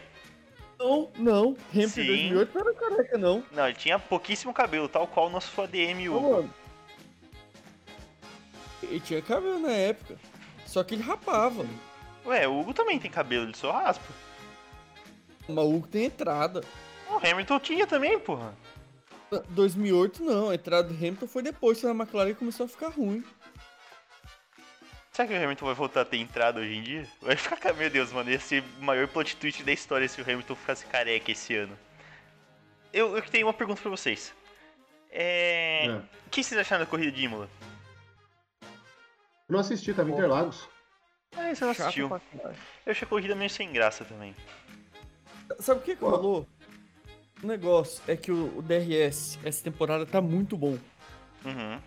Não, 0.80 1.12
não. 1.17 1.58
Hamilton 1.72 1.89
Sim. 1.89 2.02
em 2.02 2.34
2008 2.34 2.54
não 2.54 2.62
era 2.62 2.74
careca, 2.74 3.17
não. 3.17 3.43
Não, 3.52 3.67
ele 3.67 3.78
tinha 3.78 4.00
pouquíssimo 4.00 4.54
cabelo, 4.54 4.89
tal 4.89 5.08
qual 5.08 5.28
o 5.28 5.30
nosso 5.30 5.62
ADM 5.62 6.10
Hugo. 6.10 6.50
Ele 8.82 9.00
tinha 9.00 9.22
cabelo 9.22 9.60
na 9.60 9.72
época. 9.72 10.17
Só 10.65 10.84
que 10.84 10.96
ele 10.96 11.04
rapava. 11.04 11.65
Ué, 12.26 12.48
o 12.48 12.60
Hugo 12.60 12.74
também 12.74 13.00
tem 13.00 13.12
cabelo, 13.12 13.46
ele 13.46 13.56
só 13.56 13.72
raspa. 13.72 14.12
O 15.48 15.54
maluco 15.54 15.88
tem 15.88 16.06
entrada. 16.06 16.62
O 17.15 17.28
Hamilton 17.32 17.60
tinha 17.60 17.88
também, 17.88 18.17
porra. 18.19 18.54
2008 19.49 20.23
não, 20.23 20.49
a 20.49 20.56
entrada 20.56 20.88
do 20.89 20.93
Hamilton 20.93 21.28
foi 21.28 21.41
depois 21.41 21.80
que 21.80 21.88
a 21.88 21.91
McLaren 21.91 22.34
começou 22.36 22.65
a 22.65 22.69
ficar 22.69 22.89
ruim. 22.89 23.23
Será 25.12 25.28
que 25.28 25.34
o 25.34 25.43
Hamilton 25.43 25.65
vai 25.65 25.76
voltar 25.76 26.02
a 26.02 26.06
ter 26.06 26.17
entrada 26.17 26.60
hoje 26.60 26.73
em 26.76 26.82
dia? 26.82 27.08
Vai 27.21 27.36
ficar, 27.36 27.58
ca- 27.58 27.73
meu 27.73 27.89
Deus, 27.89 28.12
mano, 28.12 28.30
ia 28.32 28.39
ser 28.39 28.63
o 28.80 28.84
maior 28.84 29.08
plot 29.08 29.36
twist 29.38 29.63
da 29.63 29.71
história 29.71 30.08
se 30.08 30.19
o 30.21 30.23
Hamilton 30.23 30.56
ficasse 30.56 30.86
careca 30.86 31.32
esse 31.32 31.56
ano. 31.56 31.78
Eu, 32.91 33.15
eu 33.15 33.21
tenho 33.23 33.45
uma 33.47 33.54
pergunta 33.54 33.82
pra 33.82 33.91
vocês. 33.91 34.34
É... 35.12 35.86
É. 35.88 35.95
O 36.28 36.30
que 36.32 36.43
vocês 36.43 36.60
acharam 36.60 36.84
da 36.84 36.89
corrida 36.89 37.12
de 37.12 37.23
Imola? 37.23 37.47
Eu 38.62 38.67
não 39.49 39.60
assisti, 39.60 39.93
tava 39.93 40.10
em 40.10 40.13
Interlagos. 40.13 40.67
Ah, 41.36 41.54
você 41.54 41.63
não 41.63 41.71
assistiu. 41.71 42.10
Eu 42.86 42.91
achei 42.91 43.06
a 43.06 43.10
corrida 43.10 43.36
meio 43.36 43.49
sem 43.49 43.71
graça 43.71 44.04
também. 44.06 44.36
Sabe 45.60 45.82
o 45.82 45.84
que, 45.84 45.95
que 45.95 46.04
rolou? 46.04 46.47
O 47.43 47.47
negócio 47.47 48.01
é 48.08 48.15
que 48.15 48.32
o, 48.32 48.58
o 48.58 48.62
DRS 48.62 49.38
essa 49.43 49.63
temporada 49.63 50.06
tá 50.06 50.21
muito 50.21 50.56
bom. 50.58 50.77
Uhum. 51.45 51.79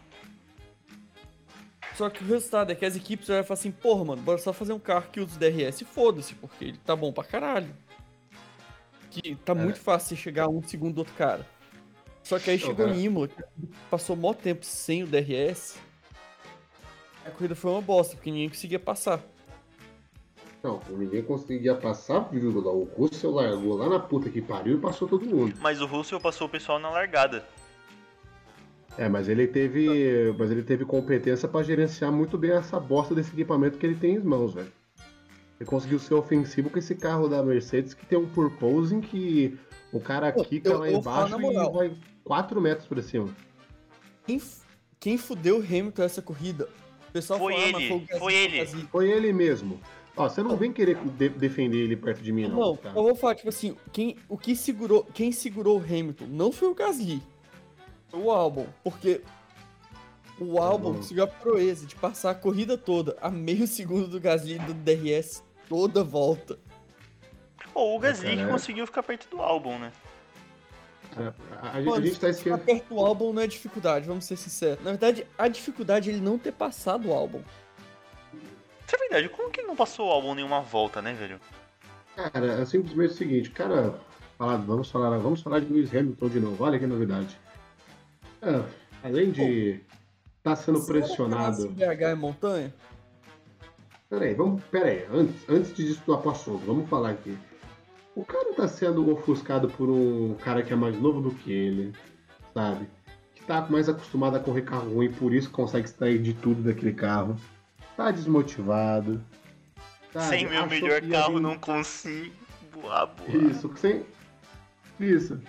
Só 1.97 2.11
que 2.11 2.23
o 2.23 2.27
resultado 2.27 2.71
é 2.71 2.75
que 2.75 2.85
as 2.85 2.95
equipes 2.95 3.27
vão 3.29 3.42
falar 3.42 3.59
assim, 3.59 3.71
porra, 3.71 4.05
mano, 4.05 4.21
bora 4.21 4.37
só 4.37 4.53
fazer 4.53 4.75
um 4.75 4.79
carro 4.79 5.07
que 5.11 5.19
usa 5.19 5.38
DRS 5.38 5.81
e 5.81 5.85
foda-se, 5.87 6.35
porque 6.35 6.66
ele 6.66 6.79
tá 6.85 6.95
bom 6.95 7.11
pra 7.11 7.25
caralho. 7.25 7.75
Que 9.11 9.35
tá 9.37 9.53
É. 9.53 9.55
muito 9.55 9.79
fácil 9.81 10.11
você 10.11 10.23
chegar 10.23 10.45
a 10.45 10.49
um 10.49 10.62
segundo 10.62 10.97
do 10.97 10.99
outro 10.99 11.14
cara. 11.14 11.47
Só 12.23 12.38
que 12.38 12.51
aí 12.51 12.59
chegou 12.59 12.87
em 12.88 13.05
Imola, 13.05 13.29
que 13.29 13.42
passou 13.90 14.14
mó 14.14 14.35
tempo 14.35 14.64
sem 14.66 15.05
o 15.05 15.07
DRS. 15.07 15.79
A 17.25 17.31
corrida 17.31 17.55
foi 17.55 17.71
uma 17.71 17.81
bosta, 17.81 18.14
porque 18.14 18.31
ninguém 18.31 18.49
conseguia 18.51 18.79
passar. 18.79 19.23
Não, 20.62 20.81
ninguém 20.90 21.23
conseguia 21.23 21.75
passar, 21.75 22.21
vírgula. 22.31 22.73
O 22.73 22.85
Russell 22.85 23.31
largou 23.31 23.77
lá 23.77 23.88
na 23.88 24.01
puta 24.01 24.29
que 24.29 24.42
pariu 24.42 24.77
e 24.79 24.81
passou 24.81 25.07
todo 25.07 25.25
mundo. 25.25 25.55
Mas 25.61 25.81
o 25.81 25.87
Russell 25.87 26.21
passou 26.21 26.47
o 26.47 26.51
pessoal 26.51 26.79
na 26.79 26.90
largada. 26.90 27.45
É, 28.99 29.09
mas 29.09 29.29
ele 29.29 29.47
teve. 29.47 30.35
Mas 30.38 30.51
ele 30.51 30.62
teve 30.62 30.85
competência 30.85 31.47
pra 31.47 31.62
gerenciar 31.62 32.11
muito 32.11 32.37
bem 32.38 32.53
essa 32.53 32.81
bosta 32.81 33.14
desse 33.14 33.31
equipamento 33.33 33.79
que 33.79 33.87
ele 33.87 33.95
tem 33.95 34.14
em 34.16 34.21
mãos, 34.21 34.55
velho. 34.55 34.73
Ele 35.61 35.69
conseguiu 35.69 35.99
ser 35.99 36.14
ofensivo 36.14 36.69
com 36.71 36.79
esse 36.79 36.95
carro 36.95 37.29
da 37.29 37.42
Mercedes 37.42 37.95
que 37.95 38.05
tem 38.05 38.19
um 38.19 38.27
purposing 38.29 39.01
que 39.01 39.59
o 39.92 40.01
cara 40.01 40.33
Pô, 40.33 40.45
quica 40.45 40.71
eu- 40.71 40.79
lá 40.79 40.90
eu 40.90 40.99
embaixo 40.99 41.40
e 41.40 41.73
vai 41.73 41.97
4 42.25 42.61
metros 42.61 42.87
pra 42.87 43.03
cima. 43.03 43.29
Quem, 44.27 44.42
quem 44.99 45.16
fudeu 45.16 45.59
o 45.59 45.62
Hamilton 45.62 46.03
essa 46.03 46.21
corrida? 46.21 46.69
O 47.09 47.12
pessoal 47.12 47.38
Foi 47.38 47.55
ele, 47.55 47.88
foi 47.88 48.19
foi 48.19 48.33
que 48.33 48.38
ele. 48.38 48.66
Foi 48.90 49.11
ele 49.11 49.33
mesmo. 49.33 49.81
Ó, 50.16 50.29
você 50.29 50.42
não 50.42 50.57
vem 50.57 50.72
querer 50.72 50.96
de- 50.96 51.29
defender 51.29 51.76
ele 51.79 51.96
perto 51.96 52.22
de 52.22 52.33
mim, 52.33 52.48
não. 52.48 52.59
Não, 52.59 52.76
tá? 52.76 52.88
eu 52.88 52.94
vou 53.02 53.14
falar, 53.14 53.35
tipo 53.35 53.48
assim, 53.50 53.76
quem, 53.92 54.16
o 54.29 54.38
que 54.38 54.57
segurou, 54.57 55.05
quem 55.12 55.31
segurou 55.31 55.79
o 55.79 55.83
Hamilton 55.83 56.24
não 56.29 56.50
foi 56.50 56.68
o 56.68 56.74
Gasly, 56.74 57.22
foi 58.09 58.20
o 58.20 58.31
Albon, 58.31 58.66
porque 58.83 59.20
o 60.40 60.59
Albon 60.59 60.92
bom. 60.92 60.96
conseguiu 60.98 61.24
a 61.24 61.26
proeza 61.26 61.85
de 61.87 61.94
passar 61.96 62.31
a 62.31 62.35
corrida 62.35 62.79
toda 62.79 63.16
a 63.20 63.31
meio 63.31 63.66
segundo 63.68 64.09
do 64.09 64.18
Gasly 64.18 64.59
do 64.59 64.72
DRS 64.72 65.42
toda 65.68 66.02
volta. 66.02 66.59
Ou 67.74 67.96
o 67.96 67.98
Gasly 67.98 68.37
que 68.37 68.42
é- 68.42 68.46
conseguiu 68.48 68.87
ficar 68.87 69.02
perto 69.02 69.29
do 69.29 69.42
álbum, 69.42 69.79
né? 69.79 69.92
A, 71.16 71.66
a- 71.68 71.79
a 71.79 71.81
Mano, 71.83 72.05
gente 72.07 72.12
tá 72.18 72.29
ficar 72.29 72.31
esquecendo. 72.31 72.59
perto 72.59 72.88
do 72.94 73.00
Albon 73.00 73.33
não 73.35 73.42
é 73.42 73.46
dificuldade, 73.46 74.07
vamos 74.07 74.24
ser 74.24 74.37
sinceros. 74.37 74.83
Na 74.83 74.90
verdade, 74.92 75.26
a 75.37 75.46
dificuldade 75.48 76.09
é 76.11 76.12
ele 76.14 76.22
não 76.22 76.38
ter 76.38 76.52
passado 76.52 77.09
o 77.09 77.12
Albon. 77.12 77.42
É 78.97 78.99
verdade, 78.99 79.29
como 79.29 79.51
que 79.51 79.61
ele 79.61 79.69
não 79.69 79.77
passou 79.77 80.09
o 80.09 80.11
álbum 80.11 80.35
nenhuma 80.35 80.63
volta, 80.63 81.03
né, 81.03 81.13
velho? 81.13 81.39
Cara, 82.17 82.63
é 82.63 82.65
simplesmente 82.65 83.11
o 83.11 83.15
seguinte, 83.15 83.51
cara. 83.51 83.95
Falar, 84.39 84.57
vamos 84.57 84.91
falar, 84.91 85.19
vamos 85.19 85.43
falar 85.43 85.61
de 85.61 85.73
Lewis 85.73 85.95
Hamilton 85.95 86.29
de 86.29 86.41
novo. 86.41 86.65
Olha 86.65 86.79
que 86.79 86.87
novidade. 86.87 87.39
É, 88.43 88.63
além 89.03 89.31
de 89.31 89.81
estar 90.39 90.57
sendo 90.57 90.79
Será 90.79 91.01
que 91.01 91.07
nasce 91.07 91.17
pressionado. 91.17 91.67
em 91.67 91.73
BH 91.73 92.03
é 92.03 92.15
montanha? 92.15 92.75
Peraí, 94.09 94.35
vamos. 94.35 94.63
Peraí, 94.65 95.07
antes, 95.13 95.49
antes 95.49 95.75
disso 95.75 96.03
do 96.07 96.15
apóstolo, 96.15 96.59
vamos 96.59 96.89
falar 96.89 97.11
aqui. 97.11 97.37
O 98.15 98.25
cara 98.25 98.55
tá 98.55 98.67
sendo 98.67 99.11
ofuscado 99.13 99.69
por 99.69 99.91
um 99.91 100.35
cara 100.35 100.63
que 100.63 100.73
é 100.73 100.77
mais 100.77 100.99
novo 100.99 101.21
do 101.21 101.31
que 101.35 101.53
ele, 101.53 101.93
sabe? 102.55 102.89
Que 103.35 103.45
tá 103.45 103.67
mais 103.69 103.89
acostumado 103.91 104.37
a 104.37 104.41
correr 104.41 104.63
carro 104.63 104.95
ruim, 104.95 105.13
por 105.13 105.35
isso 105.35 105.51
consegue 105.51 105.87
extrair 105.87 106.21
de 106.23 106.33
tudo 106.33 106.63
daquele 106.63 106.95
carro. 106.95 107.37
Tá 107.97 108.11
desmotivado. 108.11 109.21
Sem 110.29 110.47
meu 110.49 110.67
melhor 110.67 111.01
carro 111.03 111.41
não 111.41 111.59
consigo. 111.59 112.35
Boa, 112.73 113.07
boa. 113.07 113.51
Isso, 113.51 113.71
sem. 113.77 114.05
Isso. 115.01 115.41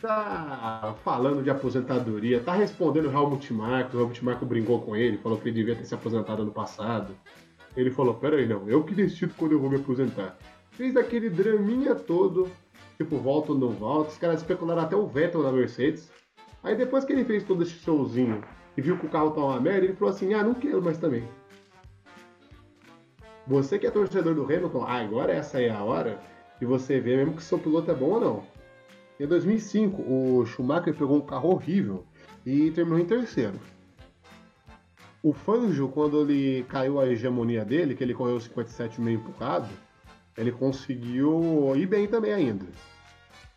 Tá 0.00 0.94
falando 1.04 1.42
de 1.42 1.50
aposentadoria, 1.50 2.40
tá 2.40 2.54
respondendo 2.54 3.08
o 3.08 3.12
Helmut 3.12 3.52
Marko. 3.52 3.96
O 3.96 4.00
Helmut 4.00 4.24
Marko 4.24 4.44
brincou 4.44 4.82
com 4.82 4.96
ele, 4.96 5.16
falou 5.18 5.38
que 5.38 5.48
ele 5.48 5.56
devia 5.56 5.76
ter 5.76 5.84
se 5.84 5.94
aposentado 5.94 6.42
ano 6.42 6.50
passado. 6.50 7.14
Ele 7.76 7.90
falou: 7.90 8.14
Peraí, 8.14 8.46
não, 8.46 8.68
eu 8.68 8.82
que 8.82 8.94
decido 8.94 9.32
quando 9.36 9.52
eu 9.52 9.60
vou 9.60 9.70
me 9.70 9.76
aposentar. 9.76 10.36
Fez 10.72 10.96
aquele 10.96 11.30
draminha 11.30 11.94
todo, 11.94 12.50
tipo, 12.96 13.16
volta 13.18 13.52
ou 13.52 13.58
não 13.58 13.68
volta. 13.68 14.10
Os 14.10 14.18
caras 14.18 14.40
especularam 14.40 14.82
até 14.82 14.96
o 14.96 15.06
Vettel 15.06 15.42
na 15.42 15.52
Mercedes. 15.52 16.10
Aí 16.62 16.74
depois 16.74 17.04
que 17.04 17.12
ele 17.12 17.24
fez 17.24 17.44
todo 17.44 17.62
esse 17.62 17.72
showzinho 17.72 18.42
e 18.76 18.82
viu 18.82 18.98
que 18.98 19.06
o 19.06 19.10
carro 19.10 19.30
tá 19.30 19.40
uma 19.40 19.60
merda, 19.60 19.86
ele 19.86 19.94
falou 19.94 20.12
assim: 20.12 20.34
Ah, 20.34 20.42
não 20.42 20.54
quero 20.54 20.82
mais 20.82 20.98
também. 20.98 21.24
Você 23.46 23.78
que 23.78 23.86
é 23.86 23.90
torcedor 23.90 24.34
do 24.34 24.44
Hamilton, 24.44 24.84
ah, 24.84 25.00
agora 25.00 25.32
essa 25.32 25.60
é 25.60 25.70
a 25.70 25.82
hora 25.82 26.18
de 26.60 26.66
você 26.66 27.00
ver 27.00 27.16
mesmo 27.16 27.34
que 27.34 27.42
seu 27.42 27.58
piloto 27.58 27.90
é 27.90 27.94
bom 27.94 28.10
ou 28.10 28.20
não. 28.20 28.44
Em 29.18 29.26
2005, 29.26 30.02
o 30.02 30.46
Schumacher 30.46 30.94
pegou 30.94 31.16
um 31.16 31.20
carro 31.20 31.50
horrível 31.50 32.04
e 32.46 32.70
terminou 32.70 32.98
em 32.98 33.04
terceiro. 33.04 33.58
O 35.22 35.32
Fangio, 35.32 35.88
quando 35.88 36.22
ele 36.22 36.64
caiu 36.64 36.98
a 36.98 37.06
hegemonia 37.06 37.64
dele, 37.64 37.94
que 37.94 38.02
ele 38.02 38.14
correu 38.14 38.40
57 38.40 39.00
meio 39.00 39.18
empurrado, 39.18 39.68
ele 40.36 40.50
conseguiu 40.50 41.74
ir 41.76 41.86
bem 41.86 42.08
também 42.08 42.32
ainda. 42.32 42.66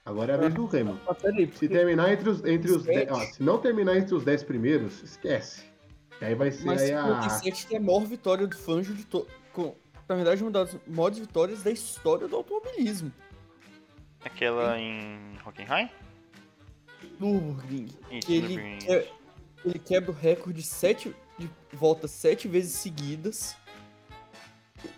Agora 0.06 0.34
é 0.34 0.36
a 0.36 0.38
vez 0.38 0.54
do 0.54 0.66
Hamilton. 0.68 1.16
Se 1.54 1.68
terminar 1.68 2.14
entre 2.14 2.30
os, 2.30 2.46
entre 2.46 2.72
os 2.72 2.84
dez, 2.84 3.10
ó, 3.10 3.20
se 3.20 3.42
não 3.42 3.58
terminar 3.58 3.98
entre 3.98 4.14
os 4.14 4.24
10 4.24 4.44
primeiros, 4.44 5.02
esquece. 5.02 5.64
E 6.22 6.26
aí 6.26 6.36
vai 6.36 6.52
ser 6.52 6.66
Mas 6.66 6.84
aí 6.84 6.94
a 6.94 7.28
57 7.30 7.74
é 7.74 7.78
a 7.78 7.82
maior 7.82 8.06
vitória 8.06 8.46
do 8.46 8.56
Fangio 8.56 8.94
de 8.94 9.04
to... 9.06 9.26
com, 9.56 9.76
Na 10.08 10.14
verdade, 10.16 10.44
uma 10.44 10.52
das 10.52 10.78
maiores 10.86 11.18
vitórias 11.18 11.64
da 11.64 11.72
história 11.72 12.28
do 12.28 12.36
automobilismo. 12.36 13.12
Aquela 14.24 14.78
em 14.80 15.36
Hockenheim? 15.46 15.90
Nürburgring. 17.20 17.88
Isso, 18.12 18.28
Que 18.28 18.36
ele, 18.36 18.48
Nürburgring. 18.58 18.78
que- 18.80 19.10
ele 19.66 19.80
quebra 19.80 20.12
o 20.12 20.14
recorde 20.14 20.62
de, 20.62 20.68
sete, 20.68 21.16
de 21.40 21.50
voltas 21.74 22.12
sete 22.12 22.48
vezes 22.48 22.74
seguidas. 22.74 23.56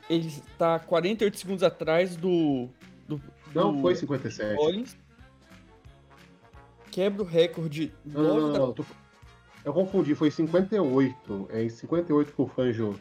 Ele 0.09 0.29
tá 0.57 0.77
48 0.79 1.37
segundos 1.37 1.63
atrás 1.63 2.15
do. 2.17 2.67
do 3.07 3.21
Não 3.55 3.73
do 3.75 3.81
foi 3.81 3.95
57. 3.95 4.55
Collins. 4.57 4.97
Quebra 6.91 7.21
o 7.21 7.25
recorde 7.25 7.93
Não, 8.05 8.21
não, 8.23 8.39
não, 8.39 8.53
não, 8.67 8.73
tô- 8.73 8.85
Eu 9.63 9.71
confundi, 9.73 10.15
foi 10.15 10.31
58. 10.31 11.47
É 11.51 11.63
em 11.63 11.69
58 11.69 12.33
que 12.33 12.41
o 12.41 12.47
Fanjo 12.47 12.99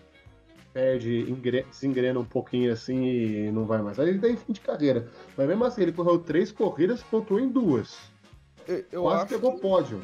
perde, 0.77 1.21
engre- 1.31 1.63
desengrena 1.71 2.21
um 2.21 2.25
pouquinho 2.25 2.71
assim 2.71 3.03
e 3.03 3.51
não 3.51 3.65
vai 3.65 3.81
mais. 3.81 3.99
Aí 3.99 4.11
ele 4.11 4.19
tem 4.19 4.37
fim 4.37 4.53
de 4.53 4.61
carreira. 4.61 5.09
Mas 5.35 5.49
mesmo 5.49 5.65
assim, 5.65 5.81
ele 5.81 5.93
correu 5.93 6.19
três 6.19 6.53
corridas, 6.53 7.03
pontuou 7.03 7.41
em 7.41 7.49
duas. 7.49 7.97
Eu, 8.69 8.85
eu 8.93 9.03
Quase 9.03 9.23
acho, 9.25 9.29
pegou 9.35 9.59
pódio. 9.59 10.03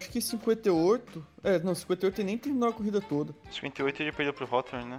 acho 0.00 0.08
que 0.10 0.18
58. 0.18 1.26
É, 1.44 1.58
não, 1.58 1.74
58 1.74 2.20
ele 2.22 2.26
nem 2.26 2.38
terminou 2.38 2.70
a 2.70 2.72
corrida 2.72 3.02
toda. 3.02 3.34
58 3.50 4.02
ele 4.02 4.12
perdeu 4.12 4.32
pro 4.32 4.46
Rotter, 4.46 4.82
né? 4.86 4.98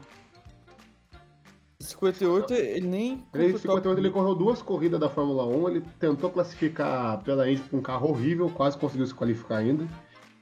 58 1.79 2.53
ele 2.53 2.87
nem. 2.87 3.25
Ele, 3.33 3.47
em 3.47 3.51
completou 3.53 3.55
a 3.55 3.59
58 3.61 3.99
ele 3.99 4.09
correu 4.11 4.35
duas 4.35 4.61
corridas 4.61 4.99
da 4.99 5.09
Fórmula 5.09 5.45
1, 5.47 5.69
ele 5.69 5.81
tentou 5.99 6.29
classificar 6.29 7.19
pela 7.23 7.49
Indy 7.49 7.61
com 7.63 7.77
um 7.77 7.81
carro 7.81 8.09
horrível, 8.09 8.47
quase 8.51 8.77
conseguiu 8.77 9.07
se 9.07 9.13
qualificar 9.15 9.57
ainda. 9.57 9.87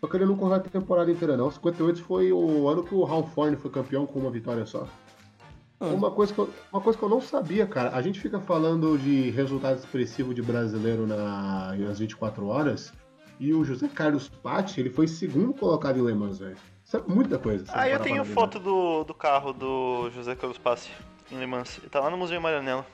Só 0.02 0.08
que 0.08 0.18
ele 0.18 0.26
não 0.26 0.36
correu 0.36 0.56
a 0.56 0.60
temporada 0.60 1.12
inteira 1.12 1.38
não. 1.38 1.52
58 1.52 2.04
foi 2.04 2.34
o 2.34 2.68
ano 2.68 2.84
que 2.84 2.96
o 2.96 3.04
Ralph 3.04 3.38
Horn 3.38 3.56
foi 3.56 3.70
campeão 3.70 4.08
com 4.08 4.20
uma 4.20 4.32
vitória 4.32 4.66
só. 4.66 4.88
Ah. 5.80 5.86
Uma 5.86 6.10
coisa, 6.10 6.34
que 6.34 6.40
eu, 6.40 6.50
uma 6.74 6.82
coisa 6.82 6.98
que 6.98 7.06
eu 7.06 7.10
não 7.10 7.22
sabia, 7.22 7.68
cara, 7.68 7.96
a 7.96 8.02
gente 8.02 8.20
fica 8.20 8.40
falando 8.40 8.98
de 8.98 9.30
resultado 9.30 9.78
expressivo 9.78 10.34
de 10.34 10.42
brasileiro 10.42 11.06
na, 11.06 11.76
nas 11.76 12.00
24 12.00 12.48
horas, 12.48 12.92
e 13.40 13.54
o 13.54 13.64
José 13.64 13.88
Carlos 13.88 14.28
Patti, 14.28 14.80
ele 14.80 14.90
foi 14.90 15.08
segundo 15.08 15.54
colocado 15.54 15.98
em 15.98 16.06
Le 16.06 16.14
Mans, 16.14 16.40
velho. 16.40 16.58
Isso 16.84 16.98
é 16.98 17.02
muita 17.08 17.40
coisa. 17.40 17.66
Ah, 17.70 17.88
eu 17.88 18.00
tenho 18.00 18.26
foto 18.26 18.60
do, 18.60 19.04
do 19.04 19.14
carro 19.14 19.54
do 19.54 20.10
José 20.12 20.36
Carlos 20.36 20.58
Passe 20.58 20.92
em 21.32 21.40
Le 21.40 21.48
Mans. 21.48 21.78
Ele 21.80 21.90
tá 21.90 22.00
lá 22.00 22.10
no 22.10 22.18
Museu 22.18 22.40
analisar. 22.40 22.86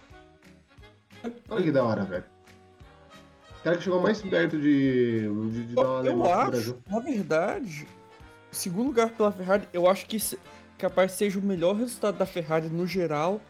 Olha 1.49 1.63
que 1.63 1.71
da 1.71 1.83
hora, 1.83 2.03
velho. 2.03 2.36
Cara 3.67 3.77
que 3.77 3.83
chegou 3.83 4.01
mais 4.01 4.21
perto 4.21 4.57
de, 4.57 5.27
de, 5.51 5.65
de 5.65 5.75
dar 5.75 5.83
uma 5.83 6.05
Eu 6.05 6.23
acho, 6.23 6.77
na 6.89 7.01
verdade, 7.01 7.85
segundo 8.49 8.87
lugar 8.87 9.09
pela 9.09 9.29
Ferrari, 9.29 9.67
eu 9.73 9.89
acho 9.89 10.05
que 10.05 10.17
capaz 10.77 11.11
seja 11.11 11.37
o 11.37 11.41
melhor 11.41 11.75
resultado 11.75 12.17
da 12.17 12.25
Ferrari 12.25 12.69
no 12.69 12.87
geral 12.87 13.41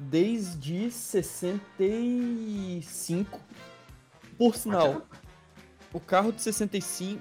desde 0.00 0.90
65. 0.90 3.38
Por 4.38 4.56
sinal, 4.56 5.02
o 5.92 6.00
carro 6.00 6.32
de 6.32 6.40
65, 6.40 7.20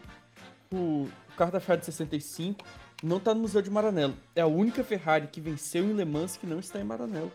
o 0.72 1.10
carro 1.36 1.52
da 1.52 1.60
Ferrari 1.60 1.82
de 1.82 1.88
65 1.88 2.66
não 3.04 3.20
tá 3.20 3.34
no 3.34 3.42
Museu 3.42 3.62
de 3.62 3.70
Maranello. 3.70 4.16
É 4.34 4.40
a 4.40 4.48
única 4.48 4.82
Ferrari 4.82 5.28
que 5.28 5.42
venceu 5.42 5.84
em 5.84 5.92
Le 5.92 6.06
Mans 6.06 6.38
que 6.38 6.48
não 6.48 6.60
está 6.60 6.80
em 6.80 6.86
Maranello. 6.86 7.34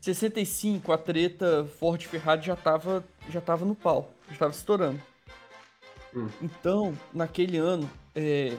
65, 0.00 0.92
a 0.92 0.98
treta 0.98 1.66
Ford 1.78 2.02
Ferrari 2.02 2.44
já 2.44 2.56
tava, 2.56 3.04
já 3.28 3.40
tava 3.40 3.64
no 3.64 3.74
pau, 3.74 4.12
já 4.30 4.36
tava 4.36 4.52
estourando. 4.52 5.00
Hum. 6.14 6.28
Então, 6.40 6.96
naquele 7.12 7.58
ano, 7.58 7.88
é, 8.14 8.56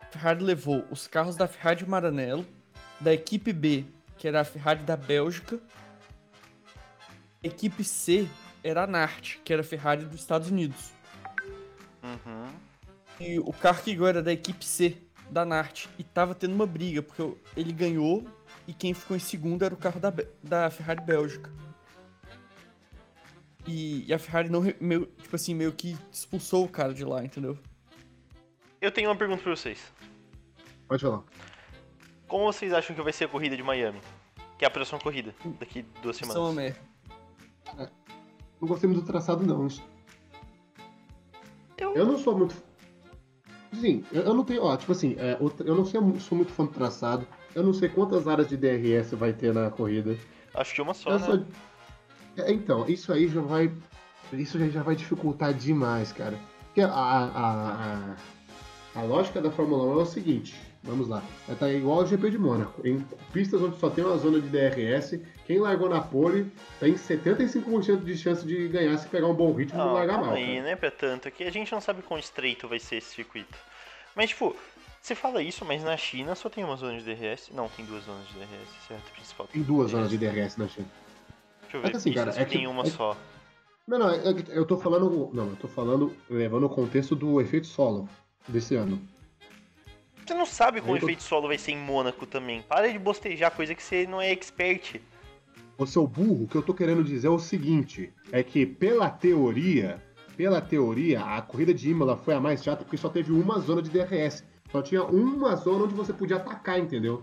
a 0.00 0.06
Ferrari 0.06 0.42
levou 0.42 0.84
os 0.90 1.06
carros 1.06 1.36
da 1.36 1.46
Ferrari 1.46 1.80
de 1.80 1.88
Maranello, 1.88 2.44
da 3.00 3.12
equipe 3.12 3.52
B, 3.52 3.84
que 4.18 4.28
era 4.28 4.40
a 4.40 4.44
Ferrari 4.44 4.82
da 4.82 4.96
Bélgica, 4.96 5.60
a 7.42 7.46
equipe 7.46 7.84
C 7.84 8.28
era 8.62 8.84
a 8.84 8.86
Nart, 8.86 9.36
que 9.44 9.52
era 9.52 9.60
a 9.60 9.64
Ferrari 9.64 10.04
dos 10.06 10.20
Estados 10.20 10.50
Unidos. 10.50 10.92
Uhum. 12.02 12.48
E 13.20 13.38
o 13.38 13.52
carro 13.52 13.82
que 13.82 13.92
ganhou 13.92 14.08
era 14.08 14.22
da 14.22 14.32
equipe 14.32 14.64
C, 14.64 14.96
da 15.30 15.44
Nart. 15.44 15.86
E 15.98 16.02
tava 16.02 16.34
tendo 16.34 16.54
uma 16.54 16.66
briga, 16.66 17.02
porque 17.02 17.36
ele 17.54 17.72
ganhou 17.72 18.26
e 18.66 18.72
quem 18.72 18.94
ficou 18.94 19.16
em 19.16 19.20
segundo 19.20 19.64
era 19.64 19.74
o 19.74 19.76
carro 19.76 20.00
da, 20.00 20.12
da 20.42 20.70
Ferrari 20.70 21.00
Bélgica. 21.02 21.50
E, 23.66 24.04
e 24.06 24.12
a 24.12 24.18
Ferrari 24.18 24.48
não, 24.50 24.62
meio, 24.80 25.06
tipo 25.22 25.34
assim, 25.34 25.54
meio 25.54 25.72
que 25.72 25.96
expulsou 26.12 26.64
o 26.64 26.68
cara 26.68 26.92
de 26.92 27.04
lá, 27.04 27.24
entendeu? 27.24 27.58
Eu 28.80 28.92
tenho 28.92 29.08
uma 29.08 29.16
pergunta 29.16 29.42
pra 29.42 29.54
vocês. 29.56 29.80
Pode 30.86 31.02
falar. 31.02 31.22
Como 32.28 32.44
vocês 32.52 32.72
acham 32.72 32.94
que 32.94 33.02
vai 33.02 33.12
ser 33.12 33.24
a 33.24 33.28
corrida 33.28 33.56
de 33.56 33.62
Miami? 33.62 34.00
Que 34.58 34.64
é 34.64 34.68
a 34.68 34.70
próxima 34.70 34.98
corrida, 35.00 35.34
daqui 35.58 35.82
duas 36.02 36.20
é 36.20 36.26
semanas. 36.26 36.54
merda. 36.54 36.78
Não 38.60 38.68
gostei 38.68 38.88
muito 38.88 39.02
do 39.02 39.06
traçado, 39.06 39.44
não. 39.46 39.66
Eu- 41.78 41.94
Eu 41.94 42.06
não 42.06 42.18
sou 42.18 42.36
muito. 42.36 42.54
Sim, 43.80 44.04
eu 44.12 44.22
eu 44.22 44.34
não 44.34 44.44
tenho. 44.44 44.62
Ó, 44.62 44.76
tipo 44.76 44.92
assim, 44.92 45.16
é, 45.18 45.36
eu 45.64 45.74
não 45.74 45.84
sei, 45.84 46.00
sou 46.20 46.36
muito 46.36 46.52
fã 46.52 46.64
do 46.64 46.70
traçado. 46.72 47.26
Eu 47.54 47.62
não 47.62 47.72
sei 47.72 47.88
quantas 47.88 48.26
áreas 48.26 48.48
de 48.48 48.56
DRS 48.56 49.12
vai 49.12 49.32
ter 49.32 49.52
na 49.54 49.70
corrida. 49.70 50.16
Acho 50.54 50.74
que 50.74 50.82
uma 50.82 50.94
só, 50.94 51.10
Eu 51.10 51.18
né? 51.18 51.44
É, 52.38 52.52
Então, 52.52 52.84
isso 52.88 53.12
aí 53.12 53.28
já 53.28 53.40
vai. 53.40 53.70
Isso 54.32 54.58
já, 54.70 54.82
vai 54.82 54.96
dificultar 54.96 55.52
demais, 55.54 56.12
cara. 56.12 56.36
Porque 56.66 56.80
a, 56.80 56.88
a, 56.88 58.16
a, 58.96 59.00
a 59.00 59.02
lógica 59.02 59.40
da 59.40 59.50
Fórmula 59.50 59.84
1 59.94 60.00
é 60.00 60.02
o 60.02 60.06
seguinte. 60.06 60.54
Vamos 60.82 61.08
lá. 61.08 61.22
Vai 61.46 61.54
estar 61.54 61.70
igual 61.70 62.00
ao 62.00 62.06
GP 62.06 62.30
de 62.30 62.38
Mônaco. 62.38 62.86
Em 62.86 62.98
pistas 63.32 63.62
onde 63.62 63.78
só 63.78 63.88
tem 63.88 64.04
uma 64.04 64.18
zona 64.18 64.38
de 64.40 64.48
DRS, 64.48 65.18
quem 65.46 65.58
largou 65.58 65.88
na 65.88 66.00
pole 66.00 66.50
tem 66.78 66.92
75% 66.94 68.04
de 68.04 68.16
chance 68.18 68.44
de 68.46 68.68
ganhar 68.68 68.96
se 68.98 69.08
pegar 69.08 69.28
um 69.28 69.34
bom 69.34 69.52
ritmo 69.54 69.76
e 69.76 69.78
não 69.78 69.86
Não, 69.86 69.94
largar 69.94 70.18
mal. 70.20 70.34
aí, 70.34 70.56
cara. 70.56 70.62
né, 70.62 70.76
pra 70.76 70.90
tanto. 70.90 71.28
Aqui 71.28 71.44
a 71.44 71.50
gente 71.50 71.72
não 71.72 71.80
sabe 71.80 72.02
quão 72.02 72.18
estreito 72.20 72.68
vai 72.68 72.78
ser 72.78 72.96
esse 72.96 73.14
circuito. 73.14 73.56
Mas, 74.14 74.30
tipo, 74.30 74.54
você 75.04 75.14
fala 75.14 75.42
isso, 75.42 75.66
mas 75.66 75.84
na 75.84 75.98
China 75.98 76.34
só 76.34 76.48
tem 76.48 76.64
uma 76.64 76.76
zona 76.76 76.98
de 76.98 77.04
DRS. 77.04 77.50
Não, 77.52 77.68
tem 77.68 77.84
duas 77.84 78.04
zonas 78.04 78.26
de 78.28 78.32
DRS, 78.38 78.68
certo? 78.88 79.12
Principal. 79.12 79.46
Tem 79.48 79.62
duas 79.62 79.90
zonas 79.90 80.08
de 80.08 80.16
DRS 80.16 80.56
na 80.56 80.66
China. 80.66 80.86
Deixa 81.60 81.76
eu 81.76 81.82
Mas 81.82 81.90
ver, 81.90 81.96
assim, 81.98 82.12
cara, 82.14 82.26
pistas 82.28 82.42
é 82.42 82.48
que- 82.48 82.56
tem 82.56 82.66
uma 82.66 82.82
é 82.84 82.86
só. 82.86 83.14
Não, 83.86 83.98
não, 83.98 84.10
é 84.10 84.22
eu 84.48 84.64
tô 84.64 84.78
falando. 84.78 85.30
Não, 85.34 85.48
eu 85.50 85.56
tô 85.56 85.68
falando 85.68 86.16
levando 86.30 86.64
o 86.64 86.70
contexto 86.70 87.14
do 87.14 87.38
efeito 87.38 87.66
solo 87.66 88.08
desse 88.48 88.74
ano. 88.76 88.98
Você 90.24 90.32
não 90.32 90.46
sabe 90.46 90.80
como 90.80 90.94
o 90.94 90.98
tô- 90.98 91.04
efeito 91.04 91.22
solo 91.22 91.48
vai 91.48 91.58
ser 91.58 91.72
em 91.72 91.76
Mônaco 91.78 92.24
também. 92.24 92.62
Para 92.62 92.90
de 92.90 92.98
bostejar 92.98 93.50
coisa 93.50 93.74
que 93.74 93.82
você 93.82 94.06
não 94.06 94.22
é 94.22 94.30
expert. 94.30 95.02
Ô 95.76 95.84
seu 95.84 96.06
burro, 96.06 96.44
o 96.44 96.48
que 96.48 96.56
eu 96.56 96.62
tô 96.62 96.72
querendo 96.72 97.04
dizer 97.04 97.26
é 97.26 97.30
o 97.30 97.38
seguinte: 97.38 98.10
é 98.32 98.42
que 98.42 98.64
pela 98.64 99.10
teoria, 99.10 100.02
pela 100.34 100.62
teoria, 100.62 101.20
a 101.22 101.42
corrida 101.42 101.74
de 101.74 101.90
Imola 101.90 102.16
foi 102.16 102.32
a 102.32 102.40
mais 102.40 102.64
chata 102.64 102.84
porque 102.84 102.96
só 102.96 103.10
teve 103.10 103.32
uma 103.32 103.58
zona 103.58 103.82
de 103.82 103.90
DRS. 103.90 104.42
Só 104.74 104.82
tinha 104.82 105.04
uma 105.04 105.54
zona 105.54 105.84
onde 105.84 105.94
você 105.94 106.12
podia 106.12 106.34
atacar, 106.34 106.80
entendeu? 106.80 107.22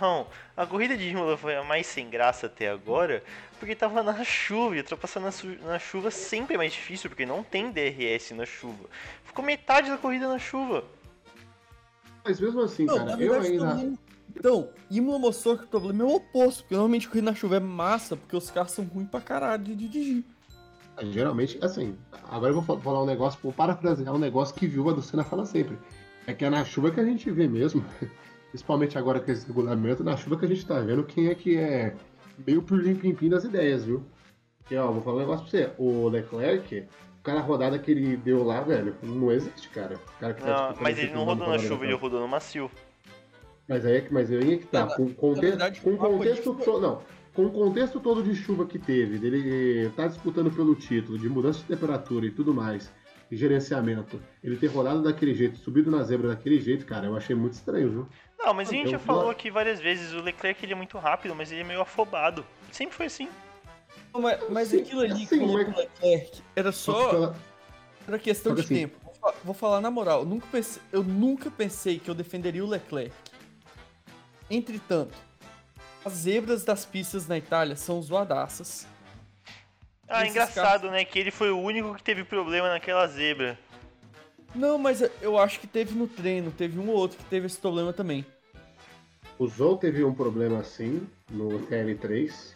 Não, 0.00 0.28
a 0.56 0.64
corrida 0.64 0.96
de 0.96 1.08
Imola 1.08 1.36
foi 1.36 1.56
a 1.56 1.64
mais 1.64 1.88
sem 1.88 2.08
graça 2.08 2.46
até 2.46 2.70
agora, 2.70 3.20
porque 3.58 3.74
tava 3.74 4.00
na 4.00 4.22
chuva, 4.22 4.76
e 4.76 4.78
ultrapassar 4.78 5.18
na, 5.18 5.30
na 5.66 5.76
chuva 5.80 6.12
sempre 6.12 6.54
é 6.54 6.56
mais 6.56 6.72
difícil, 6.72 7.10
porque 7.10 7.26
não 7.26 7.42
tem 7.42 7.72
DRS 7.72 8.30
na 8.30 8.46
chuva. 8.46 8.84
Ficou 9.24 9.44
metade 9.44 9.90
da 9.90 9.98
corrida 9.98 10.28
na 10.28 10.38
chuva. 10.38 10.84
Mas 12.24 12.38
mesmo 12.38 12.60
assim, 12.60 12.84
Não, 12.86 12.96
cara, 13.06 13.20
eu 13.20 13.40
ainda. 13.40 13.66
problema- 13.66 13.98
Então, 14.36 14.68
Imola 14.88 15.18
mostrou 15.18 15.58
que 15.58 15.64
o 15.64 15.66
problema 15.66 16.04
é 16.04 16.06
o 16.06 16.14
oposto, 16.14 16.62
porque 16.62 16.74
normalmente 16.76 17.08
corrida 17.08 17.32
na 17.32 17.36
chuva 17.36 17.56
é 17.56 17.60
massa, 17.60 18.14
porque 18.16 18.36
os 18.36 18.52
carros 18.52 18.70
são 18.70 18.84
ruins 18.84 19.08
pra 19.10 19.20
caralho 19.20 19.64
de 19.64 19.74
dirigir. 19.74 20.24
Geralmente, 21.10 21.58
assim, 21.60 21.98
agora 22.30 22.52
eu 22.52 22.62
vou 22.62 22.62
fa- 22.62 22.80
falar 22.80 23.02
um 23.02 23.06
negócio, 23.06 23.40
vou 23.42 23.52
parafrasear 23.52 24.14
um 24.14 24.18
negócio 24.18 24.54
que 24.54 24.64
Viúva 24.68 24.94
do 24.94 25.02
Senna 25.02 25.24
fala 25.24 25.44
sempre. 25.44 25.76
É 26.26 26.32
que 26.32 26.44
é 26.44 26.50
na 26.50 26.64
chuva 26.64 26.90
que 26.90 27.00
a 27.00 27.04
gente 27.04 27.30
vê 27.30 27.46
mesmo, 27.48 27.84
principalmente 28.50 28.96
agora 28.98 29.20
com 29.20 29.30
esse 29.30 29.46
regulamento, 29.46 30.02
na 30.04 30.16
chuva 30.16 30.38
que 30.38 30.44
a 30.44 30.48
gente 30.48 30.66
tá 30.66 30.80
vendo 30.80 31.04
quem 31.04 31.28
é 31.28 31.34
que 31.34 31.56
é 31.56 31.94
meio 32.46 32.62
por 32.62 32.78
limpim 32.82 33.28
das 33.28 33.44
ideias, 33.44 33.84
viu? 33.84 34.02
Porque, 34.58 34.76
ó, 34.76 34.90
vou 34.90 35.02
falar 35.02 35.16
um 35.16 35.20
negócio 35.20 35.46
pra 35.46 35.50
você. 35.50 35.70
O 35.78 36.08
Leclerc, 36.08 36.84
o 37.20 37.22
cara 37.22 37.40
rodada 37.40 37.78
que 37.78 37.90
ele 37.90 38.16
deu 38.16 38.42
lá, 38.42 38.62
velho, 38.62 38.94
não 39.02 39.30
existe, 39.30 39.68
cara. 39.68 39.96
O 39.96 40.20
cara 40.20 40.32
que 40.34 40.42
tá 40.42 40.70
Não, 40.72 40.82
mas 40.82 40.98
ele 40.98 41.12
não 41.12 41.24
rodou 41.24 41.48
na 41.48 41.58
chuva, 41.58 41.84
ele 41.84 41.94
rodou 41.94 42.20
no 42.20 42.28
macio. 42.28 42.70
mas 43.68 43.84
aí, 43.84 43.96
é 43.96 44.00
que- 44.00 44.12
mas 44.12 44.30
aí 44.30 44.54
é 44.54 44.56
que 44.56 44.66
tá. 44.66 44.86
Com, 44.86 45.12
conte- 45.12 45.40
verdade, 45.42 45.80
com 45.82 45.96
contexto 45.96 46.54
foi- 46.54 46.80
não, 46.80 47.02
com 47.34 47.44
o 47.46 47.50
contexto 47.50 48.00
todo 48.00 48.22
de 48.22 48.34
chuva 48.34 48.64
que 48.64 48.78
teve, 48.78 49.18
dele 49.18 49.90
tá 49.96 50.06
disputando 50.06 50.50
pelo 50.50 50.74
título, 50.74 51.18
de 51.18 51.28
mudança 51.28 51.58
de 51.58 51.64
temperatura 51.66 52.24
e 52.26 52.30
tudo 52.30 52.54
mais, 52.54 52.90
e 53.30 53.36
gerenciamento, 53.36 54.20
ele 54.42 54.56
ter 54.56 54.66
rodado 54.68 55.02
daquele 55.02 55.34
jeito, 55.34 55.58
subido 55.58 55.90
na 55.90 56.02
zebra 56.02 56.28
daquele 56.28 56.60
jeito, 56.60 56.84
cara, 56.86 57.06
eu 57.06 57.16
achei 57.16 57.34
muito 57.34 57.54
estranho, 57.54 57.90
viu? 57.90 58.08
Não, 58.38 58.52
mas 58.54 58.68
a 58.68 58.72
gente 58.72 58.90
já 58.90 58.98
falou 58.98 59.30
aqui 59.30 59.50
várias 59.50 59.80
vezes, 59.80 60.12
o 60.12 60.20
Leclerc 60.20 60.64
ele 60.64 60.72
é 60.72 60.76
muito 60.76 60.98
rápido, 60.98 61.34
mas 61.34 61.50
ele 61.50 61.62
é 61.62 61.64
meio 61.64 61.80
afobado. 61.80 62.44
Sempre 62.70 62.94
foi 62.96 63.06
assim. 63.06 63.28
Não, 64.12 64.20
Mas, 64.20 64.38
mas 64.50 64.68
Sim, 64.68 64.80
aquilo 64.82 65.00
ali 65.00 65.26
sim, 65.26 65.26
que 65.26 65.38
colocou 65.38 65.66
mas- 65.68 65.76
o 65.76 65.78
Leclerc 65.80 66.42
era 66.54 66.72
Só 66.72 67.10
pela- 67.10 67.36
Era 68.06 68.18
questão 68.18 68.54
Só 68.54 68.60
que 68.62 68.68
de 68.68 68.74
assim- 68.74 68.86
tempo. 68.88 68.98
Vou 69.02 69.14
fa- 69.14 69.34
Vou 69.42 69.54
falar 69.54 69.80
na 69.80 69.90
moral, 69.90 70.20
eu 70.20 70.26
nunca, 70.26 70.46
pensei, 70.52 70.82
eu 70.92 71.02
nunca 71.02 71.50
pensei 71.50 71.98
que 71.98 72.10
eu 72.10 72.14
defenderia 72.14 72.62
o 72.64 72.68
Leclerc. 72.68 73.14
Entretanto, 74.50 75.14
as 76.04 76.12
zebras 76.12 76.64
das 76.64 76.84
pistas 76.84 77.26
na 77.26 77.38
Itália 77.38 77.76
são 77.76 78.00
zoadaças. 78.02 78.86
Ah, 80.08 80.26
engraçado, 80.26 80.90
né? 80.90 81.04
Que 81.04 81.18
ele 81.18 81.30
foi 81.30 81.50
o 81.50 81.58
único 81.58 81.94
que 81.94 82.02
teve 82.02 82.24
problema 82.24 82.68
naquela 82.68 83.06
zebra. 83.06 83.58
Não, 84.54 84.78
mas 84.78 85.02
eu 85.20 85.38
acho 85.38 85.58
que 85.58 85.66
teve 85.66 85.94
no 85.94 86.06
treino, 86.06 86.50
teve 86.50 86.78
um 86.78 86.88
ou 86.88 86.96
outro 86.96 87.18
que 87.18 87.24
teve 87.24 87.46
esse 87.46 87.58
problema 87.58 87.92
também. 87.92 88.24
O 89.38 89.48
Zou 89.48 89.76
teve 89.76 90.04
um 90.04 90.14
problema 90.14 90.60
assim 90.60 91.06
no 91.28 91.66
TL3. 91.66 92.54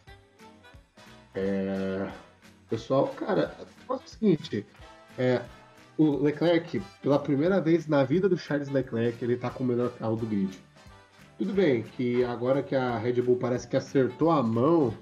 É... 1.34 2.08
Pessoal, 2.70 3.08
cara, 3.08 3.56
é 3.88 3.92
o 3.92 3.98
seguinte, 4.04 4.64
é, 5.18 5.42
o 5.96 6.22
Leclerc, 6.22 6.80
pela 7.02 7.18
primeira 7.18 7.60
vez 7.60 7.88
na 7.88 8.04
vida 8.04 8.28
do 8.28 8.38
Charles 8.38 8.68
Leclerc, 8.68 9.24
ele 9.24 9.36
tá 9.36 9.50
com 9.50 9.64
o 9.64 9.66
melhor 9.66 9.90
carro 9.90 10.16
do 10.16 10.26
grid. 10.26 10.56
Tudo 11.36 11.52
bem 11.52 11.82
que 11.82 12.22
agora 12.24 12.62
que 12.62 12.76
a 12.76 12.96
Red 12.98 13.22
Bull 13.22 13.36
parece 13.36 13.66
que 13.66 13.76
acertou 13.76 14.30
a 14.30 14.42
mão 14.42 14.94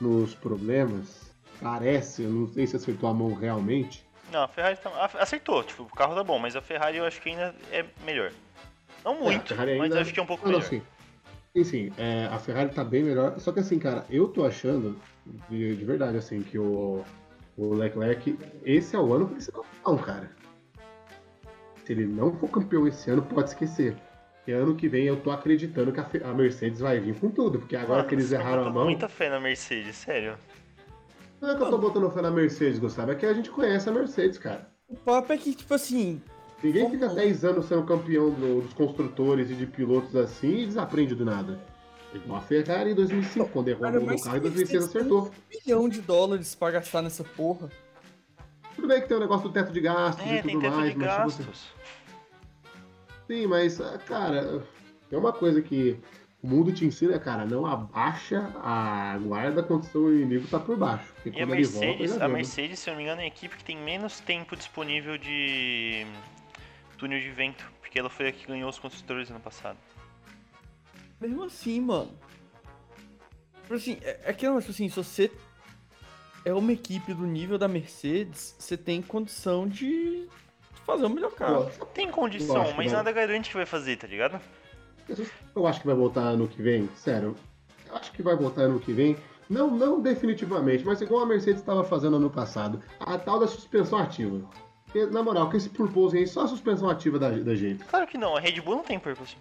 nos 0.00 0.34
problemas, 0.34 1.19
parece, 1.60 2.22
eu 2.22 2.30
não 2.30 2.46
sei 2.48 2.66
se 2.66 2.76
acertou 2.76 3.08
a 3.10 3.14
mão 3.14 3.34
realmente. 3.34 4.04
Não, 4.32 4.42
a 4.44 4.48
Ferrari 4.48 4.76
tá, 4.76 4.88
a- 4.90 5.22
acertou, 5.22 5.62
tipo, 5.64 5.82
o 5.82 5.86
carro 5.86 6.14
tá 6.14 6.22
bom, 6.22 6.38
mas 6.38 6.54
a 6.56 6.60
Ferrari 6.62 6.98
eu 6.98 7.04
acho 7.04 7.20
que 7.20 7.30
ainda 7.30 7.54
é 7.72 7.84
melhor. 8.04 8.30
Não 9.04 9.14
É, 9.14 9.18
muito, 9.18 9.48
Ferrari 9.48 9.72
mas 9.78 9.84
ainda- 9.90 10.00
acho 10.00 10.12
que 10.14 10.20
é 10.20 10.22
um 10.22 10.26
pouco 10.26 10.44
Não, 10.44 10.52
não, 10.52 10.58
melhor. 10.58 10.68
sim. 10.70 10.82
Sim, 11.56 11.64
sim, 11.64 11.92
é, 11.98 12.26
a 12.26 12.38
Ferrari 12.38 12.70
tá 12.72 12.84
bem 12.84 13.02
melhor. 13.02 13.38
Só 13.40 13.50
que 13.50 13.58
assim, 13.58 13.78
cara, 13.78 14.06
eu 14.08 14.28
tô 14.28 14.46
achando, 14.46 14.96
de, 15.48 15.74
de 15.74 15.84
verdade, 15.84 16.16
assim, 16.16 16.42
que 16.42 16.56
o, 16.56 17.04
o 17.56 17.74
Leclerc, 17.74 18.38
esse 18.64 18.94
é 18.94 18.98
o 19.00 19.12
ano 19.12 19.26
pra 19.26 19.34
ele 19.34 19.42
ser 19.44 19.50
campeão, 19.52 19.98
cara. 19.98 20.30
Se 21.84 21.92
ele 21.92 22.06
não 22.06 22.32
for 22.38 22.48
campeão 22.48 22.86
esse 22.86 23.10
ano, 23.10 23.22
pode 23.22 23.48
esquecer. 23.48 23.96
Porque 24.36 24.52
ano 24.52 24.76
que 24.76 24.88
vem 24.88 25.06
eu 25.06 25.16
tô 25.20 25.32
acreditando 25.32 25.92
que 25.92 26.00
a, 26.22 26.32
Mercedes 26.32 26.78
vai 26.78 27.00
vir 27.00 27.18
com 27.18 27.30
tudo, 27.30 27.58
porque 27.58 27.74
agora 27.74 27.98
Mano, 27.98 28.08
que 28.08 28.14
eles 28.14 28.30
erraram 28.30 28.66
a 28.66 28.70
mão. 28.70 28.84
muita 28.84 29.08
fé 29.08 29.28
na 29.28 29.40
Mercedes, 29.40 29.96
sério. 29.96 30.36
Não 31.40 31.50
é 31.50 31.56
que 31.56 31.62
eu 31.62 31.70
tô 31.70 31.78
botando 31.78 32.10
fé 32.10 32.20
na 32.22 32.30
Mercedes, 32.30 32.78
Gustavo, 32.78 33.12
é 33.12 33.14
que 33.14 33.24
a 33.26 33.32
gente 33.32 33.50
conhece 33.50 33.88
a 33.88 33.92
Mercedes, 33.92 34.36
cara. 34.38 34.68
O 34.88 34.96
papo 34.96 35.32
é 35.32 35.38
que, 35.38 35.54
tipo 35.54 35.72
assim, 35.74 36.20
Ninguém 36.62 36.82
Como 36.82 36.94
fica 36.94 37.06
não? 37.06 37.14
10 37.14 37.42
anos 37.46 37.64
sendo 37.64 37.84
campeão 37.84 38.30
do- 38.32 38.60
dos 38.60 38.74
construtores 38.74 39.50
e 39.50 39.54
de 39.54 39.64
pilotos 39.64 40.14
assim 40.14 40.58
e 40.58 40.66
desaprende 40.66 41.14
do 41.14 41.24
nada. 41.24 41.58
Igual 42.14 42.36
a 42.38 42.42
Ferrari 42.42 42.90
em 42.90 42.94
2005, 42.94 43.48
quando 43.48 43.68
errou 43.68 43.90
mas 44.04 44.22
carro, 44.24 44.36
em 44.36 44.40
se 44.40 44.48
2006 44.50 44.68
vocês 44.68 44.84
acertou. 44.84 45.28
um 45.28 45.30
bilhão 45.48 45.88
de 45.88 46.02
dólares 46.02 46.54
pra 46.54 46.70
gastar 46.72 47.00
nessa 47.00 47.24
porra. 47.24 47.70
Tudo 48.76 48.88
bem 48.88 49.00
que 49.00 49.08
tem 49.08 49.16
o 49.16 49.20
negócio 49.20 49.48
do 49.48 49.52
teto 49.54 49.72
de 49.72 49.80
gastos 49.80 50.22
É, 50.26 50.38
e 50.38 50.42
tem 50.42 50.52
tudo 50.52 50.60
teto 50.62 50.76
mais, 50.76 50.92
de 50.92 50.98
mas 50.98 51.08
tipo 51.14 51.22
assim, 51.28 51.44
gastos. 51.44 51.66
sim, 53.26 53.46
mas, 53.46 53.80
ah, 53.80 53.96
cara, 53.98 54.62
é 55.10 55.16
uma 55.16 55.32
coisa 55.32 55.62
que 55.62 55.98
o 56.42 56.48
mundo 56.48 56.72
te 56.72 56.86
ensina, 56.86 57.18
cara, 57.18 57.44
não 57.44 57.66
abaixa 57.66 58.50
a 58.62 59.18
guarda 59.18 59.62
quando 59.62 59.84
seu 59.84 60.14
inimigo 60.14 60.46
tá 60.48 60.58
por 60.58 60.76
baixo. 60.76 61.12
E 61.24 61.28
a 61.28 61.32
volta, 61.32 61.46
Mercedes, 61.46 62.12
ele 62.12 62.22
a. 62.22 62.28
Mercedes, 62.28 62.78
se 62.78 62.88
eu 62.88 62.92
não 62.92 62.98
me 62.98 63.04
engano, 63.04 63.20
é 63.20 63.24
a 63.24 63.26
equipe 63.26 63.56
que 63.56 63.64
tem 63.64 63.76
menos 63.76 64.20
tempo 64.20 64.56
disponível 64.56 65.18
de 65.18 66.06
túnel 66.96 67.20
de 67.20 67.30
vento, 67.30 67.70
porque 67.80 67.98
ela 67.98 68.08
foi 68.08 68.28
a 68.28 68.32
que 68.32 68.46
ganhou 68.46 68.70
os 68.70 68.78
construtores 68.78 69.30
ano 69.30 69.40
passado. 69.40 69.76
Mesmo 71.20 71.44
assim, 71.44 71.80
mano. 71.80 72.10
Tipo 73.62 73.74
assim, 73.74 73.98
é, 74.00 74.20
é 74.24 74.30
aquela, 74.30 74.58
tipo 74.60 74.72
assim, 74.72 74.88
se 74.88 74.96
você 74.96 75.30
é 76.44 76.54
uma 76.54 76.72
equipe 76.72 77.12
do 77.12 77.26
nível 77.26 77.58
da 77.58 77.68
Mercedes, 77.68 78.56
você 78.58 78.78
tem 78.78 79.02
condição 79.02 79.68
de 79.68 80.26
fazer 80.86 81.04
o 81.04 81.10
melhor 81.10 81.32
carro. 81.32 81.70
Tem 81.92 82.10
condição, 82.10 82.56
Lógico, 82.56 82.78
mas 82.78 82.92
nada 82.92 83.12
garante 83.12 83.50
que 83.50 83.56
vai 83.56 83.66
fazer, 83.66 83.96
tá 83.96 84.06
ligado? 84.06 84.40
Eu 85.54 85.66
acho 85.66 85.80
que 85.80 85.86
vai 85.86 85.96
voltar 85.96 86.20
ano 86.22 86.46
que 86.48 86.62
vem, 86.62 86.88
sério. 86.96 87.36
Eu 87.88 87.96
acho 87.96 88.12
que 88.12 88.22
vai 88.22 88.36
voltar 88.36 88.62
ano 88.62 88.78
que 88.80 88.92
vem. 88.92 89.16
Não, 89.48 89.68
não 89.70 90.00
definitivamente, 90.00 90.84
mas 90.84 91.00
igual 91.00 91.22
a 91.22 91.26
Mercedes 91.26 91.60
estava 91.60 91.82
fazendo 91.82 92.16
ano 92.16 92.30
passado. 92.30 92.80
A 93.00 93.18
tal 93.18 93.40
da 93.40 93.48
suspensão 93.48 93.98
ativa. 93.98 94.40
Porque, 94.84 95.06
na 95.06 95.22
moral, 95.22 95.50
com 95.50 95.56
esse 95.56 95.68
purpose 95.68 96.16
aí, 96.16 96.26
só 96.26 96.42
a 96.42 96.48
suspensão 96.48 96.88
ativa 96.88 97.18
da, 97.18 97.30
da 97.30 97.54
gente. 97.54 97.84
Claro 97.84 98.06
que 98.06 98.16
não, 98.18 98.36
a 98.36 98.40
Red 98.40 98.60
Bull 98.60 98.76
não 98.76 98.84
tem 98.84 98.98
purpose. 98.98 99.36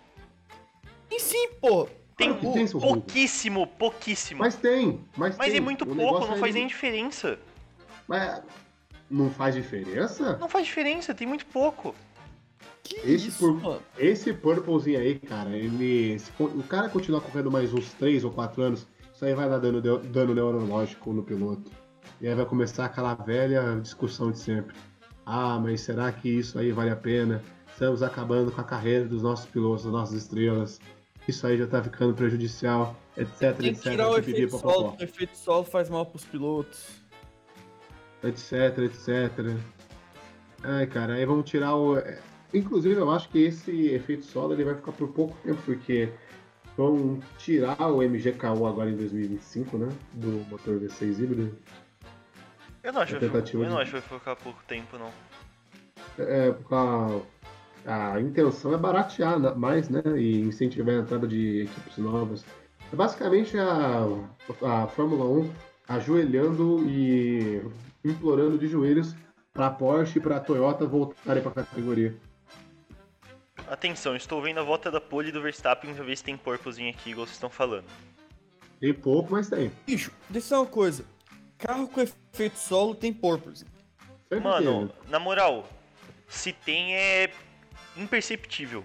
E 1.12 1.20
sim, 1.20 1.50
pô. 1.62 1.88
Tem 2.18 2.30
Claro 2.34 2.34
que 2.36 2.54
tem, 2.54 2.68
pouquíssimo, 2.68 3.68
pouquíssimo. 3.68 4.40
Mas 4.40 4.56
tem, 4.56 5.00
mas, 5.16 5.38
Mas 5.38 5.48
tem. 5.48 5.58
é 5.58 5.62
muito 5.62 5.84
O 5.84 5.96
pouco, 5.96 6.26
não 6.28 6.34
é 6.36 6.38
faz 6.38 6.54
ele- 6.54 6.60
nem 6.60 6.68
diferença. 6.68 7.40
Mas 8.08 8.42
não 9.10 9.30
faz 9.32 9.56
diferença? 9.56 10.38
Não 10.38 10.50
faz 10.50 10.66
diferença, 10.66 11.14
tem 11.16 11.26
muito 11.26 11.46
pouco. 11.46 11.96
Que 12.90 12.96
Esse 13.08 13.28
isso. 13.28 13.82
Esse 13.98 14.34
purpose 14.34 14.96
aí, 14.96 15.20
cara, 15.20 15.56
ele. 15.56 16.18
Se 16.18 16.32
o 16.40 16.64
cara 16.64 16.90
continuar 16.90 17.22
correndo 17.22 17.52
mais 17.52 17.72
uns 17.72 17.94
3 17.94 18.24
ou 18.24 18.32
4 18.32 18.64
anos, 18.64 18.88
isso 19.14 19.24
aí 19.24 19.34
vai 19.36 19.48
dar 19.48 19.60
dano, 19.60 19.80
dano 19.80 20.34
neurológico 20.34 21.14
no 21.14 21.22
piloto. 21.22 21.70
E 22.20 22.28
aí 22.28 22.34
vai 22.34 22.46
começar 22.46 22.86
aquela 22.86 23.14
velha 23.14 23.80
discussão 23.80 24.32
de 24.32 24.40
sempre. 24.40 24.76
Ah, 25.24 25.60
mas 25.60 25.82
será 25.82 26.12
que 26.12 26.28
isso 26.28 26.58
aí 26.58 26.72
vale 26.72 26.90
a 26.90 26.96
pena? 26.96 27.44
Estamos 27.72 28.02
acabando 28.02 28.52
com 28.52 28.60
a 28.60 28.64
carreira 28.64 29.06
dos 29.06 29.22
nossos 29.22 29.46
pilotos, 29.46 29.84
das 29.84 29.94
nossas 29.94 30.16
estrelas. 30.24 30.80
Isso 31.28 31.46
aí 31.46 31.58
já 31.58 31.68
tá 31.68 31.84
ficando 31.84 32.16
prejudicial, 32.16 32.96
etc, 33.16 33.40
Tem 33.40 33.54
que 33.54 33.68
etc. 33.68 33.84
tirar 33.84 34.10
o 34.10 34.18
efeito 34.18 34.58
solo, 34.58 34.96
o 35.00 35.04
efeito 35.04 35.38
solo 35.38 35.64
faz 35.64 35.90
mal 35.90 36.06
pros 36.08 36.26
pilotos. 36.26 36.88
etc, 38.24 38.80
etc. 38.80 39.56
Ai, 40.64 40.88
cara, 40.88 41.14
aí 41.14 41.26
vamos 41.26 41.48
tirar 41.48 41.76
o. 41.76 41.98
é, 42.54 42.58
Inclusive, 42.58 42.96
eu 42.96 43.10
acho 43.12 43.30
que 43.30 43.40
esse 43.40 43.88
efeito 43.88 44.26
solo 44.26 44.54
ele 44.54 44.64
vai 44.64 44.76
ficar 44.76 44.92
por 44.92 45.10
pouco 45.10 45.36
tempo, 45.44 45.62
porque 45.66 46.10
vão 46.76 47.20
tirar 47.38 47.92
o 47.92 48.02
MGKU 48.02 48.66
agora 48.66 48.90
em 48.90 48.96
2025, 48.96 49.78
né? 49.78 49.90
Do 50.14 50.46
motor 50.50 50.80
V6 50.80 51.20
híbrido. 51.20 51.58
Eu 52.82 52.94
não 52.94 53.02
acho, 53.02 53.20
que 53.20 53.26
vai, 53.28 53.42
eu 53.42 53.70
não 53.70 53.78
acho 53.78 53.92
que 53.92 54.00
vai 54.10 54.20
ficar 54.20 54.36
pouco 54.38 54.64
tempo, 54.66 54.98
não. 54.98 55.12
É, 56.18 56.52
porque 56.52 56.76
a, 57.86 58.14
a 58.14 58.22
intenção 58.22 58.74
é 58.74 58.78
baratear 58.78 59.58
mais, 59.58 59.90
né? 59.90 60.02
E 60.16 60.42
incentivar 60.42 60.96
a 60.96 61.00
entrada 61.00 61.28
de 61.28 61.64
equipes 61.64 61.98
novas. 61.98 62.46
É 62.92 62.96
basicamente 62.96 63.58
a, 63.58 64.06
a 64.64 64.88
Fórmula 64.88 65.26
1 65.26 65.52
ajoelhando 65.90 66.84
e 66.88 67.62
implorando 68.04 68.58
de 68.58 68.68
joelhos 68.68 69.16
para 69.54 69.70
Porsche 69.72 70.20
e 70.20 70.22
para 70.22 70.40
Toyota 70.40 70.86
voltarem 70.86 71.44
para 71.44 71.52
a 71.52 71.66
categoria. 71.66 72.16
Atenção, 73.70 74.16
estou 74.16 74.42
vendo 74.42 74.60
a 74.60 74.64
volta 74.64 74.90
da 74.90 75.00
pole 75.00 75.32
do 75.32 75.44
Verstappen 75.44 75.94
pra 75.94 76.04
ver 76.04 76.18
se 76.18 76.24
tem 76.24 76.36
porpozinho 76.36 76.90
aqui, 76.90 77.12
igual 77.12 77.28
vocês 77.28 77.36
estão 77.36 77.52
falando. 77.52 77.86
Tem 78.80 78.92
pouco, 78.92 79.32
mas 79.32 79.48
tem. 79.48 79.72
Bicho, 79.86 80.12
deixa 80.28 80.56
eu 80.56 80.62
uma 80.62 80.66
coisa. 80.66 81.06
Carro 81.56 81.88
com 81.88 82.02
efeito 82.02 82.58
solo 82.58 82.96
tem 82.96 83.14
porpoise. 83.14 83.66
Sempre 84.28 84.40
Mano, 84.40 84.92
na 85.08 85.20
moral, 85.20 85.68
se 86.28 86.52
tem 86.52 86.96
é 86.96 87.32
imperceptível 87.96 88.84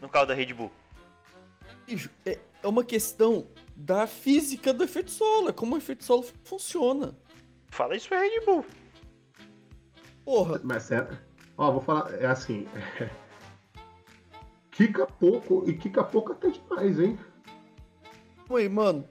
no 0.00 0.08
carro 0.08 0.24
da 0.24 0.32
Red 0.32 0.54
Bull. 0.54 0.72
Bicho, 1.86 2.08
é, 2.24 2.38
é 2.62 2.66
uma 2.66 2.82
questão 2.82 3.46
da 3.76 4.06
física 4.06 4.72
do 4.72 4.84
efeito 4.84 5.10
solo. 5.10 5.50
É 5.50 5.52
como 5.52 5.74
o 5.74 5.78
efeito 5.78 6.02
solo 6.02 6.24
funciona. 6.44 7.14
Fala 7.68 7.94
isso 7.94 8.08
pra 8.08 8.20
Red 8.20 8.40
Bull. 8.46 8.64
Porra, 10.24 10.58
Mas 10.64 10.90
é. 10.90 11.06
Ó, 11.58 11.72
vou 11.72 11.82
falar. 11.82 12.14
É 12.14 12.24
assim. 12.24 12.66
Quica 14.74 15.06
pouco 15.06 15.64
e 15.68 15.72
quica 15.72 16.02
pouco 16.02 16.32
até 16.32 16.50
demais, 16.50 16.98
hein? 16.98 17.16
Oi, 18.48 18.68
mano. 18.68 19.08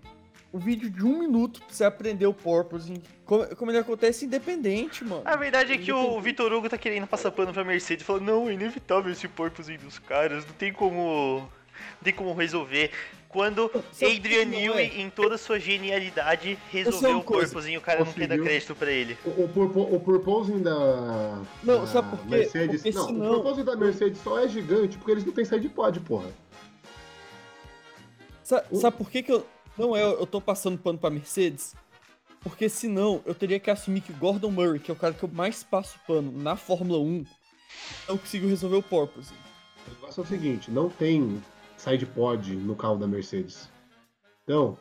Um 0.53 0.59
vídeo 0.59 0.89
de 0.89 1.03
um 1.03 1.19
minuto 1.19 1.61
pra 1.61 1.73
você 1.73 1.85
aprender 1.85 2.27
o 2.27 2.33
porpoise. 2.33 3.01
Como, 3.25 3.55
como 3.55 3.71
ele 3.71 3.77
acontece 3.79 4.25
independente, 4.25 5.05
mano. 5.05 5.23
A 5.25 5.37
verdade 5.37 5.71
é 5.71 5.77
que 5.77 5.91
o 5.91 6.19
Vitor 6.19 6.51
Hugo 6.51 6.69
tá 6.69 6.77
querendo 6.77 7.07
passar 7.07 7.31
pano 7.31 7.53
pra 7.53 7.63
Mercedes, 7.63 8.05
falando, 8.05 8.25
não, 8.25 8.49
é 8.49 8.53
inevitável 8.53 9.11
esse 9.11 9.27
porpozinho 9.27 9.79
dos 9.79 9.97
caras, 9.97 10.45
não 10.45 10.53
tem 10.53 10.71
como. 10.71 11.39
Não 11.39 12.03
tem 12.03 12.13
como 12.13 12.33
resolver. 12.33 12.91
Quando 13.33 13.69
Adrian 14.01 14.45
Newey, 14.45 14.85
é? 14.95 15.01
em 15.01 15.09
toda 15.09 15.35
a 15.35 15.37
sua 15.39 15.59
genialidade, 15.59 16.57
resolveu 16.71 17.17
o 17.17 17.23
coisa. 17.23 17.47
porpozinho, 17.47 17.79
o 17.79 17.81
cara 17.81 18.05
não 18.05 18.13
quer 18.13 18.21
dar 18.27 18.35
Conseguiu. 18.37 18.43
crédito 18.45 18.75
pra 18.75 18.91
ele. 18.91 19.17
O, 19.25 19.43
o, 19.43 19.49
purpo- 19.49 19.95
o 19.95 19.99
purposing 19.99 20.61
da. 20.61 21.41
Não, 21.63 21.81
da 21.81 21.87
sabe 21.87 22.09
por 22.11 22.19
quê? 22.19 22.29
Mercedes. 22.29 22.81
Porque 22.83 22.97
não, 22.97 23.05
senão- 23.07 23.31
o 23.31 23.35
purposing 23.41 23.63
da 23.65 23.75
Mercedes 23.75 24.21
só 24.21 24.39
é 24.39 24.47
gigante 24.47 24.97
porque 24.97 25.11
eles 25.11 25.25
não 25.25 25.33
têm 25.33 25.43
side 25.45 25.67
pod, 25.69 25.99
porra. 26.01 26.29
Sa- 28.43 28.63
o- 28.69 28.77
Sabe 28.79 28.97
por 28.97 29.09
que, 29.09 29.23
que 29.23 29.31
eu. 29.31 29.45
Não 29.77 29.95
é, 29.95 30.03
eu 30.03 30.27
tô 30.27 30.39
passando 30.39 30.77
pano 30.77 30.99
pra 30.99 31.09
Mercedes? 31.09 31.75
Porque 32.41 32.69
senão 32.69 33.21
eu 33.25 33.33
teria 33.33 33.59
que 33.59 33.71
assumir 33.71 34.01
que 34.01 34.11
o 34.11 34.15
Gordon 34.15 34.51
Murray, 34.51 34.79
que 34.79 34.91
é 34.91 34.93
o 34.93 34.97
cara 34.97 35.13
que 35.13 35.23
eu 35.23 35.29
mais 35.29 35.63
passo 35.63 35.97
pano 36.05 36.31
na 36.31 36.55
Fórmula 36.55 36.99
1, 36.99 37.25
não 38.07 38.17
conseguiu 38.17 38.49
resolver 38.49 38.75
o 38.75 38.83
porpoise. 38.83 39.31
O 39.87 39.91
negócio 39.91 40.21
é 40.21 40.23
o 40.23 40.27
seguinte: 40.27 40.69
não 40.69 40.89
tem 40.89 41.41
side 41.83 42.05
pod 42.05 42.55
no 42.55 42.75
carro 42.75 42.95
da 42.97 43.05
Mercedes. 43.07 43.69
Então, 44.43 44.77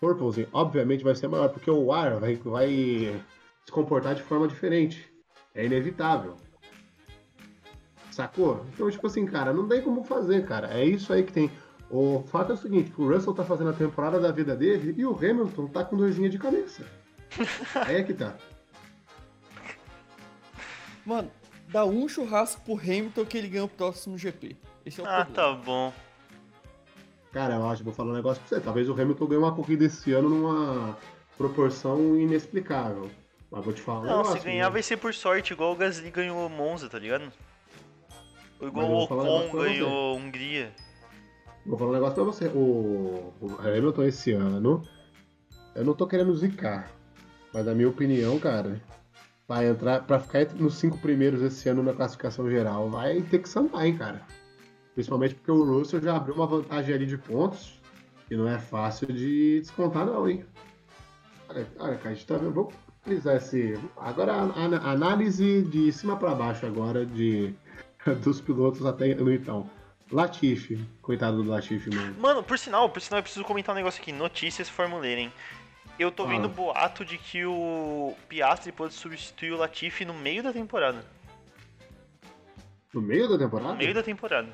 purposing, 0.00 0.46
obviamente, 0.52 1.04
vai 1.04 1.14
ser 1.14 1.28
maior 1.28 1.48
porque 1.50 1.70
o 1.70 1.92
ar 1.92 2.18
vai, 2.18 2.36
vai 2.36 2.68
se 3.64 3.70
comportar 3.72 4.14
de 4.14 4.22
forma 4.22 4.48
diferente. 4.48 5.06
É 5.54 5.64
inevitável. 5.66 6.36
Sacou? 8.10 8.64
Então, 8.72 8.90
tipo 8.90 9.06
assim, 9.06 9.26
cara, 9.26 9.52
não 9.52 9.68
tem 9.68 9.82
como 9.82 10.02
fazer, 10.02 10.46
cara. 10.46 10.68
É 10.78 10.84
isso 10.84 11.12
aí 11.12 11.22
que 11.22 11.32
tem. 11.32 11.50
O 11.90 12.22
fato 12.28 12.52
é 12.52 12.54
o 12.54 12.58
seguinte, 12.58 12.92
o 12.96 13.08
Russell 13.12 13.34
tá 13.34 13.44
fazendo 13.44 13.70
a 13.70 13.74
temporada 13.74 14.18
da 14.20 14.30
vida 14.30 14.54
dele 14.56 14.94
e 14.96 15.04
o 15.04 15.14
Hamilton 15.14 15.66
tá 15.68 15.84
com 15.84 15.96
dorzinha 15.96 16.28
de 16.30 16.38
cabeça. 16.38 16.84
aí 17.86 17.96
é 17.96 18.02
que 18.02 18.14
tá. 18.14 18.36
Mano, 21.04 21.30
dá 21.68 21.84
um 21.84 22.08
churrasco 22.08 22.60
pro 22.62 22.74
Hamilton 22.78 23.24
que 23.24 23.36
ele 23.38 23.48
ganha 23.48 23.64
o 23.64 23.68
próximo 23.68 24.16
GP. 24.16 24.56
Esse 24.86 25.00
é 25.00 25.04
o 25.04 25.06
Ah, 25.06 25.24
problema. 25.24 25.34
tá 25.34 25.52
bom. 25.64 25.92
Cara, 27.32 27.54
eu 27.54 27.68
acho, 27.68 27.84
vou 27.84 27.92
falar 27.92 28.10
um 28.10 28.14
negócio 28.14 28.42
pra 28.42 28.56
você. 28.56 28.64
Talvez 28.64 28.88
o 28.88 28.92
Hamilton 28.92 29.26
ganhe 29.26 29.40
uma 29.40 29.54
corrida 29.54 29.84
esse 29.84 30.12
ano 30.12 30.28
numa 30.28 30.96
proporção 31.36 32.16
inexplicável. 32.18 33.10
Mas 33.50 33.64
vou 33.64 33.72
te 33.72 33.80
falar 33.80 34.06
Não, 34.06 34.18
negócio, 34.18 34.38
se 34.38 34.44
ganhar 34.44 34.64
viu? 34.64 34.72
vai 34.72 34.82
ser 34.82 34.96
por 34.96 35.14
sorte, 35.14 35.52
igual 35.52 35.72
o 35.72 35.76
Gasly 35.76 36.10
ganhou 36.10 36.46
o 36.46 36.50
Monza, 36.50 36.88
tá 36.88 36.98
ligado? 36.98 37.32
Ou 38.60 38.68
igual 38.68 38.86
o 38.86 38.90
um 38.90 38.98
Ocon 39.02 39.52
ganhou 39.52 40.16
Hungria. 40.16 40.72
Vou 41.66 41.78
falar 41.78 41.90
um 41.90 41.94
negócio 41.94 42.14
pra 42.14 42.24
você. 42.24 42.46
O, 42.48 43.32
o 43.40 43.56
Hamilton 43.60 44.04
esse 44.04 44.32
ano, 44.32 44.82
eu 45.74 45.84
não 45.84 45.94
tô 45.94 46.06
querendo 46.06 46.34
zicar, 46.36 46.90
mas 47.52 47.66
na 47.66 47.74
minha 47.74 47.88
opinião, 47.88 48.38
cara, 48.38 48.80
vai 49.48 49.68
entrar 49.68 50.04
pra 50.04 50.20
ficar 50.20 50.46
nos 50.54 50.74
cinco 50.74 50.98
primeiros 50.98 51.42
esse 51.42 51.68
ano 51.68 51.82
na 51.82 51.92
classificação 51.92 52.48
geral, 52.48 52.88
vai 52.88 53.20
ter 53.22 53.40
que 53.40 53.48
sambar, 53.48 53.86
hein, 53.86 53.96
cara. 53.96 54.22
Principalmente 55.00 55.34
porque 55.34 55.50
o 55.50 55.64
Russell 55.64 56.02
já 56.02 56.14
abriu 56.16 56.34
uma 56.34 56.46
vantagem 56.46 56.94
ali 56.94 57.06
de 57.06 57.16
pontos 57.16 57.80
e 58.30 58.36
não 58.36 58.46
é 58.46 58.58
fácil 58.58 59.06
de 59.06 59.60
descontar, 59.60 60.04
não, 60.04 60.28
hein. 60.28 60.44
Olha, 61.48 61.66
olha 61.78 61.96
cara, 61.96 62.10
a 62.10 62.14
gente 62.14 62.26
tá 62.26 62.36
vendo. 62.36 62.52
Vamos 62.52 62.74
analisar 63.06 63.36
esse. 63.36 63.80
Agora 63.96 64.34
a, 64.34 64.90
análise 64.90 65.62
de 65.62 65.90
cima 65.90 66.18
pra 66.18 66.34
baixo 66.34 66.66
agora 66.66 67.06
de 67.06 67.54
dos 68.22 68.42
pilotos 68.42 68.84
até 68.84 69.14
no 69.14 69.32
então. 69.32 69.70
Latifi, 70.12 70.84
coitado 71.00 71.42
do 71.42 71.48
Latifi, 71.48 71.88
mano. 71.94 72.14
Mano, 72.20 72.42
por 72.42 72.58
sinal, 72.58 72.90
por 72.90 73.00
sinal, 73.00 73.20
eu 73.20 73.22
preciso 73.22 73.44
comentar 73.44 73.74
um 73.74 73.78
negócio 73.78 74.02
aqui. 74.02 74.12
Notícias 74.12 74.68
Formuleira, 74.68 75.22
hein? 75.22 75.32
Eu 75.98 76.10
tô 76.12 76.26
vendo 76.26 76.44
Ah. 76.44 76.48
boato 76.48 77.06
de 77.06 77.16
que 77.16 77.46
o 77.46 78.14
Piastri 78.28 78.70
pode 78.70 78.92
substituir 78.92 79.52
o 79.52 79.56
Latifi 79.56 80.04
no 80.04 80.12
meio 80.12 80.42
da 80.42 80.52
temporada. 80.52 81.02
No 82.92 83.00
meio 83.00 83.28
da 83.28 83.38
temporada? 83.38 83.70
No 83.70 83.78
meio 83.78 83.94
da 83.94 84.02
temporada. 84.02 84.48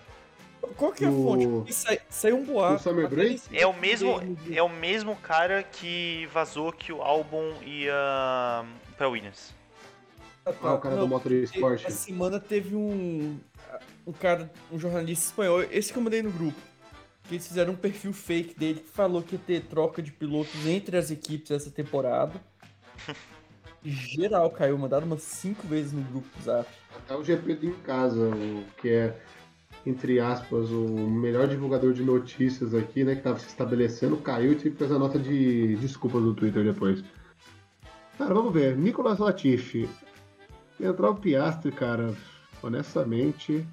Qual 0.77 0.93
que 0.93 1.05
é 1.05 1.09
a 1.09 1.11
fonte? 1.13 1.47
Porque 1.47 1.73
sai- 1.73 2.01
Saiu 2.09 2.37
um 2.39 2.45
boato. 2.45 2.83
Summer 2.83 3.09
Break? 3.09 3.43
É 3.53 3.67
o 3.67 3.73
mesmo, 3.79 4.21
é 4.53 4.63
o 4.63 4.69
mesmo 4.69 5.15
cara 5.17 5.63
que 5.63 6.29
vazou 6.33 6.73
que 6.73 6.93
o 6.93 7.03
Albon 7.03 7.55
ia 7.65 8.65
pra 8.97 9.09
Williams. 9.09 9.55
Ah, 10.45 10.53
Ah, 10.63 10.75
o 10.75 10.79
cara 10.79 10.95
Não, 10.95 11.03
do 11.03 11.09
Motorsport. 11.09 11.85
Essa 11.85 11.91
semana 11.97 12.39
teve 12.41 12.75
um. 12.77 13.39
Um 14.07 14.13
cara, 14.13 14.51
um 14.71 14.79
jornalista 14.79 15.27
espanhol, 15.27 15.63
esse 15.63 15.93
que 15.93 15.99
eu 15.99 16.03
mandei 16.03 16.23
no 16.23 16.31
grupo. 16.31 16.57
Que 17.25 17.35
eles 17.35 17.49
fizeram 17.49 17.73
um 17.73 17.77
perfil 17.77 18.13
fake 18.13 18.55
dele 18.57 18.79
que 18.81 18.89
falou 18.89 19.21
que 19.21 19.35
ia 19.35 19.41
ter 19.45 19.63
troca 19.63 20.01
de 20.01 20.13
pilotos 20.13 20.65
entre 20.65 20.97
as 20.97 21.11
equipes 21.11 21.51
essa 21.51 21.71
temporada. 21.71 22.41
Geral 23.85 24.51
caiu, 24.51 24.77
mandaram 24.79 25.07
umas 25.07 25.23
cinco 25.23 25.67
vezes 25.67 25.93
no 25.93 26.03
grupo 26.03 26.27
do 26.37 26.43
Zap. 26.45 26.69
Até 26.97 27.15
o 27.17 27.23
GP 27.25 27.55
do 27.55 27.67
em 27.67 27.75
casa, 27.81 28.29
o 28.29 28.65
que 28.81 28.89
é, 28.89 29.17
entre 29.87 30.19
aspas, 30.19 30.69
o 30.71 30.85
melhor 31.09 31.47
divulgador 31.47 31.93
de 31.93 32.03
notícias 32.03 32.75
aqui, 32.75 33.05
né, 33.05 33.15
que 33.15 33.23
tava 33.23 33.39
se 33.39 33.47
estabelecendo, 33.47 34.17
caiu 34.17 34.53
e 34.53 34.59
fez 34.59 34.91
a 34.91 34.99
nota 34.99 35.17
de 35.17 35.77
desculpas 35.77 36.21
no 36.23 36.35
Twitter 36.35 36.65
depois. 36.65 37.05
Cara, 38.19 38.35
vamos 38.35 38.53
ver. 38.53 38.77
Nicolas 38.77 39.19
Latifi. 39.19 39.89
Entrar 40.81 41.11
o 41.11 41.15
Piastri, 41.15 41.71
cara, 41.71 42.15
honestamente. 42.63 43.65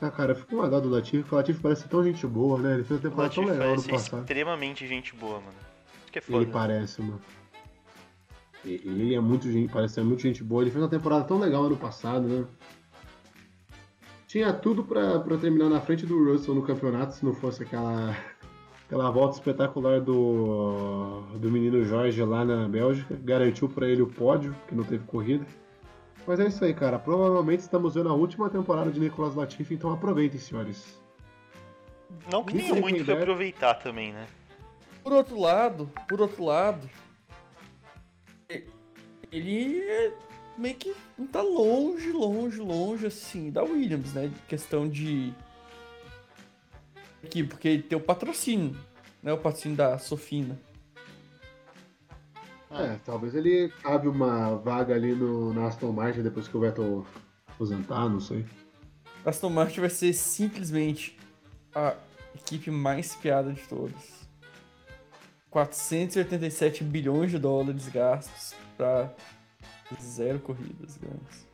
Ah, 0.00 0.10
cara, 0.10 0.32
eu 0.32 0.36
fico 0.36 0.66
dó 0.68 0.78
do 0.78 0.88
Latifi, 0.88 1.18
porque 1.22 1.34
o 1.34 1.38
Latifi 1.38 1.60
parece 1.60 1.88
tão 1.88 2.04
gente 2.04 2.24
boa, 2.26 2.58
né? 2.60 2.74
Ele 2.74 2.84
fez 2.84 3.00
uma 3.00 3.10
temporada 3.10 3.34
tão 3.34 3.44
legal 3.44 3.74
no 3.74 3.82
passado. 3.82 4.20
extremamente 4.20 4.86
gente 4.86 5.16
boa, 5.16 5.40
mano. 5.40 5.56
Que 6.12 6.18
é 6.20 6.22
Ele 6.28 6.44
foda. 6.44 6.52
parece, 6.52 7.02
mano. 7.02 7.20
Ele 8.64 9.14
é 9.14 9.20
muito 9.20 9.50
gente, 9.50 9.72
parece 9.72 9.94
ser 9.94 10.04
muito 10.04 10.22
gente 10.22 10.44
boa. 10.44 10.62
Ele 10.62 10.70
fez 10.70 10.82
uma 10.82 10.90
temporada 10.90 11.24
tão 11.24 11.38
legal 11.38 11.64
ano 11.64 11.76
passado, 11.76 12.26
né? 12.28 12.44
Tinha 14.36 14.52
tudo 14.52 14.84
pra, 14.84 15.18
pra 15.18 15.38
terminar 15.38 15.70
na 15.70 15.80
frente 15.80 16.04
do 16.04 16.30
Russell 16.30 16.54
no 16.54 16.60
campeonato, 16.60 17.14
se 17.14 17.24
não 17.24 17.32
fosse 17.32 17.62
aquela, 17.62 18.14
aquela 18.84 19.10
volta 19.10 19.38
espetacular 19.38 19.98
do, 19.98 21.22
do 21.36 21.50
menino 21.50 21.82
Jorge 21.86 22.22
lá 22.22 22.44
na 22.44 22.68
Bélgica. 22.68 23.18
Garantiu 23.24 23.66
pra 23.66 23.88
ele 23.88 24.02
o 24.02 24.06
pódio, 24.06 24.54
que 24.68 24.74
não 24.74 24.84
teve 24.84 25.06
corrida. 25.06 25.46
Mas 26.26 26.38
é 26.38 26.48
isso 26.48 26.62
aí, 26.62 26.74
cara. 26.74 26.98
Provavelmente 26.98 27.60
estamos 27.60 27.94
vendo 27.94 28.10
a 28.10 28.12
última 28.12 28.50
temporada 28.50 28.90
de 28.90 29.00
Nicolas 29.00 29.34
Latifi, 29.34 29.72
então 29.72 29.90
aproveitem, 29.90 30.38
senhores. 30.38 31.00
Não 32.30 32.44
que 32.44 32.52
Nem 32.52 32.64
tenha 32.64 32.74
sei 32.74 32.82
muito 32.82 33.04
que 33.06 33.10
aproveitar 33.10 33.72
também, 33.76 34.12
né? 34.12 34.26
Por 35.02 35.14
outro 35.14 35.40
lado, 35.40 35.90
por 36.06 36.20
outro 36.20 36.44
lado, 36.44 36.86
ele 39.32 39.80
é 39.80 40.12
meio 40.58 40.74
que 40.74 40.94
não 41.18 41.26
tá 41.26 41.42
longe, 41.42 42.10
longe, 42.12 42.58
longe 42.58 43.06
assim 43.06 43.50
da 43.50 43.62
Williams, 43.62 44.12
né? 44.12 44.28
De 44.28 44.40
Questão 44.42 44.88
de 44.88 45.32
aqui, 47.22 47.42
porque 47.42 47.68
ele 47.68 47.82
tem 47.82 47.98
o 47.98 48.00
patrocínio, 48.00 48.76
né? 49.22 49.32
O 49.32 49.38
patrocínio 49.38 49.76
da 49.76 49.98
Sofina. 49.98 50.58
É, 52.70 52.98
talvez 53.04 53.34
ele 53.34 53.72
cabe 53.82 54.08
uma 54.08 54.56
vaga 54.56 54.94
ali 54.94 55.14
no, 55.14 55.52
na 55.54 55.66
Aston 55.66 55.92
Martin 55.92 56.22
depois 56.22 56.48
que 56.48 56.56
o 56.56 56.60
Vettel 56.60 57.06
aposentar, 57.46 58.08
não 58.08 58.20
sei. 58.20 58.44
Aston 59.24 59.50
Martin 59.50 59.80
vai 59.80 59.90
ser 59.90 60.12
simplesmente 60.12 61.18
a 61.74 61.94
equipe 62.34 62.70
mais 62.70 63.14
piada 63.14 63.52
de 63.52 63.62
todas. 63.62 64.26
487 65.50 66.84
bilhões 66.84 67.30
de 67.30 67.38
dólares 67.38 67.88
gastos 67.88 68.54
pra 68.76 69.10
zero 70.00 70.38
corridas 70.40 70.96
ganhas. 70.98 71.46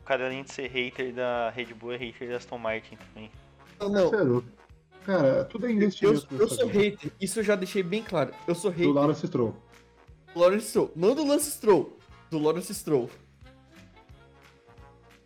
O 0.00 0.04
cara, 0.04 0.26
além 0.26 0.42
de 0.42 0.52
ser 0.52 0.68
hater 0.68 1.12
da 1.14 1.50
Red 1.50 1.66
Bull, 1.74 1.92
é 1.92 1.96
hater 1.96 2.28
da 2.30 2.36
Aston 2.36 2.58
Martin 2.58 2.96
também. 2.96 3.30
Não, 3.80 4.10
Sério. 4.10 4.44
Cara, 5.04 5.44
tudo 5.44 5.66
é 5.66 5.70
eu, 5.70 5.74
investimento. 5.74 6.26
eu 6.30 6.38
nessa 6.38 6.54
sou 6.54 6.66
hater, 6.68 7.10
isso 7.20 7.40
eu 7.40 7.44
já 7.44 7.56
deixei 7.56 7.82
bem 7.82 8.02
claro. 8.02 8.32
Eu 8.46 8.54
sou 8.54 8.70
Do 8.70 8.76
hater 8.78 8.92
Lawrence 8.92 9.26
Stroll. 9.26 9.56
do 10.32 10.40
Lawrence 10.40 10.66
Stroll. 10.68 10.92
Não 10.94 11.14
do 11.14 11.24
Lance 11.26 11.50
Stroll, 11.50 11.98
do 12.30 12.38
Lawrence 12.38 12.72
Stroll. 12.74 13.10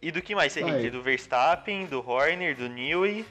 E 0.01 0.11
do 0.11 0.23
que 0.23 0.35
mais 0.35 0.53
você 0.53 0.61
é 0.61 0.65
hater? 0.65 0.93
Do 0.93 1.03
Verstappen, 1.03 1.87
do 1.87 1.99
Horner, 2.07 2.57
do 2.57 2.69
Newey? 2.69 3.27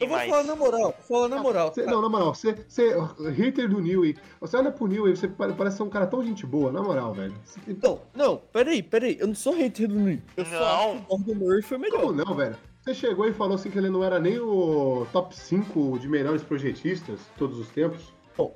Eu 0.00 0.08
vou 0.08 0.16
mais? 0.16 0.28
falar 0.30 0.42
na 0.44 0.56
moral, 0.56 0.80
vou 0.82 0.92
falar 1.18 1.28
na 1.28 1.40
moral. 1.42 1.72
Cê- 1.72 1.84
não, 1.86 2.02
na 2.02 2.08
moral, 2.08 2.34
você, 2.34 2.52
você 2.68 2.90
hater 3.36 3.68
do 3.68 3.80
Newey. 3.80 4.16
Você 4.40 4.56
olha 4.56 4.72
pro 4.72 4.86
Newey, 4.86 5.16
você 5.16 5.28
pare- 5.28 5.52
parece 5.54 5.76
ser 5.76 5.84
um 5.84 5.88
cara 5.88 6.06
tão 6.06 6.24
gente 6.24 6.44
boa, 6.44 6.72
na 6.72 6.82
moral, 6.82 7.14
velho. 7.14 7.34
Você- 7.44 7.60
Não, 7.82 8.00
não, 8.14 8.36
peraí, 8.52 8.82
peraí. 8.82 9.16
Eu 9.20 9.28
não 9.28 9.34
sou 9.34 9.54
hater 9.54 9.88
do 9.88 9.94
Nui. 9.94 10.20
Eu 10.36 10.44
só 10.44 10.50
Não. 10.50 10.66
acho 10.66 10.92
que 10.92 10.98
o 11.14 11.16
Gordon 11.18 11.34
Murray 11.34 11.62
foi 11.62 11.78
melhor. 11.78 12.00
Como 12.00 12.12
não, 12.12 12.34
velho? 12.34 12.56
Você 12.82 12.94
chegou 12.94 13.26
e 13.28 13.32
falou 13.32 13.54
assim 13.54 13.70
que 13.70 13.78
ele 13.78 13.90
não 13.90 14.02
era 14.04 14.18
nem 14.20 14.38
o 14.38 15.06
top 15.12 15.34
5 15.36 15.98
de 15.98 16.08
melhores 16.08 16.42
projetistas 16.42 17.18
de 17.20 17.26
todos 17.38 17.58
os 17.58 17.68
tempos. 17.68 18.12
Bom, 18.36 18.54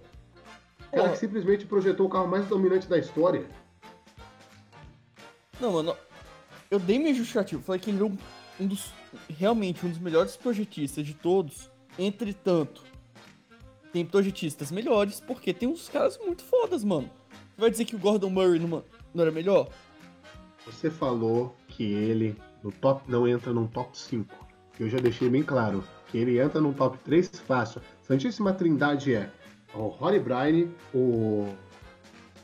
O 0.89 0.91
cara 0.97 1.09
Ó. 1.09 1.13
que 1.13 1.19
simplesmente 1.19 1.65
projetou 1.67 2.07
o 2.07 2.11
carro 2.11 2.27
mais 2.29 2.45
dominante 2.47 2.89
da 2.89 2.99
história. 2.99 3.45
Não, 5.61 5.73
mano. 5.73 5.97
Eu 6.71 6.79
dei 6.79 6.99
minha 6.99 7.13
justificativa. 7.15 7.61
Falei 7.63 7.81
que 7.81 7.91
ele 7.91 8.03
é 8.03 8.11
um, 8.61 8.67
dos. 8.67 8.93
Realmente, 9.29 9.85
um 9.85 9.89
dos 9.89 9.99
melhores 9.99 10.37
projetistas 10.37 11.07
de 11.07 11.15
todos. 11.15 11.71
Entretanto, 11.99 12.83
tem 13.93 14.05
projetistas 14.05 14.71
melhores, 14.71 15.21
porque 15.21 15.53
tem 15.53 15.69
uns 15.69 15.89
caras 15.89 16.19
muito 16.19 16.43
fodas, 16.45 16.85
mano. 16.85 17.11
Você 17.55 17.61
vai 17.61 17.71
dizer 17.71 17.85
que 17.85 17.97
o 17.97 17.99
Gordon 17.99 18.31
Murray 18.31 18.59
não, 18.59 18.85
não 19.13 19.23
era 19.23 19.31
melhor? 19.33 19.69
Você 20.67 20.91
falou 20.91 21.55
que 21.69 21.83
ele 21.85 22.37
no 22.63 22.71
top 22.71 23.11
não 23.11 23.27
entra 23.27 23.53
num 23.53 23.67
top 23.67 23.97
5. 23.99 24.49
Eu 24.79 24.89
já 24.89 24.99
deixei 24.99 25.29
bem 25.29 25.43
claro 25.43 25.85
que 26.09 26.19
ele 26.19 26.39
entra 26.39 26.61
num 26.61 26.73
top 26.73 26.97
3 27.05 27.29
fácil. 27.47 27.81
Santíssima 28.03 28.53
Trindade 28.53 29.15
é 29.15 29.31
o 29.75 29.89
Rory 29.89 30.21
Bryan, 30.21 30.69
o 30.95 31.55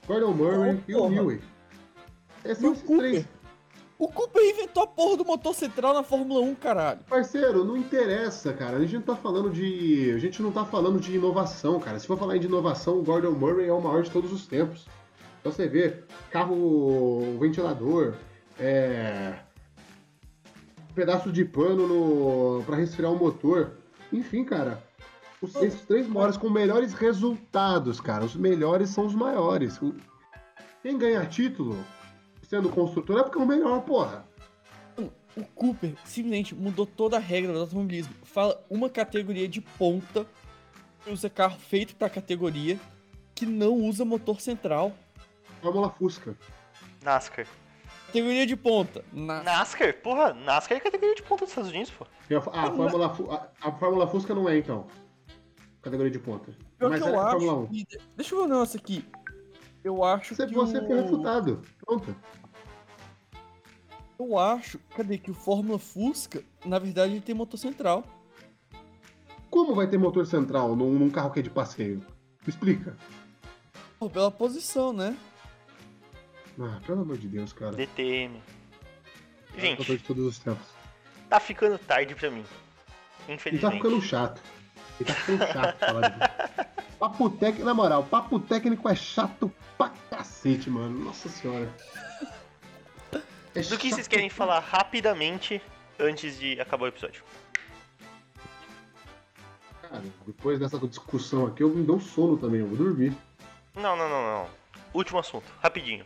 Gordon 0.07 0.33
Murray 0.33 0.81
Oh, 0.89 0.91
e 0.91 0.95
o. 0.95 1.09
Newey. 1.09 1.41
Esses 2.45 2.59
são 2.59 2.71
o 2.71 2.73
esses 2.73 2.85
Cooper? 2.87 3.11
três. 3.11 3.29
O 3.99 4.09
Cooper 4.09 4.43
inventou 4.43 4.83
a 4.83 4.87
porra 4.87 5.17
do 5.17 5.25
motor 5.25 5.55
central 5.55 5.95
na 5.95 6.03
Fórmula 6.03 6.41
1, 6.41 6.55
caralho. 6.57 7.01
Parceiro, 7.09 7.65
não 7.65 7.77
interessa, 7.77 8.53
cara. 8.53 8.77
A 8.77 8.81
gente 8.81 8.95
não 8.95 9.03
tá 9.03 9.17
falando 9.17 9.51
de. 9.51 10.13
A 10.15 10.19
gente 10.19 10.43
não 10.43 10.53
tá 10.53 10.67
falando 10.67 11.01
de 11.01 11.15
inovação, 11.15 11.81
cara. 11.81 11.99
Se 11.99 12.07
for 12.07 12.19
falar 12.19 12.37
em 12.37 12.41
de 12.41 12.47
inovação, 12.47 12.99
o 12.99 13.03
Gordon 13.03 13.33
Murray 13.33 13.69
é 13.69 13.73
o 13.73 13.81
maior 13.81 14.03
de 14.03 14.11
todos 14.11 14.33
os 14.33 14.47
tempos. 14.47 14.87
Então 15.41 15.51
você 15.51 15.67
vê, 15.67 16.03
carro 16.31 17.39
ventilador, 17.41 18.15
é. 18.59 19.39
Pedaço 20.95 21.33
de 21.33 21.45
pano 21.45 21.87
no... 21.87 22.63
para 22.65 22.77
resfriar 22.77 23.13
o 23.13 23.19
motor. 23.19 23.73
Enfim, 24.13 24.45
cara. 24.45 24.83
Os, 25.41 25.55
esses 25.57 25.83
três 25.83 26.07
maiores 26.07 26.37
com 26.37 26.51
melhores 26.51 26.93
resultados, 26.93 28.01
cara. 28.01 28.25
Os 28.25 28.37
melhores 28.37 28.91
são 28.91 29.07
os 29.07 29.15
maiores. 29.15 29.81
Quem 30.83 30.99
ganha 30.99 31.25
título 31.27 31.77
sendo 32.49 32.69
construtor 32.71 33.19
é 33.21 33.23
porque 33.23 33.39
é 33.39 33.43
o 33.43 33.47
melhor, 33.47 33.81
porra. 33.83 34.25
O 35.37 35.45
Cooper 35.55 35.95
simplesmente 36.05 36.55
mudou 36.55 36.87
toda 36.87 37.17
a 37.19 37.21
regra 37.21 37.53
do 37.53 37.61
automobilismo. 37.61 38.15
Fala 38.23 38.59
uma 38.71 38.89
categoria 38.89 39.47
de 39.47 39.61
ponta 39.61 40.27
que 41.05 41.11
usa 41.11 41.29
carro 41.29 41.59
feito 41.59 41.95
pra 41.95 42.09
categoria 42.09 42.81
que 43.35 43.45
não 43.45 43.75
usa 43.75 44.03
motor 44.03 44.41
central. 44.41 44.93
Fórmula 45.61 45.91
Fusca. 45.91 46.35
NASCAR. 47.05 47.47
Categoria 48.07 48.47
de 48.47 48.57
ponta. 48.57 49.05
Na... 49.13 49.43
NASCAR? 49.43 49.93
Porra, 50.03 50.33
NASCAR 50.33 50.79
é 50.79 50.81
categoria 50.81 51.15
de 51.15 51.23
ponta 51.23 51.45
dos 51.45 51.51
Estados 51.51 51.71
Unidos, 51.71 51.91
pô. 51.91 52.07
A, 52.07 52.39
a, 52.39 52.73
Fórmula, 52.73 53.07
a, 53.63 53.69
a 53.69 53.73
Fórmula 53.73 54.07
Fusca 54.09 54.35
não 54.35 54.49
é, 54.49 54.57
então. 54.57 54.87
Categoria 55.83 56.11
de 56.11 56.19
ponta. 56.19 56.51
Pior 56.79 56.89
Mas 56.89 57.03
que 57.03 57.09
é 57.09 57.13
eu 57.13 57.21
a 57.21 57.25
acho. 57.27 57.33
Fórmula 57.41 57.69
1. 57.71 57.75
e- 57.75 57.87
Deixa 58.17 58.35
eu 58.35 58.39
ver 58.39 58.45
um 58.47 58.49
negócio 58.49 58.81
aqui. 58.81 59.05
Eu 59.87 60.03
acho 60.03 60.35
Você, 60.35 60.47
que 60.49 60.53
você 60.53 60.79
o... 60.79 60.87
foi 60.89 61.01
refutado. 61.01 61.63
Pronto. 61.85 62.17
Eu 64.19 64.37
acho, 64.37 64.81
cadê 64.97 65.17
que 65.17 65.31
o 65.31 65.35
Fórmula 65.35 65.79
Fusca, 65.79 66.43
na 66.65 66.77
verdade, 66.81 67.13
ele 67.13 67.21
tem 67.21 67.35
motor 67.37 67.57
central. 67.57 68.03
Como 69.49 69.77
vai 69.77 69.87
ter 69.87 69.97
motor 69.97 70.27
central 70.27 70.75
num, 70.75 70.91
num 70.99 71.09
carro 71.09 71.31
que 71.31 71.39
é 71.39 71.43
de 71.43 71.51
passeio? 71.51 71.99
Me 71.99 72.49
explica. 72.49 72.97
Pô, 74.01 74.11
pela 74.11 74.29
posição, 74.31 74.93
né? 74.93 75.17
Ah, 76.59 76.81
pelo 76.85 77.03
amor 77.03 77.17
de 77.17 77.29
Deus, 77.29 77.53
cara. 77.53 77.77
DTM. 77.77 78.35
Motor 79.51 79.61
Gente, 79.61 79.85
de 79.85 79.99
todos 80.03 80.27
os 80.27 80.39
tempos. 80.41 80.67
tá 81.31 81.39
ficando 81.39 81.79
tarde 81.79 82.13
pra 82.17 82.29
mim. 82.29 82.45
Ele 83.29 83.35
Infelizmente. 83.37 83.61
tá 83.61 83.71
ficando 83.71 84.03
chato. 84.03 84.43
Ele 84.99 85.09
tá 85.09 85.15
ficando 85.15 85.47
chato 85.53 85.79
falar 85.79 86.09
disso. 86.09 86.26
Papo 86.99 87.29
técnico, 87.29 87.65
na 87.67 87.75
moral, 87.75 88.05
papo 88.05 88.39
técnico 88.41 88.89
é 88.89 88.95
chato 88.95 89.53
pra 89.77 89.91
cacete, 90.11 90.71
mano. 90.71 91.05
Nossa 91.05 91.29
senhora. 91.29 91.71
É 93.55 93.61
Do 93.61 93.79
que 93.79 93.91
vocês 93.93 94.09
querem 94.09 94.31
falar 94.31 94.61
rapidamente 94.61 95.61
antes 95.99 96.39
de 96.39 96.59
acabar 96.61 96.85
o 96.85 96.89
episódio? 96.89 97.23
Cara, 99.83 100.03
depois 100.27 100.59
dessa 100.59 100.79
discussão 100.79 101.47
aqui, 101.47 101.63
eu 101.63 101.69
me 101.71 101.85
dou 101.85 102.01
sono 102.01 102.37
também, 102.37 102.61
eu 102.61 102.67
vou 102.67 102.77
dormir. 102.77 103.15
Não, 103.75 103.97
não, 103.97 104.09
não, 104.09 104.23
não. 104.23 104.49
Último 104.95 105.19
assunto, 105.19 105.45
rapidinho. 105.63 106.05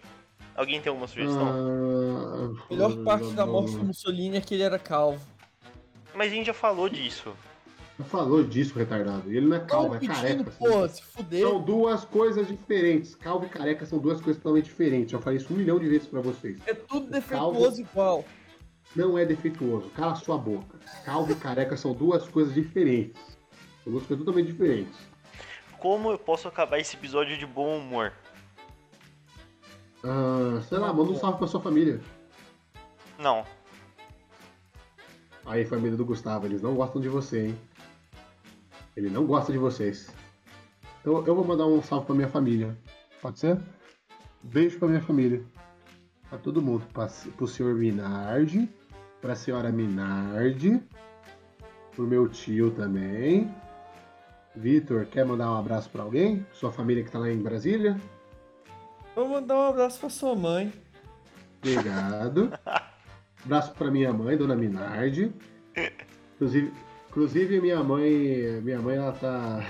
Alguém 0.57 0.80
tem 0.80 0.91
alguma 0.91 1.07
sugestão? 1.07 1.49
Ah, 1.49 2.51
A 2.68 2.72
melhor 2.74 3.05
parte 3.05 3.30
da 3.32 3.47
morte 3.47 3.76
do 3.76 3.84
Mussolini 3.84 4.36
é 4.36 4.41
que 4.41 4.55
ele 4.55 4.64
era 4.64 4.78
calvo. 4.78 5.24
Mas 6.14 6.32
a 6.32 6.34
gente 6.34 6.47
já 6.47 6.55
falou 6.55 6.88
disso. 6.88 7.32
Falou 8.05 8.42
disso, 8.42 8.78
retardado. 8.78 9.30
Ele 9.30 9.46
não 9.46 9.57
é 9.57 9.61
calvo, 9.61 9.94
é 9.94 10.01
careca. 10.01 10.51
porra, 10.53 10.86
assim. 10.86 10.96
se 10.96 11.03
fuder. 11.03 11.46
São 11.46 11.61
duas 11.62 12.05
coisas 12.05 12.46
diferentes. 12.48 13.14
Calvo 13.14 13.46
e 13.46 13.48
careca 13.48 13.84
são 13.86 13.98
duas 13.98 14.20
coisas 14.20 14.42
totalmente 14.42 14.66
diferentes. 14.66 15.12
Eu 15.12 15.20
falei 15.20 15.38
isso 15.38 15.53
um 15.53 15.57
milhão 15.57 15.78
de 15.78 15.88
vezes 15.88 16.07
pra 16.09 16.20
vocês. 16.20 16.59
É 16.66 16.74
tudo 16.74 17.09
calvo- 17.22 17.53
defeituoso 17.59 17.80
igual. 17.80 18.24
Não 18.96 19.16
é 19.18 19.24
defeituoso. 19.24 19.88
Cala 19.90 20.14
sua 20.16 20.36
boca. 20.38 20.78
Calvo 21.05 21.32
e 21.32 21.34
careca 21.36 21.76
são 21.76 21.92
duas 21.92 22.26
coisas 22.28 22.55
diferentes. 22.55 23.20
São 23.84 23.92
duas 23.92 24.05
coisas 24.07 24.24
totalmente 24.24 24.51
diferentes. 24.53 24.98
Como 25.78 26.11
eu 26.11 26.18
posso 26.18 26.48
acabar 26.48 26.78
esse 26.78 26.96
episódio 26.96 27.38
de 27.38 27.46
bom 27.46 27.78
humor? 27.78 28.12
Ah, 30.05 30.61
sei 30.68 30.78
lá, 30.78 30.92
manda 30.92 31.11
um 31.12 31.16
salve 31.16 31.38
pra 31.38 31.46
sua 31.46 31.61
família. 31.61 32.01
Não. 33.18 33.44
Aí, 35.44 35.64
família 35.64 35.96
do 35.96 36.05
Gustavo, 36.05 36.46
eles 36.46 36.62
não 36.62 36.74
gostam 36.74 37.01
de 37.01 37.09
você, 37.09 37.46
hein? 37.46 37.59
Ele 39.01 39.09
não 39.09 39.24
gosta 39.24 39.51
de 39.51 39.57
vocês. 39.57 40.14
Então 41.01 41.24
eu 41.26 41.34
vou 41.34 41.42
mandar 41.42 41.64
um 41.64 41.82
salve 41.82 42.05
pra 42.05 42.14
minha 42.14 42.28
família. 42.28 42.76
Pode 43.22 43.38
ser? 43.38 43.59
Beijo 44.42 44.78
pra 44.78 44.88
minha 44.88 45.01
família. 45.01 45.42
Pra 46.28 46.36
todo 46.36 46.61
mundo. 46.61 46.84
Pra, 46.92 47.09
pro 47.34 47.48
senhor 47.48 47.74
Minardi. 47.74 48.68
Pra 49.22 49.34
senhora 49.34 49.72
Minardi. 49.72 50.82
Pro 51.96 52.07
meu 52.07 52.28
tio 52.28 52.72
também. 52.72 53.51
Vitor, 54.55 55.07
quer 55.07 55.24
mandar 55.24 55.51
um 55.51 55.57
abraço 55.57 55.88
pra 55.88 56.03
alguém? 56.03 56.44
Sua 56.53 56.70
família 56.70 57.03
que 57.03 57.11
tá 57.11 57.18
lá 57.18 57.30
em 57.30 57.40
Brasília? 57.40 57.98
Vou 59.14 59.26
mandar 59.26 59.55
um 59.55 59.68
abraço 59.68 59.98
pra 59.98 60.11
sua 60.11 60.36
mãe. 60.36 60.70
Obrigado. 61.59 62.53
Abraço 63.42 63.72
pra 63.72 63.90
minha 63.90 64.12
mãe, 64.12 64.36
dona 64.36 64.55
Minardi. 64.55 65.32
Inclusive, 66.34 66.70
inclusive 67.11 67.61
minha 67.61 67.82
mãe, 67.82 68.61
minha 68.62 68.80
mãe 68.80 68.96
ela 68.96 69.12
tá 69.12 69.66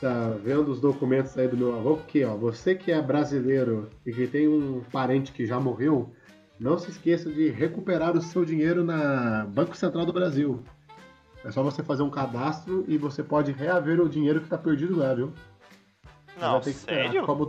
tá 0.00 0.30
vendo 0.42 0.68
os 0.70 0.80
documentos 0.80 1.36
aí 1.38 1.46
do 1.46 1.56
meu 1.56 1.76
avô, 1.76 1.96
porque 1.96 2.24
ó, 2.24 2.36
você 2.36 2.74
que 2.74 2.90
é 2.90 3.00
brasileiro 3.00 3.88
e 4.04 4.12
que 4.12 4.26
tem 4.26 4.48
um 4.48 4.82
parente 4.92 5.30
que 5.32 5.46
já 5.46 5.60
morreu, 5.60 6.12
não 6.58 6.76
se 6.76 6.90
esqueça 6.90 7.30
de 7.30 7.48
recuperar 7.50 8.16
o 8.16 8.20
seu 8.20 8.44
dinheiro 8.44 8.82
na 8.84 9.46
Banco 9.46 9.76
Central 9.76 10.04
do 10.04 10.12
Brasil. 10.12 10.60
É 11.44 11.50
só 11.52 11.62
você 11.62 11.82
fazer 11.84 12.02
um 12.02 12.10
cadastro 12.10 12.84
e 12.88 12.98
você 12.98 13.22
pode 13.22 13.52
reaver 13.52 14.00
o 14.00 14.08
dinheiro 14.08 14.40
que 14.40 14.48
tá 14.48 14.58
perdido 14.58 14.96
lá, 14.96 15.14
viu? 15.14 15.32
Não, 16.38 16.60
ter 16.60 16.72
que 16.72 16.78
sério? 16.78 17.24
Como- 17.24 17.48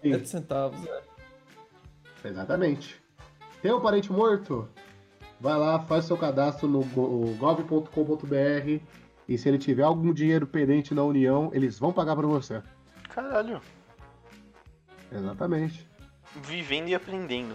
7 0.00 0.28
centavos. 0.28 0.84
É. 0.84 2.28
Exatamente. 2.28 3.00
Tem 3.62 3.72
um 3.72 3.80
parente 3.80 4.12
morto? 4.12 4.68
Vai 5.40 5.56
lá, 5.56 5.78
faz 5.80 6.04
seu 6.04 6.16
cadastro 6.16 6.66
no 6.68 6.82
go- 6.84 7.34
gov.com.br 7.38 8.82
e 9.28 9.38
se 9.38 9.48
ele 9.48 9.58
tiver 9.58 9.84
algum 9.84 10.12
dinheiro 10.12 10.46
pendente 10.46 10.94
na 10.94 11.02
União, 11.04 11.50
eles 11.52 11.78
vão 11.78 11.92
pagar 11.92 12.16
pra 12.16 12.26
você. 12.26 12.62
Caralho. 13.10 13.60
Exatamente. 15.12 15.86
Vivendo 16.42 16.88
e 16.88 16.94
aprendendo. 16.94 17.54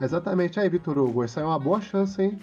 Exatamente. 0.00 0.58
Aí, 0.58 0.68
Vitor 0.68 0.98
Hugo, 0.98 1.22
essa 1.22 1.40
é 1.40 1.44
uma 1.44 1.58
boa 1.58 1.80
chance, 1.80 2.20
hein? 2.20 2.38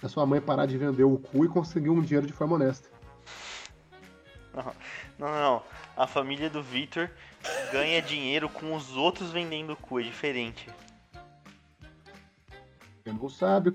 Da 0.00 0.08
sua 0.08 0.24
mãe 0.26 0.40
parar 0.40 0.66
de 0.66 0.78
vender 0.78 1.04
o 1.04 1.18
cu 1.18 1.44
e 1.44 1.48
conseguir 1.48 1.90
um 1.90 2.00
dinheiro 2.00 2.26
de 2.26 2.32
forma 2.32 2.54
honesta. 2.54 2.88
Não, 4.54 4.72
não, 5.18 5.28
não. 5.40 5.62
A 5.96 6.06
família 6.06 6.48
do 6.48 6.62
Victor 6.62 7.10
ganha 7.72 8.00
dinheiro 8.00 8.48
com 8.48 8.74
os 8.74 8.96
outros 8.96 9.30
vendendo 9.30 9.74
cu, 9.76 9.98
é 10.00 10.02
diferente. 10.02 10.68
Quem 13.06 13.14
não 13.14 13.28
sabe. 13.28 13.70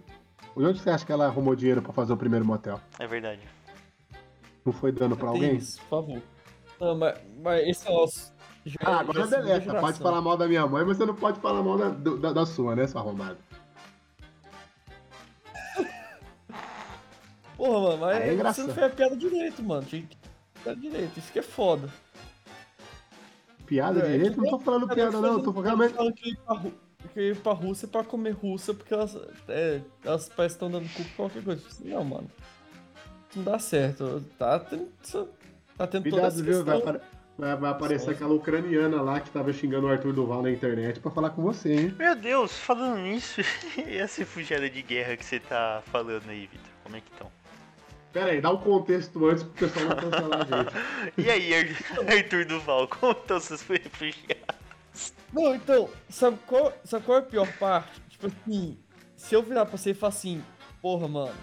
De 0.57 0.65
onde 0.65 0.82
você 0.82 0.89
acha 0.89 1.05
que 1.05 1.11
ela 1.13 1.25
arrumou 1.25 1.55
dinheiro 1.55 1.82
pra 1.82 1.93
fazer 1.93 2.11
o 2.11 2.17
primeiro 2.17 2.43
motel? 2.43 2.82
É 2.99 3.07
verdade. 3.07 3.39
Não 4.65 4.73
foi 4.73 4.91
dando 4.91 5.15
pra 5.15 5.32
Tem 5.32 5.41
alguém? 5.43 5.55
isso, 5.55 5.79
por 5.84 5.88
favor. 6.01 6.21
Não, 6.82 6.97
mas, 6.97 7.17
mas 7.41 7.65
esse 7.69 7.88
é 7.88 7.91
o 7.91 7.93
nosso. 7.93 8.34
Já, 8.65 8.77
Ah, 8.84 8.99
agora 8.99 9.25
já 9.25 9.38
é 9.38 9.41
deleta. 9.41 9.79
Pode 9.79 9.99
falar 9.99 10.19
mal 10.21 10.36
da 10.36 10.49
minha 10.49 10.67
mãe, 10.67 10.84
mas 10.84 10.97
você 10.97 11.05
não 11.05 11.15
pode 11.15 11.39
falar 11.39 11.63
mal 11.63 11.77
da, 11.77 11.88
da, 11.91 12.34
da 12.34 12.45
sua, 12.45 12.75
né, 12.75 12.86
seu 12.86 12.99
arrombado? 12.99 13.38
Porra, 17.55 17.79
mano, 17.97 17.97
mas 18.01 18.17
É 18.21 18.36
você 18.36 18.63
não 18.63 18.73
fez 18.73 18.86
a 18.86 18.89
piada 18.89 19.15
direito, 19.15 19.63
mano. 19.63 19.86
Tinha 19.86 20.01
que 20.01 20.17
piada 20.61 20.77
direito. 20.82 21.17
Isso 21.17 21.32
que 21.32 21.39
é 21.39 21.43
foda. 21.43 21.88
Piada 23.65 24.01
É, 24.01 24.11
direito? 24.11 24.41
Não 24.41 24.49
tô 24.49 24.59
falando 24.59 24.89
piada, 24.89 25.21
não. 25.21 25.34
Eu 25.36 25.43
tô 25.43 25.51
realmente. 25.51 25.93
falando 25.93 26.13
que 26.13 26.38
eu 27.16 27.24
ia 27.30 27.36
pra, 27.36 27.51
Rússia 27.53 27.88
pra 27.88 28.03
comer 28.03 28.32
russa 28.32 28.74
porque 28.74 28.93
elas, 28.93 29.18
é, 29.47 29.82
elas 30.03 30.30
parecem 30.30 30.57
que 30.59 30.66
estão 30.66 30.72
dando 30.72 30.89
cu 30.93 31.03
pra 31.03 31.14
qualquer 31.16 31.43
coisa. 31.43 31.64
Não, 31.84 32.03
mano. 32.03 32.32
Não 33.36 33.43
dá 33.43 33.59
certo. 33.59 34.24
Tá 34.38 34.59
tendo, 34.59 34.88
tá 35.78 35.88
tendo 35.88 36.09
toda 36.09 36.28
essa 36.28 36.43
Cuidado, 36.43 36.55
viu? 36.57 36.66
Vai, 36.66 36.78
apare- 36.78 37.01
vai- 37.38 37.55
vai 37.55 37.72
aparecer 37.72 38.05
Sim. 38.05 38.12
aquela 38.12 38.34
ucraniana 38.34 39.01
lá 39.01 39.20
que 39.20 39.30
tava 39.30 39.51
xingando 39.53 39.88
o 39.88 39.89
Arthur 39.89 40.14
Duval 40.14 40.41
na 40.41 40.51
internet 40.51 40.99
pra 40.99 41.09
falar 41.12 41.30
com 41.32 41.41
você, 41.41 41.74
hein? 41.74 41.95
Meu 41.97 42.16
Deus, 42.16 42.57
falando 42.59 42.97
nisso, 42.99 43.41
e 43.78 43.95
essa 43.97 44.20
refugiada 44.22 44.70
de 44.70 44.82
guerra 44.82 45.16
que 45.18 45.26
você 45.26 45.39
tá 45.39 45.82
falando 45.91 46.30
aí, 46.30 46.41
Vitor? 46.47 46.70
Como 46.84 46.95
é 46.95 47.01
que 47.01 47.12
estão? 47.12 47.32
Pera 48.12 48.32
aí, 48.32 48.41
dá 48.41 48.51
um 48.51 48.57
contexto 48.57 49.26
antes 49.26 49.41
pro 49.43 49.70
pessoal 49.70 49.86
não 49.86 49.95
cancelar 49.95 50.41
a 50.41 50.43
gente. 50.43 51.14
E 51.18 51.30
aí, 51.30 51.53
Ar- 51.55 52.14
Arthur 52.18 52.45
Duval, 52.45 52.86
como 52.89 53.14
estão 53.14 53.39
seus 53.39 53.62
refugiados? 53.70 54.61
Não, 55.33 55.55
então, 55.55 55.89
sabe 56.09 56.37
qual, 56.45 56.73
sabe 56.83 57.05
qual 57.05 57.17
é 57.17 57.21
a 57.21 57.25
pior 57.25 57.51
parte? 57.57 57.99
Tipo 58.09 58.27
assim, 58.27 58.77
se 59.15 59.33
eu 59.33 59.41
virar 59.41 59.65
pra 59.65 59.77
você 59.77 59.91
e 59.91 59.93
falar 59.93 60.09
assim, 60.09 60.43
porra, 60.81 61.07
mano, 61.07 61.33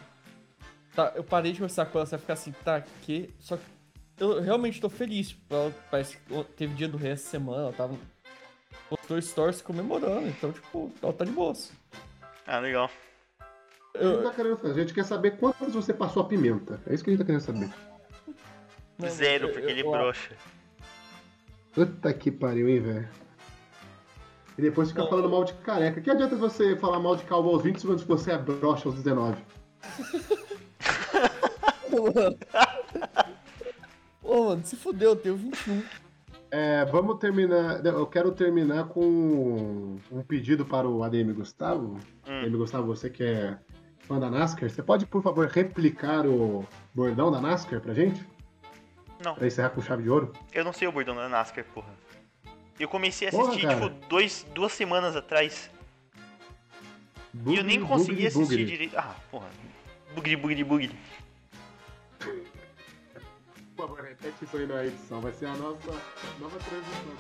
tá, 0.95 1.13
eu 1.17 1.25
parei 1.25 1.53
de 1.53 1.59
conversar 1.59 1.87
com 1.87 1.99
ela, 1.99 2.07
você 2.07 2.11
vai 2.17 2.21
ficar 2.21 2.33
assim, 2.35 2.53
tá, 2.65 2.81
que? 3.03 3.33
Só 3.39 3.57
que 3.57 3.63
eu 4.19 4.41
realmente 4.41 4.81
tô 4.81 4.89
feliz. 4.91 5.35
Ela 5.49 5.73
parece 5.91 6.17
que 6.19 6.45
teve 6.57 6.75
dia 6.75 6.89
do 6.89 6.99
rei 6.99 7.13
essa 7.13 7.29
semana, 7.31 7.63
ela 7.63 7.73
tava. 7.73 7.97
Postou 8.91 9.21
stories 9.21 9.61
comemorando, 9.63 10.27
então, 10.29 10.53
tipo, 10.53 10.93
ela 11.03 11.13
tá 11.13 11.25
de 11.25 11.31
boas. 11.31 11.73
Ah, 12.47 12.59
legal. 12.59 12.91
A 13.95 13.99
gente 14.03 14.15
Eu, 14.17 14.23
tá 14.23 14.31
querendo 14.35 14.57
fazer, 14.57 14.73
a 14.81 14.85
gente 14.85 14.95
quer 14.95 15.05
saber 15.05 15.33
quantas 15.39 15.75
você 15.75 15.93
passou 15.95 16.23
a 16.23 16.27
pimenta. 16.29 16.81
É 16.87 16.95
isso 16.95 17.03
que 17.03 17.11
a 17.11 17.13
gente 17.13 17.21
tá 17.21 17.27
querendo 17.27 17.41
saber. 17.43 17.71
não, 18.99 19.09
Zero, 19.09 19.49
eu- 19.49 19.53
porque 19.53 19.67
eu- 19.67 19.71
ele 19.71 19.81
eu- 19.83 19.91
brocha. 19.91 20.37
Puta 21.73 22.13
que 22.15 22.31
pariu, 22.31 22.69
hein, 22.69 22.81
velho. 22.81 23.09
E 24.59 24.63
depois 24.63 24.89
fica 24.89 25.03
Não. 25.03 25.09
falando 25.09 25.31
mal 25.31 25.45
de 25.45 25.53
careca. 25.55 26.01
Que 26.01 26.11
adianta 26.11 26.35
você 26.35 26.75
falar 26.77 26.99
mal 26.99 27.15
de 27.15 27.23
calvo 27.25 27.49
aos 27.51 27.63
20 27.63 27.81
segundos 27.81 28.03
se 28.03 28.09
você 28.09 28.33
é 28.33 28.39
broxa 28.39 28.89
aos 28.89 28.97
19? 28.97 29.37
Pô, 34.21 34.45
mano, 34.49 34.63
se 34.65 34.77
fudeu, 34.77 35.11
eu 35.11 35.17
tenho 35.17 35.37
21. 35.37 35.83
É, 36.51 36.85
vamos 36.87 37.19
terminar. 37.19 37.85
Eu 37.85 38.07
quero 38.07 38.33
terminar 38.33 38.85
com 38.89 39.97
um 40.11 40.23
pedido 40.27 40.65
para 40.65 40.89
o 40.89 41.03
ADM 41.03 41.33
Gustavo. 41.35 41.99
Hum. 42.27 42.41
ADM 42.43 42.57
Gustavo, 42.57 42.87
você 42.87 43.09
que 43.09 43.23
é 43.23 43.57
fã 44.01 44.19
da 44.19 44.31
NASCAR, 44.31 44.69
você 44.71 44.83
pode, 44.83 45.07
por 45.07 45.23
favor, 45.23 45.47
replicar 45.47 46.27
o 46.27 46.67
bordão 46.95 47.31
da 47.31 47.41
NASCAR 47.41 47.81
pra 47.81 47.95
gente? 47.95 48.27
Não, 49.25 49.35
Pra 49.35 49.47
encerrar 49.47 49.71
com 49.71 49.81
chave 49.83 50.03
de 50.05 50.11
ouro? 50.11 50.33
eu 50.53 50.65
não 50.65 50.73
sei 50.73 50.87
o 50.89 50.93
bordão 50.93 51.15
da 51.15 51.29
NASCAR, 51.29 51.65
porra. 51.75 51.89
Eu 52.79 52.89
comecei 52.89 53.29
a 53.29 53.31
Porra, 53.31 53.49
assistir, 53.49 53.67
cara. 53.67 53.81
tipo, 53.91 54.07
dois, 54.09 54.47
duas 54.55 54.73
semanas 54.73 55.17
atrás. 55.17 55.71
e 57.47 57.57
eu 57.57 57.65
nem 57.65 57.81
consegui 57.85 58.11
bugre, 58.13 58.27
assistir 58.29 58.41
bugre. 58.49 58.65
direito. 58.67 58.97
Ah, 58.99 59.15
porra. 59.31 59.49
Bugre, 60.15 60.37
bugre, 60.37 60.65
bugre. 60.65 60.99
Por 62.19 63.87
favor, 63.89 64.01
repete 64.05 64.45
isso 64.45 64.57
aí 64.57 64.67
na 64.67 64.85
edição. 64.87 65.21
Vai 65.21 65.33
ser 65.33 65.47
a 65.47 65.55
nossa 65.57 65.93
nova 66.39 66.59
transição. 66.59 67.17